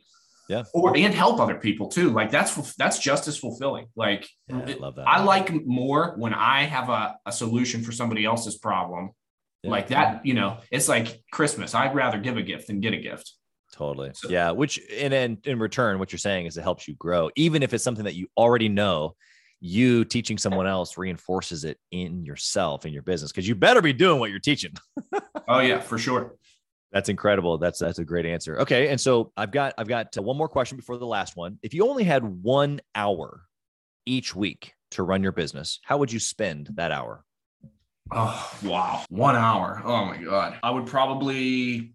yeah 0.51 0.63
or 0.75 0.95
and 0.95 1.15
help 1.15 1.41
other 1.41 1.57
people 1.57 1.89
too 1.89 2.11
like 2.11 2.31
that's 2.31 2.75
that's 2.75 2.99
just 2.99 3.27
as 3.29 3.39
fulfilling 3.39 3.87
like 3.97 4.29
I, 4.53 4.75
love 4.75 4.97
that. 4.97 5.09
I 5.09 5.23
like 5.23 5.55
more 5.65 6.15
when 6.19 6.35
i 6.35 6.65
have 6.65 6.91
a, 6.91 7.17
a 7.25 7.33
solution 7.33 7.83
for 7.83 7.93
somebody 7.93 8.27
else's 8.27 8.59
problem 8.59 9.13
yeah. 9.63 9.71
Like 9.71 9.89
that, 9.89 10.25
you 10.25 10.35
know, 10.35 10.59
it's 10.71 10.89
like 10.89 11.21
Christmas. 11.33 11.75
I'd 11.75 11.95
rather 11.95 12.19
give 12.19 12.37
a 12.37 12.43
gift 12.43 12.69
than 12.69 12.81
get 12.81 12.95
a 12.95 12.99
gift. 12.99 13.33
Totally. 13.73 14.11
So, 14.15 14.29
yeah. 14.29 14.53
Which, 14.53 14.81
and 14.97 15.13
then 15.13 15.39
in 15.45 15.59
return, 15.59 15.99
what 15.99 16.13
you're 16.13 16.19
saying 16.19 16.47
is 16.47 16.57
it 16.57 16.63
helps 16.63 16.87
you 16.87 16.95
grow, 16.95 17.31
even 17.37 17.63
if 17.63 17.75
it's 17.75 17.85
something 17.85 18.05
that 18.05 18.15
you 18.15 18.29
already 18.37 18.69
know. 18.69 19.15
You 19.61 20.05
teaching 20.05 20.39
someone 20.39 20.69
else 20.69 20.97
reinforces 20.97 21.65
it 21.65 21.79
in 21.91 22.25
yourself 22.25 22.87
in 22.87 22.93
your 22.93 23.03
business 23.03 23.33
because 23.33 23.49
you 23.49 23.57
better 23.57 23.83
be 23.83 23.93
doing 23.93 24.21
what 24.21 24.31
you're 24.31 24.39
teaching. 24.39 24.73
oh 25.49 25.59
yeah, 25.59 25.81
for 25.81 25.99
sure. 25.99 26.37
That's 26.93 27.09
incredible. 27.09 27.59
That's 27.59 27.81
that's 27.81 27.99
a 27.99 28.05
great 28.05 28.25
answer. 28.25 28.61
Okay, 28.61 28.87
and 28.87 29.01
so 29.01 29.33
I've 29.37 29.51
got 29.51 29.75
I've 29.77 29.89
got 29.89 30.17
one 30.17 30.37
more 30.37 30.49
question 30.49 30.77
before 30.77 30.97
the 30.97 31.07
last 31.07 31.37
one. 31.37 31.59
If 31.61 31.75
you 31.75 31.89
only 31.89 32.05
had 32.05 32.23
one 32.23 32.81
hour 32.95 33.43
each 34.07 34.33
week 34.33 34.75
to 34.93 35.03
run 35.03 35.25
your 35.25 35.33
business, 35.33 35.81
how 35.83 35.99
would 35.99 36.13
you 36.13 36.21
spend 36.21 36.71
that 36.75 36.93
hour? 36.93 37.25
Oh, 38.11 38.59
wow. 38.65 39.05
One 39.09 39.37
hour. 39.37 39.83
Oh, 39.85 40.05
my 40.07 40.17
God. 40.17 40.59
I 40.63 40.71
would 40.71 40.87
probably 40.87 41.95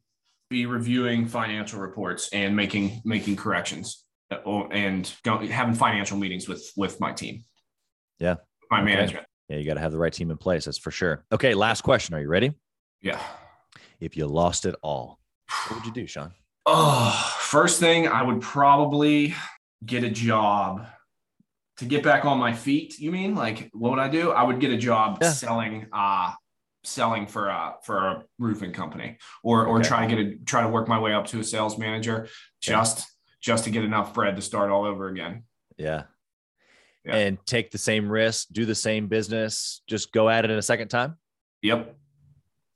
be 0.49 0.65
reviewing 0.65 1.27
financial 1.27 1.79
reports 1.79 2.29
and 2.31 2.55
making 2.55 3.01
making 3.03 3.35
corrections 3.35 4.05
uh, 4.31 4.67
and 4.67 5.11
having 5.25 5.73
financial 5.73 6.17
meetings 6.17 6.47
with 6.47 6.71
with 6.77 6.99
my 6.99 7.11
team. 7.11 7.43
Yeah. 8.19 8.35
My 8.69 8.81
okay. 8.81 8.93
management. 8.93 9.25
Yeah, 9.49 9.57
you 9.57 9.65
got 9.65 9.73
to 9.75 9.79
have 9.79 9.91
the 9.91 9.97
right 9.97 10.13
team 10.13 10.31
in 10.31 10.37
place. 10.37 10.65
That's 10.65 10.77
for 10.77 10.91
sure. 10.91 11.25
Okay, 11.31 11.53
last 11.53 11.81
question. 11.81 12.15
Are 12.15 12.21
you 12.21 12.27
ready? 12.27 12.53
Yeah. 13.01 13.19
If 13.99 14.15
you 14.15 14.25
lost 14.27 14.65
it 14.65 14.75
all, 14.81 15.19
what 15.67 15.77
would 15.77 15.85
you 15.85 15.91
do, 15.91 16.07
Shawn? 16.07 16.33
Oh, 16.65 17.35
first 17.39 17.79
thing 17.79 18.07
I 18.07 18.23
would 18.23 18.41
probably 18.41 19.35
get 19.85 20.03
a 20.03 20.09
job 20.09 20.85
to 21.83 21.89
get 21.89 22.03
back 22.03 22.25
on 22.25 22.37
my 22.37 22.53
feet 22.53 22.97
you 22.99 23.11
mean? 23.11 23.35
Like 23.35 23.69
what 23.73 23.91
would 23.91 23.99
i 23.99 24.07
do? 24.07 24.31
I 24.31 24.43
would 24.43 24.59
get 24.59 24.71
a 24.71 24.77
job 24.77 25.19
yeah. 25.21 25.31
selling 25.31 25.87
uh 25.91 26.33
selling 26.85 27.27
for 27.27 27.47
a 27.47 27.75
for 27.83 27.97
a 27.97 28.23
roofing 28.39 28.73
company 28.73 29.17
or 29.43 29.65
or 29.65 29.79
okay. 29.79 29.87
try 29.87 30.07
to 30.07 30.15
get 30.15 30.25
a 30.25 30.35
try 30.45 30.61
to 30.61 30.67
work 30.67 30.87
my 30.87 30.99
way 30.99 31.13
up 31.13 31.27
to 31.27 31.39
a 31.39 31.43
sales 31.43 31.77
manager 31.77 32.27
just 32.61 32.99
yeah. 32.99 33.03
just 33.41 33.63
to 33.65 33.69
get 33.69 33.83
enough 33.83 34.13
bread 34.13 34.35
to 34.35 34.41
start 34.41 34.71
all 34.71 34.85
over 34.85 35.07
again. 35.09 35.43
Yeah. 35.77 36.03
yeah. 37.05 37.15
And 37.15 37.45
take 37.45 37.71
the 37.71 37.77
same 37.77 38.09
risk 38.09 38.47
do 38.51 38.65
the 38.65 38.75
same 38.75 39.07
business 39.07 39.81
just 39.87 40.11
go 40.11 40.29
at 40.29 40.45
it 40.45 40.51
in 40.51 40.57
a 40.57 40.63
second 40.63 40.87
time? 40.87 41.17
Yep. 41.61 41.95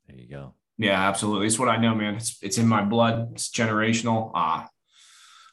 There 0.08 0.18
you 0.18 0.30
go. 0.30 0.54
Yeah 0.78 1.08
absolutely. 1.08 1.48
It's 1.48 1.60
what 1.60 1.70
i 1.70 1.78
know 1.78 1.96
man. 1.96 2.16
It's 2.16 2.38
it's 2.42 2.58
in 2.58 2.68
my 2.68 2.84
blood. 2.84 3.30
It's 3.34 3.50
generational. 3.50 4.32
Uh 4.34 4.66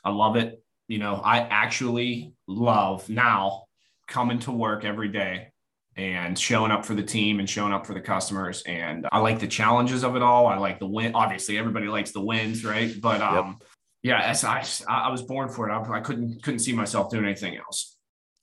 i 0.05 0.11
love 0.11 0.37
it 0.37 0.64
you 0.89 0.99
know, 0.99 1.17
I 1.17 1.39
actually 1.39 2.35
love 2.47 3.09
now 3.09 3.65
coming 4.07 4.39
to 4.41 4.53
work 4.53 4.85
every 4.85 5.09
day 5.09 5.49
and 5.97 6.39
showing 6.39 6.71
up 6.71 6.85
for 6.85 6.95
the 6.95 7.03
team 7.03 7.39
and 7.39 7.49
showing 7.49 7.73
up 7.73 7.87
for 7.87 7.95
the 7.95 8.01
customers. 8.01 8.63
And 8.67 9.07
I 9.13 9.21
like 9.21 9.39
the 9.39 9.47
challenges 9.47 10.03
of 10.03 10.17
it 10.17 10.23
all. 10.23 10.47
I 10.47 10.57
like 10.57 10.79
the 10.79 10.87
win. 10.87 11.15
Obviously, 11.15 11.57
everybody 11.57 11.87
likes 11.87 12.11
the 12.11 12.21
wins, 12.21 12.65
right? 12.65 12.93
But 13.01 13.21
um, 13.21 13.59
yep. 14.03 14.35
yeah, 14.43 14.49
I, 14.49 14.65
I 14.89 15.11
was 15.11 15.23
born 15.23 15.49
for 15.49 15.69
it. 15.69 15.73
I, 15.73 15.99
I 15.99 16.01
couldn't 16.01 16.43
couldn't 16.43 16.61
see 16.61 16.73
myself 16.73 17.11
doing 17.11 17.25
anything 17.25 17.57
else. 17.57 17.97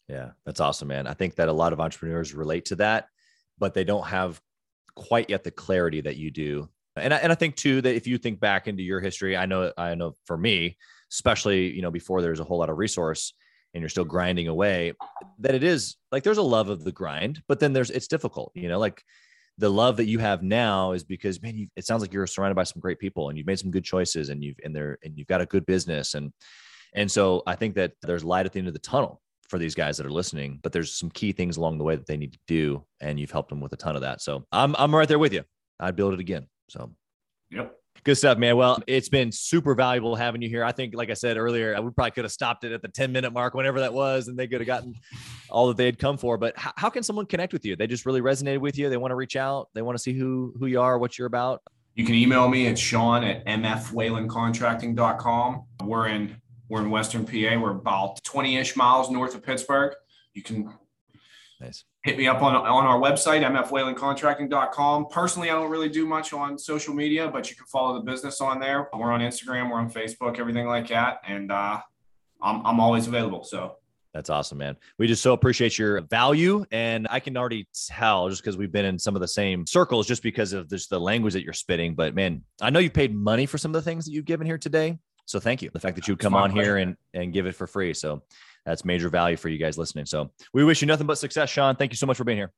Yeah, 0.08 0.32
that's 0.46 0.60
awesome, 0.60 0.88
man. 0.88 1.08
I 1.08 1.14
think 1.14 1.36
that 1.36 1.50
a 1.50 1.54
lot 1.54 1.74
of 1.74 1.80
entrepreneurs 1.80 2.34
relate 2.34 2.66
to 2.66 2.76
that, 2.78 3.08
but 3.58 3.74
they 3.74 3.84
don't 3.84 4.06
have 4.08 4.42
quite 4.96 5.30
yet 5.30 5.44
the 5.44 5.52
clarity 5.52 6.02
that 6.02 6.18
you 6.18 6.32
do. 6.32 6.70
And 6.96 7.14
I, 7.14 7.18
and 7.18 7.32
I 7.32 7.36
think 7.36 7.56
too 7.56 7.82
that 7.82 7.96
if 7.96 8.08
you 8.08 8.18
think 8.18 8.40
back 8.40 8.68
into 8.68 8.84
your 8.84 9.00
history, 9.00 9.38
I 9.38 9.46
know 9.46 9.72
I 9.78 9.96
know 9.96 10.16
for 10.26 10.38
me, 10.38 10.78
especially 11.12 11.72
you 11.74 11.82
know 11.82 11.92
before 11.92 12.22
there's 12.22 12.40
a 12.40 12.44
whole 12.44 12.60
lot 12.60 12.70
of 12.70 12.78
resource, 12.78 13.34
and 13.74 13.82
you're 13.82 13.90
still 13.90 14.06
grinding 14.06 14.48
away 14.48 14.94
that 15.40 15.56
it 15.56 15.64
is 15.64 15.96
like 16.12 16.24
there's 16.24 16.38
a 16.38 16.42
love 16.42 16.70
of 16.70 16.84
the 16.84 16.92
grind 16.92 17.42
but 17.48 17.60
then 17.60 17.74
there's 17.74 17.90
it's 17.90 18.08
difficult 18.08 18.52
you 18.56 18.68
know 18.68 18.80
like 18.80 19.04
the 19.58 19.70
love 19.70 19.98
that 19.98 20.06
you 20.06 20.20
have 20.20 20.42
now 20.44 20.92
is 20.92 21.04
because 21.04 21.42
man 21.42 21.58
you, 21.58 21.68
it 21.76 21.86
sounds 21.86 22.02
like 22.02 22.14
you're 22.14 22.28
surrounded 22.28 22.56
by 22.56 22.64
some 22.64 22.80
great 22.80 23.00
people 23.00 23.30
and 23.30 23.38
you've 23.38 23.48
made 23.48 23.60
some 23.60 23.72
good 23.72 23.84
choices 23.84 24.30
and 24.30 24.44
you've 24.44 24.58
and 24.64 24.76
there 24.76 24.98
and 25.04 25.18
you've 25.18 25.28
got 25.28 25.42
a 25.42 25.46
good 25.46 25.66
business. 25.66 26.14
And 26.14 26.34
and 26.94 27.10
so 27.10 27.44
i 27.48 27.56
think 27.56 27.76
that 27.76 27.94
there's 28.02 28.24
light 28.24 28.46
at 28.46 28.52
the 28.52 28.60
end 28.60 28.68
of 28.68 28.74
the 28.74 28.80
tunnel 28.80 29.22
for 29.48 29.58
these 29.58 29.76
guys 29.76 29.98
that 29.98 30.06
are 30.06 30.12
listening 30.12 30.60
but 30.62 30.72
there's 30.72 30.94
some 30.94 31.10
key 31.10 31.32
things 31.32 31.58
along 31.58 31.78
the 31.78 31.84
way 31.84 31.96
that 31.96 32.06
they 32.06 32.18
need 32.18 32.34
to 32.34 32.40
do 32.48 32.86
and 33.02 33.20
you've 33.20 33.32
helped 33.32 33.50
them 33.50 33.62
with 33.62 33.74
a 33.74 33.78
ton 33.78 33.96
of 33.96 34.02
that. 34.02 34.22
So 34.22 34.46
i'm 34.52 34.76
i'm 34.78 34.94
right 34.94 35.08
there 35.08 35.20
with 35.20 35.34
you. 35.34 35.44
I'd 35.80 35.96
build 35.96 36.14
it 36.14 36.20
again. 36.20 36.48
So. 36.70 36.92
Yep 37.50 37.81
Good 38.04 38.16
stuff, 38.16 38.40
man. 38.40 38.58
Well, 38.58 38.82
it's 38.88 39.10
been 39.10 39.32
super 39.32 39.76
valuable 39.76 40.16
having 40.16 40.42
you 40.42 40.50
here. 40.50 40.64
I 40.64 40.72
think, 40.72 40.96
like 40.96 41.12
I 41.12 41.14
said 41.14 41.38
earlier, 41.38 41.80
we 41.80 41.92
probably 41.92 42.10
could 42.10 42.26
have 42.26 42.32
stopped 42.32 42.64
it 42.64 42.72
at 42.72 42.82
the 42.82 42.88
10 42.88 43.12
minute 43.12 43.32
mark, 43.32 43.54
whenever 43.54 43.80
that 43.80 43.94
was, 43.94 44.28
and 44.28 44.40
they 44.40 44.48
could 44.48 44.60
have 44.60 44.66
gotten 44.66 44.96
all 45.52 45.68
that 45.68 45.78
they 45.78 45.86
had 45.86 46.00
come 46.00 46.18
for. 46.18 46.36
But 46.36 46.58
how, 46.58 46.72
how 46.78 46.90
can 46.90 47.04
someone 47.04 47.28
connect 47.28 47.54
with 47.54 47.64
you? 47.64 47.76
They 47.76 47.86
just 47.86 48.08
really 48.08 48.22
resonated 48.22 48.58
with 48.58 48.76
you. 48.76 48.90
They 48.90 48.98
want 48.98 49.12
to 49.12 49.16
reach 49.16 49.36
out. 49.36 49.70
They 49.76 49.84
want 49.84 49.96
to 49.98 50.02
see 50.02 50.14
who, 50.14 50.52
who 50.60 50.66
you 50.66 50.82
are, 50.82 50.98
what 50.98 51.20
you're 51.20 51.28
about. 51.28 51.62
You 51.94 52.04
can 52.04 52.16
email 52.16 52.48
me 52.48 52.66
at 52.68 52.80
Shawn 52.80 53.24
at 53.24 53.46
mfwhalencontracting.com. 53.46 55.64
We're 55.84 56.08
in, 56.08 56.42
we're 56.70 56.82
in 56.82 56.90
Western 56.90 57.24
PA. 57.24 57.60
We're 57.60 57.70
about 57.72 58.24
20 58.24 58.58
ish 58.58 58.76
miles 58.76 59.12
north 59.12 59.36
of 59.36 59.44
Pittsburgh. 59.44 59.94
You 60.34 60.42
can 60.42 60.74
Nice. 61.62 61.86
Hit 62.04 62.18
me 62.18 62.28
up 62.28 62.42
on, 62.42 62.56
on 62.56 62.86
our 62.86 63.00
website, 63.00 63.44
mfwhalencontracting.com. 63.44 65.06
Personally, 65.12 65.52
I 65.52 65.54
don't 65.54 65.70
really 65.70 65.90
do 65.90 66.08
much 66.08 66.34
on 66.34 66.58
social 66.58 66.96
media, 66.96 67.28
but 67.28 67.52
you 67.52 67.56
can 67.56 67.68
follow 67.68 67.94
the 67.94 68.02
business 68.02 68.42
on 68.42 68.60
there. 68.60 68.90
We're 68.94 69.12
on 69.12 69.20
Instagram, 69.20 69.70
we're 69.70 69.78
on 69.78 69.92
Facebook, 69.92 70.40
everything 70.40 70.66
like 70.66 70.88
that. 70.88 71.22
And 71.28 71.52
uh, 71.52 71.80
I'm, 72.42 72.66
I'm 72.66 72.80
always 72.80 73.06
available. 73.06 73.44
So 73.44 73.76
that's 74.12 74.32
awesome, 74.32 74.58
man. 74.58 74.76
We 74.98 75.06
just 75.06 75.22
so 75.22 75.34
appreciate 75.34 75.78
your 75.78 76.02
value. 76.02 76.66
And 76.72 77.08
I 77.12 77.20
can 77.20 77.38
already 77.38 77.68
tell 77.88 78.28
just 78.28 78.42
because 78.42 78.58
we've 78.58 78.72
been 78.72 78.86
in 78.86 78.98
some 78.98 79.16
of 79.16 79.22
the 79.22 79.28
same 79.28 79.68
circles, 79.68 80.08
just 80.08 80.24
because 80.24 80.54
of 80.54 80.68
the 80.68 81.00
language 81.00 81.34
that 81.34 81.44
you're 81.44 81.54
spitting. 81.54 81.94
But 81.94 82.16
man, 82.16 82.44
I 82.60 82.72
know 82.72 82.80
you 82.80 82.90
paid 82.90 83.14
money 83.16 83.46
for 83.46 83.60
some 83.60 83.70
of 83.70 83.84
the 83.84 83.88
things 83.88 84.06
that 84.06 84.12
you've 84.12 84.26
given 84.26 84.48
here 84.48 84.58
today. 84.58 84.98
So 85.26 85.40
thank 85.40 85.62
you. 85.62 85.70
The 85.72 85.80
fact 85.80 85.96
that 85.96 86.08
you 86.08 86.14
would 86.14 86.20
come 86.20 86.34
on 86.34 86.50
here 86.50 86.78
and, 86.78 86.98
and 87.14 87.32
give 87.32 87.46
it 87.46 87.54
for 87.54 87.68
free. 87.68 87.94
So 87.94 88.24
that's 88.66 88.86
major 88.86 89.10
value 89.10 89.38
for 89.38 89.50
you 89.50 89.58
guys 89.58 89.78
listening. 89.78 90.06
So 90.06 90.32
we 90.54 90.64
wish 90.64 90.82
you 90.82 90.88
nothing 90.88 91.08
but 91.08 91.18
success, 91.18 91.50
Shawn. 91.50 91.76
Thank 91.76 91.92
you 91.92 91.98
so 91.98 92.06
much 92.06 92.18
for 92.18 92.24
being 92.24 92.38
here. 92.38 92.52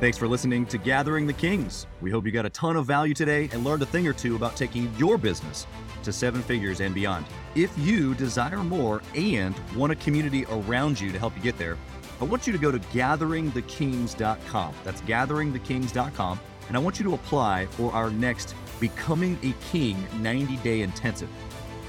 Thanks 0.00 0.18
for 0.18 0.28
listening 0.28 0.66
to 0.66 0.76
Gathering 0.76 1.26
the 1.26 1.32
Kings. 1.32 1.86
We 2.00 2.10
hope 2.10 2.26
you 2.26 2.32
got 2.32 2.44
a 2.44 2.50
ton 2.50 2.76
of 2.76 2.84
value 2.84 3.14
today 3.14 3.48
and 3.52 3.64
learned 3.64 3.82
a 3.82 3.86
thing 3.86 4.06
or 4.06 4.12
two 4.12 4.36
about 4.36 4.56
taking 4.56 4.92
your 4.98 5.16
business 5.16 5.66
to 6.02 6.12
seven 6.12 6.42
figures 6.42 6.80
and 6.80 6.94
beyond. 6.94 7.24
If 7.54 7.72
you 7.78 8.14
desire 8.14 8.58
more 8.58 9.02
and 9.14 9.54
want 9.74 9.92
a 9.92 9.96
community 9.96 10.44
around 10.50 11.00
you 11.00 11.10
to 11.10 11.18
help 11.18 11.34
you 11.36 11.42
get 11.42 11.56
there, 11.56 11.78
I 12.20 12.24
want 12.24 12.46
you 12.46 12.52
to 12.52 12.58
go 12.58 12.70
to 12.70 12.78
gatheringthekings.com. 12.78 14.74
That's 14.84 15.00
gatheringthekings.com. 15.02 16.40
And 16.68 16.76
I 16.76 16.80
want 16.80 16.98
you 16.98 17.04
to 17.04 17.14
apply 17.14 17.66
for 17.66 17.92
our 17.92 18.10
next 18.10 18.54
Becoming 18.80 19.38
a 19.42 19.52
King 19.70 19.96
90 20.20 20.56
day 20.58 20.82
intensive. 20.82 21.30